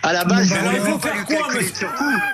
À 0.03 0.13
la 0.13 0.25
base, 0.25 0.51
Mais 0.51 0.77
il 0.77 0.81
faut 0.81 0.99
faire 0.99 1.25
quoi, 1.25 1.55
monsieur. 1.55 1.89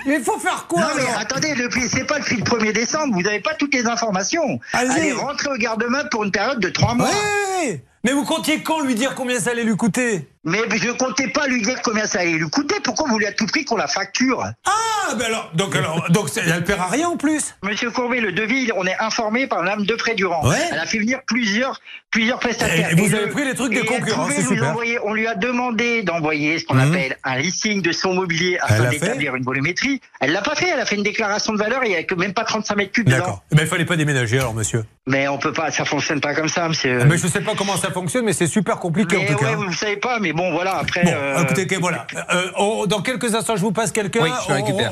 Il 0.07 0.23
faut 0.23 0.39
faire 0.39 0.67
quoi 0.69 0.81
non 0.81 0.89
mais 0.97 1.03
alors 1.03 1.19
attendez, 1.19 1.55
le 1.55 1.69
prix, 1.69 1.89
c'est 1.89 2.05
pas 2.05 2.19
le 2.19 2.25
prix 2.25 2.37
le 2.37 2.43
1er 2.43 2.73
décembre. 2.73 3.15
Vous 3.15 3.23
n'avez 3.23 3.41
pas 3.41 3.55
toutes 3.55 3.75
les 3.75 3.87
informations. 3.87 4.61
Allez-y. 4.73 4.93
Allez 4.93 5.13
rentrer 5.13 5.51
au 5.51 5.57
garde-meuble 5.57 6.09
pour 6.11 6.25
une 6.25 6.33
période 6.33 6.61
de 6.61 6.69
trois 6.69 6.95
mois. 6.95 7.09
Ouais 7.09 7.83
Mais 8.05 8.13
vous 8.13 8.25
comptiez 8.25 8.63
quand 8.63 8.81
lui 8.81 8.95
dire 8.95 9.15
combien 9.15 9.41
ça 9.41 9.51
allait 9.51 9.65
lui 9.65 9.77
coûter? 9.77 10.29
Mais 10.47 10.59
je 10.77 10.91
comptais 10.91 11.29
pas 11.29 11.47
lui 11.47 11.63
dire 11.63 11.81
combien 11.83 12.07
ça 12.07 12.21
allait 12.21 12.33
lui 12.33 12.51
coûter. 12.51 12.75
Pourquoi 12.85 13.09
vous 13.09 13.19
lui 13.19 13.25
avez 13.25 13.35
tout 13.35 13.47
pris 13.47 13.65
qu'on 13.65 13.77
la 13.77 13.87
facture? 13.87 14.45
Ah, 14.67 15.15
ben 15.15 15.25
alors, 15.25 15.51
donc, 15.55 15.75
alors, 15.75 16.05
donc 16.11 16.29
elle 16.37 16.65
paiera 16.65 16.87
rien 16.89 17.09
en 17.09 17.17
plus. 17.17 17.55
Monsieur 17.63 17.91
Courbet, 17.91 18.21
le 18.21 18.31
devis, 18.33 18.71
on 18.77 18.85
est 18.87 18.99
informé 19.01 19.47
par 19.47 19.63
Madame 19.63 19.87
de 19.87 19.97
Durand. 20.17 20.47
Ouais. 20.47 20.59
Elle 20.71 20.79
a 20.79 20.85
fait 20.85 20.99
venir 20.99 21.21
plusieurs, 21.27 21.81
plusieurs 22.11 22.39
prestataires. 22.41 22.93
Et 22.93 22.95
vous 22.95 23.15
avez 23.15 23.29
pris 23.29 23.47
les 23.47 23.55
trucs 23.55 23.73
des 23.73 23.81
et 23.81 23.87
concurrents, 23.87 24.29
c'est 24.31 24.43
nous 24.43 24.49
super. 24.51 24.71
envoyer- 24.73 24.99
on 25.03 25.15
lui 25.15 25.27
a 25.27 25.35
demandé 25.35 26.03
d'envoyer 26.03 26.59
ce 26.59 26.67
qu'on 26.67 26.75
Mhm. 26.75 26.93
appelle 26.93 27.17
un 27.25 27.39
listing 27.39 27.81
de 27.81 27.93
son 27.93 28.13
mobilier 28.13 28.59
afin 28.61 28.91
d'établir 28.91 29.35
une 29.37 29.45
volumétrie. 29.45 30.03
Elle 30.21 30.33
l'a 30.33 30.43
pas 30.43 30.55
fait. 30.55 30.69
Elle 30.69 30.81
a 30.81 30.85
fait 30.85 30.97
une 30.97 31.03
déclaration 31.05 31.55
de 31.55 31.59
valeur. 31.59 31.83
Il 31.85 31.93
y 31.93 31.97
a 31.97 32.03
que 32.03 32.15
même 32.15 32.35
pas 32.35 32.45
35 32.45 32.77
mètres 32.77 32.93
cubes. 32.93 33.09
D'accord. 33.09 33.43
Mais 33.51 33.63
il 33.63 33.67
fallait 33.69 33.87
pas 33.87 33.97
déménager 33.97 34.39
alors, 34.39 34.53
monsieur. 34.53 34.85
Mais 35.07 35.27
on 35.29 35.39
peut 35.39 35.53
pas. 35.55 35.71
Ça 35.71 35.87
fonctionne 35.87 36.21
pas 36.21 36.35
comme 36.35 36.49
ça, 36.49 36.69
monsieur. 36.69 36.99
Ah, 37.01 37.05
Mais 37.07 37.17
je 37.17 37.27
sais 37.29 37.41
pas 37.41 37.53
comment 37.57 37.79
ça 37.79 37.91
fonctionne, 37.95 38.25
mais 38.27 38.35
c'est 38.35 38.47
super 38.47 38.79
compliqué 38.79 39.17
Mais 39.17 39.31
en 39.31 39.33
tout 39.33 39.43
cas. 39.43 39.57
vous 39.57 39.65
ne 39.65 39.73
savez 39.73 39.97
pas, 39.97 40.19
mais 40.21 40.33
bon, 40.35 40.53
voilà, 40.53 40.77
après. 40.77 41.05
Bon, 41.05 41.13
euh, 41.15 41.43
écoutez, 41.43 41.63
ok, 41.63 41.81
voilà. 41.81 42.07
Euh, 42.33 42.51
on- 42.59 42.87
dans 42.87 43.01
quelques 43.01 43.35
instants, 43.35 43.57
je 43.57 43.63
vous 43.63 43.73
passe 43.73 43.91
quelqu'un. 43.93 44.21
Oui, 44.23 44.31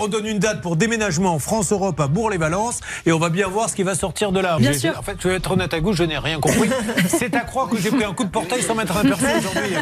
on, 0.00 0.08
donne 0.08 0.26
une 0.26 0.38
date 0.38 0.62
pour 0.62 0.76
déménagement 0.76 1.38
France-Europe 1.38 2.00
à 2.00 2.06
Bourg-les-Valence 2.06 2.80
et 3.04 3.12
on 3.12 3.18
va 3.18 3.28
bien 3.28 3.48
voir 3.48 3.68
ce 3.68 3.76
qui 3.76 3.82
va 3.82 3.94
sortir 3.94 4.32
de 4.32 4.40
là. 4.40 4.56
Bien 4.58 4.72
sûr. 4.72 4.98
En 4.98 5.02
fait, 5.02 5.16
je 5.20 5.28
vais 5.28 5.34
être 5.36 5.50
honnête 5.50 5.72
avec 5.72 5.84
vous, 5.84 5.92
je 5.92 6.04
n'ai 6.04 6.16
rien 6.18 6.40
compris. 6.40 6.70
C'est 7.08 7.34
à 7.34 7.40
croire 7.40 7.68
que 7.68 7.76
j'ai 7.76 7.90
pris 7.90 8.04
un 8.04 8.14
coup 8.14 8.24
de 8.24 8.30
portail 8.30 8.62
sans 8.62 8.74
mettre 8.74 8.96
un 8.96 9.02
perso 9.02 9.26
aujourd'hui. 9.38 9.76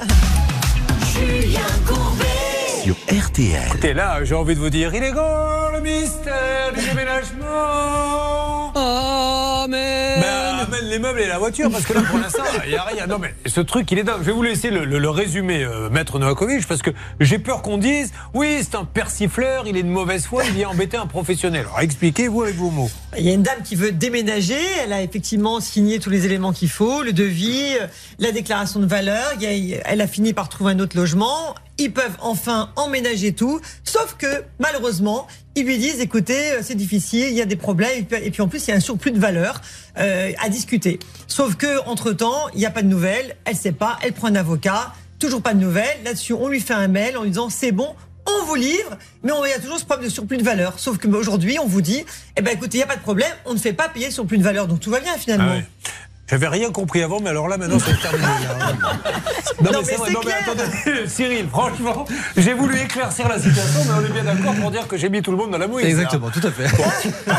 Sur 2.82 2.94
RTL. 3.26 3.62
Écoutez, 3.68 3.92
là, 3.92 4.24
j'ai 4.24 4.34
envie 4.34 4.54
de 4.54 4.60
vous 4.60 4.70
dire, 4.70 4.94
il 4.94 5.02
est 5.02 5.12
grand 5.12 5.68
le 5.72 5.80
mystère 5.80 6.72
du 6.74 6.80
déménagement. 6.82 8.72
Amen. 8.74 10.20
Ben, 10.20 10.49
les 10.82 10.98
meubles 10.98 11.20
et 11.20 11.26
la 11.26 11.38
voiture 11.38 11.70
parce 11.70 11.84
que 11.84 11.92
là 11.94 12.02
pour 12.02 12.18
l'instant 12.18 12.42
il 12.64 12.70
n'y 12.70 12.76
a 12.76 12.82
rien. 12.82 13.06
Non 13.06 13.18
mais 13.18 13.34
ce 13.46 13.60
truc 13.60 13.90
il 13.90 13.98
est 13.98 14.04
dingue. 14.04 14.18
Je 14.20 14.26
vais 14.26 14.32
vous 14.32 14.42
laisser 14.42 14.70
le, 14.70 14.84
le- 14.84 14.98
le 14.98 15.10
résumer, 15.10 15.62
euh, 15.64 15.90
maître 15.90 16.18
Novakovic, 16.18 16.66
parce 16.66 16.82
que 16.82 16.90
j'ai 17.20 17.38
peur 17.38 17.62
qu'on 17.62 17.78
dise 17.78 18.12
oui 18.34 18.58
c'est 18.62 18.76
un 18.76 18.84
persifleur, 18.84 19.64
il 19.66 19.76
est 19.76 19.82
de 19.82 19.88
mauvaise 19.88 20.26
foi, 20.26 20.44
il 20.44 20.52
vient 20.52 20.68
embêter 20.68 20.96
un 20.96 21.06
professionnel. 21.06 21.62
Alors 21.66 21.80
expliquez-vous 21.80 22.42
avec 22.42 22.54
vos 22.56 22.70
mots. 22.70 22.90
Il 23.18 23.24
y 23.24 23.30
a 23.30 23.34
une 23.34 23.42
dame 23.42 23.62
qui 23.64 23.74
veut 23.74 23.92
déménager. 23.92 24.54
Elle 24.84 24.92
a 24.92 25.02
effectivement 25.02 25.60
signé 25.60 25.98
tous 25.98 26.10
les 26.10 26.24
éléments 26.26 26.52
qu'il 26.52 26.70
faut, 26.70 27.02
le 27.02 27.12
devis, 27.12 27.74
euh, 27.80 27.86
la 28.18 28.30
déclaration 28.32 28.78
de 28.80 28.86
valeur. 28.86 29.32
Elle 29.40 30.00
a 30.00 30.06
fini 30.06 30.32
par 30.32 30.48
trouver 30.48 30.72
un 30.72 30.78
autre 30.78 30.96
logement. 30.96 31.54
Ils 31.78 31.92
peuvent 31.92 32.16
enfin 32.20 32.70
emménager 32.76 33.32
tout. 33.32 33.60
Sauf 33.84 34.14
que, 34.18 34.26
malheureusement, 34.58 35.26
ils 35.56 35.64
lui 35.64 35.78
disent, 35.78 35.98
écoutez, 36.00 36.52
euh, 36.52 36.60
c'est 36.62 36.74
difficile, 36.74 37.28
il 37.30 37.34
y 37.34 37.40
a 37.42 37.46
des 37.46 37.56
problèmes. 37.56 38.04
Et 38.22 38.30
puis, 38.30 38.42
en 38.42 38.48
plus, 38.48 38.66
il 38.66 38.70
y 38.70 38.72
a 38.74 38.76
un 38.76 38.80
surplus 38.80 39.10
de 39.12 39.18
valeur 39.18 39.60
euh, 40.00 40.32
à 40.38 40.48
discuter. 40.48 40.98
Sauf 41.26 41.56
que, 41.56 41.86
entre-temps, 41.86 42.48
il 42.54 42.58
n'y 42.58 42.66
a 42.66 42.70
pas 42.70 42.82
de 42.82 42.88
nouvelles. 42.88 43.36
Elle 43.44 43.56
sait 43.56 43.72
pas. 43.72 43.98
Elle 44.02 44.12
prend 44.12 44.28
un 44.28 44.34
avocat. 44.34 44.92
Toujours 45.18 45.42
pas 45.42 45.54
de 45.54 45.60
nouvelles. 45.60 45.98
Là-dessus, 46.04 46.32
on 46.32 46.48
lui 46.48 46.60
fait 46.60 46.74
un 46.74 46.88
mail 46.88 47.16
en 47.16 47.22
lui 47.22 47.30
disant, 47.30 47.50
c'est 47.50 47.72
bon, 47.72 47.94
on 48.26 48.44
vous 48.44 48.54
livre, 48.54 48.96
mais 49.22 49.32
il 49.44 49.50
y 49.50 49.52
a 49.52 49.58
toujours 49.58 49.78
ce 49.78 49.84
problème 49.84 50.08
de 50.08 50.12
surplus 50.12 50.36
de 50.36 50.42
valeur. 50.42 50.78
Sauf 50.78 50.98
que 50.98 51.08
bah, 51.08 51.18
aujourd'hui, 51.18 51.58
on 51.58 51.66
vous 51.66 51.80
dit, 51.80 52.04
eh 52.36 52.42
ben 52.42 52.54
écoutez, 52.54 52.78
il 52.78 52.80
n'y 52.80 52.84
a 52.84 52.86
pas 52.86 52.96
de 52.96 53.02
problème, 53.02 53.32
on 53.44 53.54
ne 53.54 53.58
fait 53.58 53.72
pas 53.72 53.88
payer 53.88 54.06
le 54.06 54.12
surplus 54.12 54.38
de 54.38 54.42
valeur, 54.42 54.66
donc 54.66 54.80
tout 54.80 54.90
va 54.90 55.00
bien 55.00 55.16
finalement. 55.16 55.58
Ah. 55.58 55.90
J'avais 56.30 56.46
rien 56.48 56.70
compris 56.70 57.02
avant, 57.02 57.18
mais 57.20 57.30
alors 57.30 57.48
là, 57.48 57.56
maintenant, 57.58 57.78
c'est 57.84 58.00
terminé. 58.00 58.24
là. 58.24 58.72
Non, 59.62 59.72
Non, 59.72 59.80
mais 59.80 59.84
mais 59.88 59.92
c'est 59.92 59.96
vrai. 59.96 60.12
Non, 60.12 60.20
mais 60.24 60.32
attendez, 60.32 61.06
Cyril, 61.08 61.46
franchement, 61.50 62.06
j'ai 62.36 62.54
voulu 62.54 62.78
éclaircir 62.78 63.28
la 63.28 63.38
situation, 63.38 63.80
mais 63.84 63.92
on 64.00 64.06
est 64.06 64.12
bien 64.12 64.24
d'accord 64.24 64.54
pour 64.54 64.70
dire 64.70 64.88
que 64.88 64.96
j'ai 64.96 65.10
mis 65.10 65.20
tout 65.20 65.32
le 65.32 65.36
monde 65.36 65.50
dans 65.50 65.58
la 65.58 65.66
mouise. 65.66 65.84
Exactement, 65.84 66.30
tout 66.30 66.40
à 66.46 66.50
fait. 66.50 66.64
Bon, 66.78 66.84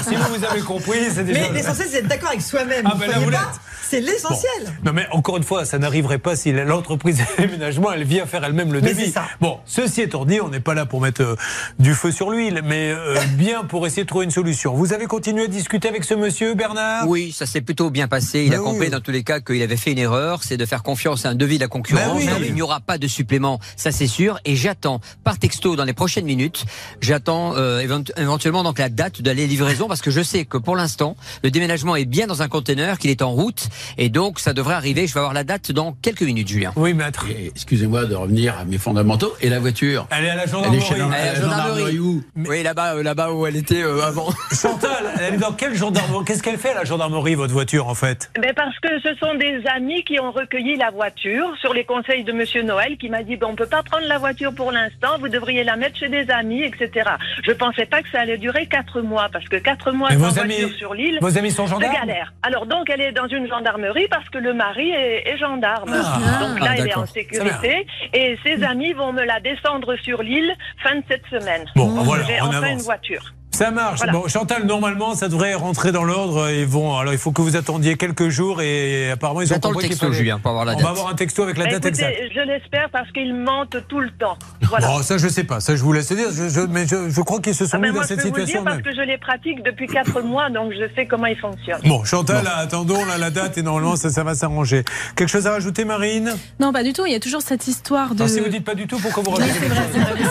si 0.07 0.13
vous, 0.15 0.35
vous 0.37 0.45
avez 0.45 0.61
compris, 0.61 0.99
c'est 1.11 1.23
déjà. 1.23 1.39
Mais 1.39 1.49
l'essentiel, 1.53 1.87
c'est 1.89 2.01
d'être 2.01 2.07
d'accord 2.09 2.29
avec 2.29 2.41
soi-même. 2.41 2.83
Ah, 2.85 2.93
ben 2.99 3.29
là. 3.31 3.51
C'est 3.91 3.99
l'essentiel. 3.99 4.73
Non 4.85 4.93
mais 4.93 5.05
encore 5.11 5.35
une 5.35 5.43
fois, 5.43 5.65
ça 5.65 5.77
n'arriverait 5.77 6.17
pas 6.17 6.37
si 6.37 6.53
l'entreprise 6.53 7.19
d'aménagement 7.37 7.91
elle 7.91 8.05
vient 8.05 8.25
faire 8.25 8.41
elle-même 8.45 8.71
le 8.71 8.79
devis. 8.79 9.07
c'est 9.07 9.11
ça. 9.11 9.25
Bon, 9.41 9.57
ceci 9.65 10.01
étant 10.03 10.23
dit, 10.23 10.39
on 10.39 10.47
n'est 10.47 10.61
pas 10.61 10.73
là 10.73 10.85
pour 10.85 11.01
mettre 11.01 11.21
euh, 11.21 11.35
du 11.77 11.93
feu 11.93 12.09
sur 12.11 12.29
l'huile, 12.31 12.61
mais 12.63 12.91
euh, 12.91 13.17
bien 13.33 13.65
pour 13.65 13.85
essayer 13.85 14.03
de 14.03 14.07
trouver 14.07 14.23
une 14.23 14.31
solution. 14.31 14.73
Vous 14.75 14.93
avez 14.93 15.07
continué 15.07 15.43
à 15.43 15.47
discuter 15.47 15.89
avec 15.89 16.05
ce 16.05 16.13
monsieur 16.13 16.53
Bernard? 16.53 17.09
Oui, 17.09 17.33
ça 17.37 17.45
s'est 17.45 17.59
plutôt 17.59 17.89
bien 17.89 18.07
passé. 18.07 18.45
Il 18.45 18.53
a 18.55 18.59
compris 18.59 18.80
oui. 18.85 18.89
dans 18.91 18.99
tous 18.99 19.11
les 19.11 19.23
cas 19.23 19.39
qu'il 19.39 19.61
avait 19.61 19.77
fait 19.77 19.91
une 19.91 19.97
erreur, 19.99 20.43
c'est 20.43 20.57
de 20.57 20.65
faire 20.65 20.83
confiance 20.83 21.25
à 21.25 21.29
un 21.29 21.35
devis 21.35 21.55
de 21.57 21.61
la 21.63 21.67
concurrence. 21.67 22.05
Ben 22.07 22.13
oui. 22.17 22.25
Non, 22.25 22.45
Il 22.45 22.53
n'y 22.53 22.61
aura 22.61 22.79
pas 22.79 22.97
de 22.97 23.07
supplément, 23.07 23.59
ça 23.75 23.91
c'est 23.91 24.07
sûr. 24.07 24.39
Et 24.45 24.55
j'attends 24.55 24.99
par 25.23 25.37
texto 25.39 25.75
dans 25.75 25.83
les 25.85 25.93
prochaines 25.93 26.25
minutes, 26.25 26.65
j'attends 27.01 27.55
euh, 27.55 27.79
évent- 27.81 28.03
éventuellement 28.17 28.63
donc 28.63 28.79
la 28.79 28.89
date 28.89 29.21
de 29.21 29.27
la 29.31 29.33
livraison 29.45 29.87
parce 29.87 30.01
que 30.01 30.11
je 30.11 30.21
sais 30.21 30.45
que 30.45 30.57
pour 30.57 30.75
l'instant 30.75 31.15
le 31.43 31.51
déménagement 31.51 31.95
est 31.95 32.05
bien 32.05 32.27
dans 32.27 32.41
un 32.41 32.47
conteneur, 32.47 32.97
qu'il 32.97 33.09
est 33.09 33.21
en 33.21 33.31
route 33.31 33.67
et 33.97 34.09
donc 34.09 34.39
ça 34.39 34.53
devrait 34.53 34.75
arriver. 34.75 35.07
Je 35.07 35.13
vais 35.13 35.19
avoir 35.19 35.33
la 35.33 35.43
date 35.43 35.71
dans 35.71 35.93
quelques 36.01 36.21
minutes, 36.23 36.47
Julien. 36.47 36.71
Oui, 36.75 36.93
maître. 36.93 37.25
Excusez-moi 37.55 38.05
de 38.05 38.15
revenir 38.15 38.57
à 38.57 38.65
mes 38.65 38.77
fondamentaux. 38.77 39.33
Et 39.41 39.49
la 39.49 39.59
voiture? 39.59 40.07
Elle 40.11 40.25
est 40.25 40.29
à 40.29 40.35
la 40.35 40.43
Elle 40.43 40.49
gendarmerie. 40.49 40.77
est 40.77 40.81
chez 40.85 40.97
la, 40.97 41.05
Elle 41.05 41.11
est 41.13 41.25
la 41.25 41.33
la 41.33 41.41
gendarmerie 41.41 41.99
où? 41.99 42.23
Oui, 42.47 42.63
là-bas, 42.63 42.95
euh, 42.95 43.03
là-bas 43.03 43.31
où 43.31 43.45
elle 43.47 43.55
était 43.55 43.81
euh, 43.83 44.01
avant. 44.05 44.29
Chantal, 44.51 45.11
elle 45.19 45.35
est 45.35 45.37
dans 45.37 45.53
quelle 45.53 45.75
gendarmerie? 45.75 46.25
Qu'est-ce 46.25 46.43
qu'elle 46.43 46.57
fait 46.57 46.71
à 46.71 46.75
la 46.75 46.83
gendarmerie, 46.85 47.35
votre 47.35 47.53
voiture, 47.53 47.87
en 47.87 47.95
fait? 47.95 48.29
Ben 48.41 48.53
parce 48.71 48.79
que 48.79 49.09
ce 49.09 49.15
sont 49.15 49.35
des 49.35 49.61
amis 49.67 50.03
qui 50.03 50.19
ont 50.19 50.31
recueilli 50.31 50.77
la 50.77 50.91
voiture 50.91 51.53
sur 51.59 51.73
les 51.73 51.83
conseils 51.83 52.23
de 52.23 52.31
Monsieur 52.31 52.61
Noël 52.63 52.97
qui 52.97 53.09
m'a 53.09 53.23
dit 53.23 53.35
ben, 53.35 53.47
on 53.49 53.55
peut 53.55 53.65
pas 53.65 53.83
prendre 53.83 54.07
la 54.07 54.17
voiture 54.17 54.53
pour 54.53 54.71
l'instant, 54.71 55.17
vous 55.19 55.27
devriez 55.27 55.63
la 55.63 55.75
mettre 55.75 55.97
chez 55.97 56.07
des 56.07 56.29
amis, 56.31 56.63
etc. 56.63 57.09
Je 57.43 57.51
pensais 57.51 57.85
pas 57.85 58.01
que 58.01 58.09
ça 58.09 58.21
allait 58.21 58.37
durer 58.37 58.67
quatre 58.67 59.01
mois 59.01 59.27
parce 59.31 59.45
que 59.45 59.57
quatre 59.57 59.91
mois 59.91 60.11
sans 60.11 60.17
voiture 60.17 60.69
sur 60.77 60.93
l'île, 60.93 61.17
vos 61.21 61.37
amis 61.37 61.51
sont 61.51 61.65
c'est 61.65 61.73
gendarmes 61.73 61.93
galère. 61.93 62.33
Alors 62.43 62.65
donc 62.65 62.89
elle 62.89 63.01
est 63.01 63.11
dans 63.11 63.27
une 63.27 63.47
gendarmerie 63.47 64.07
parce 64.09 64.29
que 64.29 64.37
le 64.37 64.53
mari 64.53 64.89
est, 64.91 65.27
est 65.27 65.37
gendarme. 65.37 65.93
Ah. 65.93 66.39
donc 66.39 66.59
là 66.59 66.67
Ah, 66.69 66.75
elle 66.77 66.87
est 66.87 66.95
en 66.97 67.05
sécurité 67.05 67.85
et 68.13 68.37
ses 68.45 68.63
amis 68.63 68.93
vont 68.93 69.11
me 69.11 69.23
la 69.23 69.39
descendre 69.41 69.95
sur 69.97 70.23
l'île 70.23 70.53
fin 70.81 70.95
de 70.95 71.03
cette 71.09 71.25
semaine. 71.25 71.65
Bon, 71.75 71.87
voilà, 71.87 72.23
J'ai 72.23 72.41
on 72.41 72.45
enfin 72.45 72.57
avance. 72.57 72.71
une 72.71 72.79
voiture. 72.79 73.33
Ça 73.53 73.69
marche. 73.69 73.97
Voilà. 73.97 74.13
Bon, 74.13 74.27
Chantal, 74.27 74.65
normalement, 74.65 75.13
ça 75.13 75.27
devrait 75.27 75.53
rentrer 75.53 75.91
dans 75.91 76.03
l'ordre. 76.03 76.49
Ils 76.49 76.65
vont. 76.65 76.97
Alors, 76.97 77.11
il 77.13 77.19
faut 77.19 77.31
que 77.31 77.41
vous 77.41 77.55
attendiez 77.57 77.97
quelques 77.97 78.29
jours 78.29 78.61
et 78.61 79.11
apparemment, 79.11 79.41
ils 79.41 79.51
ont 79.51 79.55
le 79.55 79.61
compris 79.61 79.81
qu'il 79.81 79.89
texto, 79.89 80.05
fallait- 80.07 80.17
Julien, 80.17 80.39
pour 80.39 80.51
avoir 80.51 80.65
la 80.65 80.73
On 80.75 80.79
va 80.81 80.89
avoir 80.89 81.09
un 81.09 81.15
texto 81.15 81.43
avec 81.43 81.57
la 81.57 81.65
Ben, 81.65 81.73
date 81.73 81.85
écoutez, 81.85 82.05
exacte. 82.05 82.31
je 82.33 82.39
l'espère 82.41 82.89
parce 82.91 83.11
qu'ils 83.11 83.35
mentent 83.35 83.75
tout 83.87 83.99
le 83.99 84.09
temps. 84.11 84.37
Voilà. 84.61 84.87
Bon, 84.87 85.03
ça, 85.03 85.17
je 85.17 85.27
sais 85.27 85.43
pas. 85.43 85.59
Ça, 85.59 85.75
je 85.75 85.83
vous 85.83 85.91
laisse 85.93 86.11
dire. 86.11 86.29
Je, 86.31 86.47
je- 86.49 86.61
mais 86.61 86.87
je, 86.87 87.09
je 87.09 87.21
crois 87.21 87.39
qu'ils 87.41 87.53
se 87.55 87.65
sont 87.65 87.75
Ah 87.75 87.79
mis 87.79 87.89
moi, 87.91 87.97
dans 87.97 88.03
je 88.03 88.07
cette 88.07 88.21
peux 88.23 88.29
vous 88.29 88.35
le 88.35 88.41
situation 88.45 88.61
dire 88.61 88.71
parce 88.71 88.77
même. 88.77 88.85
que 88.85 88.95
je 88.95 89.01
les 89.05 89.17
pratique 89.17 89.63
depuis 89.63 89.87
quatre 89.87 90.21
mois, 90.21 90.49
donc 90.49 90.71
je 90.71 90.87
sais 90.95 91.05
comment 91.05 91.25
ils 91.27 91.37
fonctionnent. 91.37 91.81
Bon, 91.85 92.03
Chantal, 92.05 92.47
attendons 92.55 93.03
là, 93.05 93.17
la 93.17 93.29
date 93.31 93.57
et 93.57 93.63
normalement, 93.63 93.95
ça, 93.97 94.09
ça 94.09 94.23
va 94.23 94.33
s'arranger. 94.33 94.83
Quelque 95.15 95.29
chose 95.29 95.45
à 95.45 95.51
rajouter, 95.51 95.83
Marine? 95.83 96.33
Non, 96.59 96.71
pas 96.71 96.83
du 96.83 96.93
tout. 96.93 97.05
Il 97.05 97.11
y 97.11 97.15
a 97.15 97.19
toujours 97.19 97.41
cette 97.41 97.67
histoire 97.67 98.15
de. 98.15 98.23
Non, 98.23 98.27
si 98.29 98.39
vous 98.39 98.47
dites 98.49 98.63
pas 98.63 98.75
du 98.75 98.87
tout, 98.87 98.97
pourquoi 98.97 99.23
vous 99.23 99.31
rajoutez. 99.31 99.67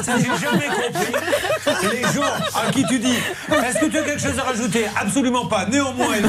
Ça, 0.03 0.13
j'ai 0.17 0.25
jamais 0.25 0.67
compris. 0.67 1.13
Les 1.93 2.03
gens 2.03 2.23
à 2.67 2.71
qui 2.73 2.85
tu 2.87 2.99
dis 2.99 3.10
Est-ce 3.13 3.79
que 3.81 3.87
tu 3.87 3.99
as 3.99 4.03
quelque 4.03 4.21
chose 4.21 4.39
à 4.39 4.43
rajouter? 4.43 4.87
Absolument 5.01 5.47
pas. 5.47 5.67
Néanmoins, 5.67 6.17
il. 6.17 6.27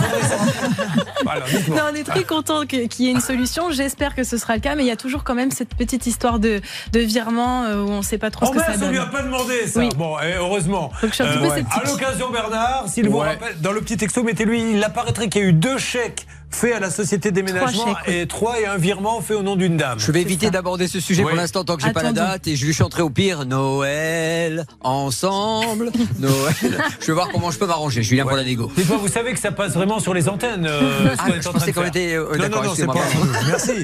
Voilà. 1.24 1.46
Non, 1.70 1.92
on 1.92 1.96
est 1.96 2.04
très 2.04 2.24
content 2.24 2.66
qu'il 2.66 3.06
y 3.06 3.08
ait 3.08 3.12
une 3.12 3.22
solution. 3.22 3.72
J'espère 3.72 4.16
que 4.16 4.24
ce 4.24 4.38
sera 4.38 4.56
le 4.56 4.62
cas, 4.62 4.76
mais 4.76 4.84
il 4.84 4.88
y 4.88 4.92
a 4.92 4.96
toujours 4.96 5.24
quand 5.24 5.36
même 5.36 5.52
cette 5.52 5.76
petite 5.76 6.08
histoire 6.08 6.40
de, 6.40 6.62
de 6.92 7.00
virement 7.00 7.64
euh, 7.64 7.84
où 7.84 7.90
on 7.90 7.98
ne 7.98 8.02
sait 8.04 8.18
pas 8.18 8.32
trop 8.32 8.46
Oh 8.48 8.54
ce 8.54 8.58
que 8.58 8.64
ça 8.64 8.72
mince, 8.72 8.78
on 8.78 8.82
donne. 8.82 8.92
lui 8.92 9.00
a 9.00 9.06
pas 9.06 9.22
demandé 9.22 9.68
ça. 9.68 9.80
Oui. 9.80 9.90
Bon, 9.96 10.16
eh, 10.20 10.34
heureusement. 10.38 10.92
Donc, 11.02 11.12
je 11.12 11.16
suis 11.16 11.24
un 11.24 11.28
petit 11.28 11.38
peu 11.38 11.44
ouais. 11.48 11.56
sceptique. 11.58 11.84
À 11.84 11.90
l'occasion, 11.90 12.30
Bernard, 12.32 12.86
s'il 12.88 13.10
vous 13.10 13.18
rappelle, 13.20 13.60
dans 13.62 13.72
le 13.72 13.82
petit 13.82 13.98
texto, 13.98 14.24
mettez-lui, 14.24 14.74
il 14.74 14.84
apparaîtrait 14.84 15.30
qu'il 15.30 15.42
y 15.42 15.46
a 15.46 15.48
eu 15.48 15.54
deux 15.54 15.78
chèques 15.78 16.26
faits 16.56 16.74
à 16.76 16.80
la 16.80 16.90
société 16.90 17.32
déménagement 17.32 17.96
et 18.08 18.26
trois 18.28 18.60
et 18.60 18.66
un 18.66 18.78
virement 18.78 19.22
fait 19.22 19.34
au 19.34 19.44
nom 19.44 19.56
d'une 19.56 19.78
dame. 19.78 20.00
Je 20.00 20.12
vais 20.12 20.22
éviter 20.22 20.50
d'aborder 20.50 20.88
ce 20.88 21.00
sujet 21.00 21.24
Oui. 21.24 21.30
pour 21.30 21.38
l'instant 21.38 21.64
tant 21.64 21.76
que 21.78 21.84
j'ai 21.84 21.92
pas 21.94 22.04
la 22.04 22.12
date 22.14 22.48
et 22.48 22.56
je 22.56 22.66
lui 22.66 22.74
chanterai 22.74 23.02
au 23.04 23.10
pire 23.10 23.46
Noël 23.46 24.66
ensemble. 24.82 25.92
Noël. 26.20 26.54
Je 27.00 27.08
vais 27.08 27.14
voir 27.14 27.30
comment 27.32 27.52
je 27.52 27.60
peux 27.60 27.66
m'arranger. 27.68 28.04
Julien 28.04 28.24
pour 28.26 28.36
la 28.38 28.44
négo. 28.44 28.72
Dites-moi, 28.76 28.98
vous 28.98 29.08
savez 29.08 29.34
que 29.34 29.40
ça 29.40 29.52
passe 29.52 29.74
vraiment 29.74 30.00
sur 30.00 30.14
les 30.14 30.30
antennes 30.30 30.66
euh, 30.68 31.10
ce 31.16 31.18
Ah, 31.20 31.26
je 31.28 31.38
en 31.38 31.42
train 31.42 31.52
pensais 31.54 31.72
de 31.72 31.76
qu'on 31.76 31.82
faire. 31.82 31.90
était, 31.90 32.14
euh, 32.16 32.36
Non, 32.38 32.50
non, 32.50 32.64
non, 32.64 32.74
c'est 32.76 32.86
pas. 32.86 32.94
Merci. 33.48 33.84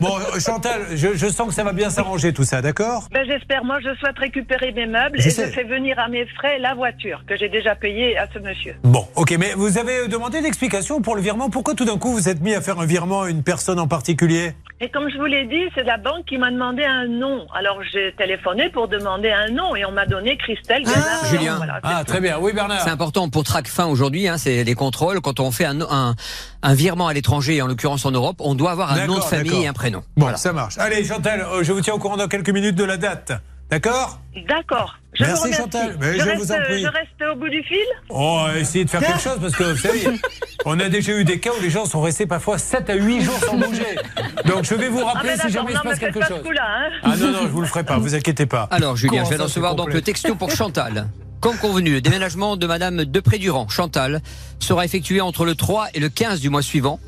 Bon, 0.00 0.16
euh, 0.18 0.40
Chantal, 0.40 0.86
je, 0.94 1.08
je 1.14 1.26
sens 1.28 1.48
que 1.48 1.54
ça 1.54 1.64
va 1.64 1.72
bien 1.72 1.90
s'arranger 1.90 2.32
tout 2.32 2.44
ça, 2.44 2.60
d'accord? 2.62 3.08
Ben, 3.12 3.24
j'espère. 3.26 3.64
Moi, 3.64 3.78
je 3.80 3.94
souhaite 3.98 4.18
récupérer 4.18 4.72
mes 4.72 4.86
meubles 4.86 5.20
Je 5.20 5.28
et 5.28 5.30
sais. 5.30 5.46
je 5.46 5.52
fais 5.52 5.64
venir 5.64 5.98
à 5.98 6.08
mes 6.08 6.26
frais 6.26 6.58
la 6.58 6.74
voiture 6.74 7.22
que 7.26 7.36
j'ai 7.36 7.48
déjà 7.48 7.74
payée 7.74 8.16
à 8.18 8.26
ce 8.32 8.38
monsieur. 8.38 8.74
Bon, 8.82 9.06
ok, 9.16 9.34
mais 9.38 9.52
vous 9.56 9.78
avez 9.78 10.08
demandé 10.08 10.40
d'explication 10.40 11.00
pour 11.00 11.14
le 11.16 11.22
virement. 11.22 11.50
Pourquoi 11.50 11.74
tout 11.74 11.84
d'un 11.84 11.98
coup 11.98 12.01
vous 12.10 12.28
êtes 12.28 12.40
mis 12.40 12.54
à 12.54 12.60
faire 12.60 12.78
un 12.80 12.86
virement 12.86 13.22
à 13.22 13.30
une 13.30 13.42
personne 13.42 13.78
en 13.78 13.86
particulier 13.88 14.54
Et 14.80 14.88
comme 14.90 15.08
je 15.10 15.16
vous 15.18 15.26
l'ai 15.26 15.46
dit, 15.46 15.62
c'est 15.74 15.84
la 15.84 15.96
banque 15.98 16.24
qui 16.26 16.38
m'a 16.38 16.50
demandé 16.50 16.84
un 16.84 17.06
nom. 17.06 17.46
Alors 17.54 17.78
j'ai 17.92 18.12
téléphoné 18.18 18.68
pour 18.70 18.88
demander 18.88 19.30
un 19.30 19.48
nom 19.50 19.76
et 19.76 19.84
on 19.84 19.92
m'a 19.92 20.06
donné 20.06 20.36
Christelle. 20.36 20.82
Bernard. 20.84 21.24
Julien. 21.30 21.56
Voilà, 21.56 21.80
Ah, 21.82 22.02
très 22.04 22.20
bien. 22.20 22.38
Oui, 22.40 22.52
Bernard. 22.52 22.80
C'est 22.82 22.90
important 22.90 23.28
pour 23.28 23.44
TracFin 23.44 23.86
aujourd'hui, 23.86 24.28
hein, 24.28 24.38
c'est 24.38 24.64
les 24.64 24.74
contrôles. 24.74 25.20
Quand 25.20 25.38
on 25.40 25.50
fait 25.50 25.64
un, 25.66 25.80
un, 25.82 26.14
un 26.62 26.74
virement 26.74 27.06
à 27.08 27.12
l'étranger, 27.12 27.62
en 27.62 27.66
l'occurrence 27.66 28.04
en 28.06 28.10
Europe, 28.10 28.36
on 28.40 28.54
doit 28.54 28.72
avoir 28.72 28.92
un 28.92 29.06
nom 29.06 29.16
de 29.18 29.22
famille 29.24 29.62
et 29.62 29.68
un 29.68 29.72
prénom. 29.72 30.00
Bon, 30.16 30.24
Voilà. 30.24 30.36
ça 30.36 30.52
marche. 30.52 30.78
Allez, 30.78 31.04
Chantal, 31.04 31.40
euh, 31.42 31.62
je 31.62 31.72
vous 31.72 31.80
tiens 31.80 31.94
au 31.94 31.98
courant 31.98 32.16
dans 32.16 32.28
quelques 32.28 32.50
minutes 32.50 32.76
de 32.76 32.84
la 32.84 32.96
date. 32.96 33.32
D'accord 33.72 34.18
D'accord. 34.46 34.98
Je 35.14 35.24
Merci, 35.24 35.48
vous. 35.48 35.54
Chantal. 35.54 35.96
Mais 35.98 36.12
je, 36.12 36.18
je 36.18 36.24
reste, 36.28 36.36
vous 36.42 36.52
en 36.52 36.60
prie. 36.60 36.82
je 36.82 36.86
reste 36.88 37.32
au 37.32 37.36
bout 37.38 37.48
du 37.48 37.62
fil 37.62 37.78
On 38.10 38.44
va 38.44 38.58
essayer 38.58 38.84
de 38.84 38.90
faire 38.90 39.00
quelque 39.00 39.18
chose 39.22 39.38
parce 39.40 39.56
que 39.56 39.64
vous 39.64 39.78
savez, 39.78 40.04
on 40.66 40.78
a 40.78 40.90
déjà 40.90 41.12
eu 41.18 41.24
des 41.24 41.40
cas 41.40 41.52
où 41.58 41.62
les 41.62 41.70
gens 41.70 41.86
sont 41.86 42.02
restés 42.02 42.26
parfois 42.26 42.58
7 42.58 42.90
à 42.90 42.94
8 42.96 43.22
jours 43.22 43.38
sans 43.38 43.56
bouger. 43.56 43.96
Donc 44.44 44.64
je 44.64 44.74
vais 44.74 44.90
vous 44.90 45.00
Ah, 45.06 45.12
rappeler 45.14 45.36
si 45.38 45.48
jamais 45.48 45.72
il 45.72 45.78
se 45.78 45.82
passe 45.82 45.98
quelque 45.98 46.18
pas 46.18 46.26
chose. 46.26 46.42
Hein. 46.60 46.90
Ah 47.02 47.16
non, 47.16 47.32
non, 47.32 47.38
je 47.44 47.48
vous 47.48 47.62
le 47.62 47.66
ferai 47.66 47.82
pas, 47.84 47.96
vous 47.96 48.14
inquiétez 48.14 48.44
pas. 48.44 48.68
Alors 48.70 48.94
Julien, 48.96 49.22
Comment 49.22 49.30
je 49.30 49.36
vais 49.36 49.42
recevoir 49.42 49.74
donc 49.74 49.94
le 49.94 50.02
texto 50.02 50.34
pour 50.34 50.50
Chantal. 50.50 51.08
Comme 51.40 51.56
convenu, 51.56 51.92
le 51.92 52.00
déménagement 52.02 52.58
de 52.58 52.66
Madame 52.66 53.06
Depré-Durand, 53.06 53.68
Chantal, 53.68 54.20
sera 54.60 54.84
effectué 54.84 55.22
entre 55.22 55.46
le 55.46 55.54
3 55.54 55.88
et 55.94 56.00
le 56.00 56.10
15 56.10 56.40
du 56.40 56.50
mois 56.50 56.62
suivant. 56.62 57.00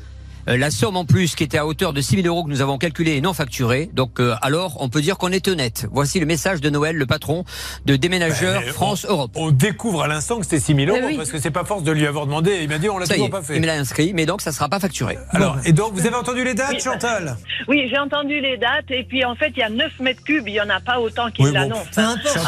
Euh, 0.47 0.57
la 0.57 0.71
somme 0.71 0.95
en 0.97 1.05
plus 1.05 1.35
qui 1.35 1.43
était 1.43 1.57
à 1.57 1.65
hauteur 1.65 1.93
de 1.93 2.01
6 2.01 2.21
000 2.23 2.27
euros 2.27 2.43
que 2.43 2.49
nous 2.49 2.61
avons 2.61 2.77
calculé 2.77 3.13
et 3.15 3.21
non 3.21 3.33
facturé. 3.33 3.89
Donc 3.93 4.19
euh, 4.19 4.35
alors, 4.41 4.77
on 4.81 4.89
peut 4.89 5.01
dire 5.01 5.17
qu'on 5.17 5.31
est 5.31 5.47
honnête. 5.47 5.87
Voici 5.91 6.19
le 6.19 6.25
message 6.25 6.61
de 6.61 6.69
Noël, 6.69 6.95
le 6.95 7.05
patron 7.05 7.43
de 7.85 7.95
Déménageurs 7.95 8.61
Ben, 8.61 8.71
France-Europe. 8.73 9.31
On 9.35 9.51
découvre 9.51 10.03
à 10.03 10.07
l'instant 10.07 10.37
que 10.39 10.43
c'était 10.43 10.59
6 10.59 10.75
000 10.75 10.95
euros 10.95 11.05
oui. 11.07 11.17
parce 11.17 11.31
que 11.31 11.39
c'est 11.39 11.51
pas 11.51 11.63
force 11.65 11.83
de 11.83 11.91
lui 11.91 12.05
avoir 12.07 12.25
demandé. 12.25 12.59
Il 12.61 12.69
m'a 12.69 12.77
dit 12.77 12.89
on 12.89 12.97
l'a 12.97 13.05
y 13.05 13.09
toujours 13.09 13.27
est, 13.27 13.29
pas 13.29 13.41
fait. 13.41 13.55
il 13.55 13.61
me 13.61 13.67
l'a 13.67 13.73
inscrit, 13.75 14.13
mais 14.13 14.25
donc 14.25 14.41
ça 14.41 14.51
sera 14.51 14.69
pas 14.69 14.79
facturé. 14.79 15.17
Alors, 15.31 15.57
et 15.65 15.71
donc, 15.71 15.93
vous 15.93 16.05
avez 16.05 16.15
entendu 16.15 16.43
les 16.43 16.53
dates, 16.53 16.71
Oui. 16.73 16.79
Chantal? 16.79 17.35
Oui, 17.67 17.87
j'ai 17.89 17.97
entendu 17.97 18.39
les 18.39 18.57
dates 18.57 18.89
et 18.89 19.03
puis 19.03 19.23
en 19.25 19.35
fait, 19.35 19.51
il 19.55 19.59
y 19.59 19.63
a 19.63 19.69
9 19.69 19.99
mètres 19.99 20.23
cubes, 20.23 20.47
il 20.47 20.53
n'y 20.53 20.61
en 20.61 20.69
a 20.69 20.79
pas 20.79 20.99
autant 20.99 21.31
qu'ils 21.31 21.45
Oui, 21.45 21.51
l'annoncent. 21.53 21.89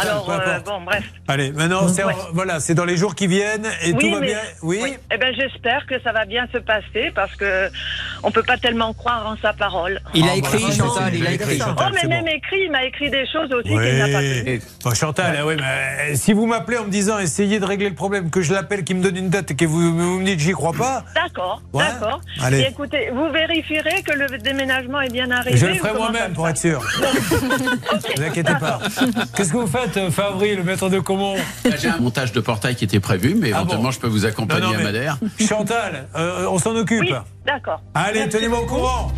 Alors, 0.01 0.29
euh, 0.29 0.59
bon, 0.59 0.81
bref. 0.85 1.03
Allez, 1.27 1.51
maintenant, 1.51 1.87
c'est 1.87 2.03
Ouais. 2.03 2.13
voilà, 2.33 2.59
c'est 2.59 2.73
dans 2.75 2.85
les 2.85 2.95
jours 2.95 3.15
qui 3.15 3.27
viennent 3.27 3.67
et 3.83 3.93
tout 3.93 4.09
va 4.11 4.19
mais, 4.19 4.27
bien. 4.27 4.39
Oui. 4.61 4.79
Eh 5.13 5.17
ben, 5.17 5.33
j'espère 5.35 5.85
que 5.87 5.99
ça 6.01 6.11
va 6.11 6.25
bien 6.25 6.47
se 6.53 6.57
passer 6.59 7.11
parce 7.13 7.35
que 7.35 7.69
on 8.23 8.31
peut 8.31 8.43
pas 8.43 8.57
tellement 8.57 8.93
croire 8.93 9.27
en 9.27 9.37
sa 9.41 9.53
parole. 9.53 9.99
Il 10.13 10.25
a 10.25 10.29
Ah, 10.33 10.37
écrit, 10.37 10.63
bah, 10.63 10.71
Chantal, 10.75 11.11
c'est- 11.13 11.19
il 11.19 11.27
a 11.27 11.31
écrit. 11.31 11.57
Oh, 11.61 11.65
Chantal, 11.65 11.93
mais 12.01 12.07
même 12.09 12.25
bon. 12.25 12.31
écrit, 12.31 12.57
il 12.65 12.71
m'a 12.71 12.83
écrit 12.85 13.09
des 13.09 13.25
choses 13.31 13.51
aussi 13.53 13.69
Oui. 13.73 13.83
qu'il 13.85 13.97
n'a 13.97 14.05
pas 14.07 14.21
fait. 14.21 14.61
Bon, 14.83 14.93
Chantal, 14.93 15.37
ah 15.39 15.45
oui, 15.45 15.55
mais 15.57 16.11
euh, 16.13 16.15
si 16.15 16.33
vous 16.33 16.45
m'appelez 16.45 16.77
en 16.77 16.85
me 16.85 16.89
disant 16.89 17.19
essayez 17.19 17.59
de 17.59 17.65
régler 17.65 17.89
le 17.89 17.95
problème, 17.95 18.29
que 18.29 18.41
je 18.41 18.53
l'appelle, 18.53 18.83
qu'il 18.83 18.95
me 18.97 19.03
donne 19.03 19.17
une 19.17 19.29
date 19.29 19.51
et 19.51 19.55
que 19.55 19.65
vous, 19.65 19.95
vous 19.97 20.19
me 20.19 20.25
dites 20.25 20.39
j'y 20.39 20.51
crois 20.51 20.73
pas, 20.73 21.03
D'accord, 21.15 21.61
Ouais. 21.73 21.83
d'accord. 21.85 22.21
Allez. 22.41 22.59
Et 22.61 22.67
écoutez, 22.69 23.09
vous 23.13 23.29
vérifierez 23.31 24.01
que 24.03 24.13
le 24.13 24.37
déménagement 24.39 25.01
est 25.01 25.11
bien 25.11 25.29
arrivé. 25.31 25.57
je 25.57 25.65
le 25.65 25.75
ferai 25.75 25.93
moi-même 25.93 26.33
pour 26.33 26.47
être 26.49 26.57
sûr. 26.57 26.81
Ne 27.31 28.15
vous 28.15 28.23
inquiétez 28.23 28.53
pas. 28.59 28.79
Qu'est-ce 29.35 29.51
que 29.51 29.57
vous 29.57 29.67
faites, 29.67 29.97
euh, 29.97 30.11
Favry, 30.11 30.55
le 30.55 30.63
maître 30.63 30.89
de 30.89 30.99
Comont 30.99 31.35
Là, 31.35 31.75
J'ai 31.79 31.89
un 31.89 31.97
montage 31.97 32.31
de 32.31 32.39
portail 32.39 32.75
qui 32.75 32.85
était 32.85 32.99
prévu, 32.99 33.35
mais 33.35 33.47
Ah 33.53 33.57
éventuellement 33.57 33.85
bon 33.85 33.91
je 33.91 33.99
peux 33.99 34.07
vous 34.07 34.25
accompagner 34.25 34.67
Non, 34.67 34.73
non, 34.73 34.79
à 34.79 34.83
Madère. 34.83 35.17
Chantal, 35.39 36.07
euh, 36.15 36.45
on 36.49 36.57
s'en 36.59 36.75
occupe. 36.75 37.01
Oui, 37.01 37.13
D'accord. 37.47 37.81
Allez, 37.93 38.27
tenez-moi 38.27 38.59
au 38.59 38.65
courant. 38.65 39.11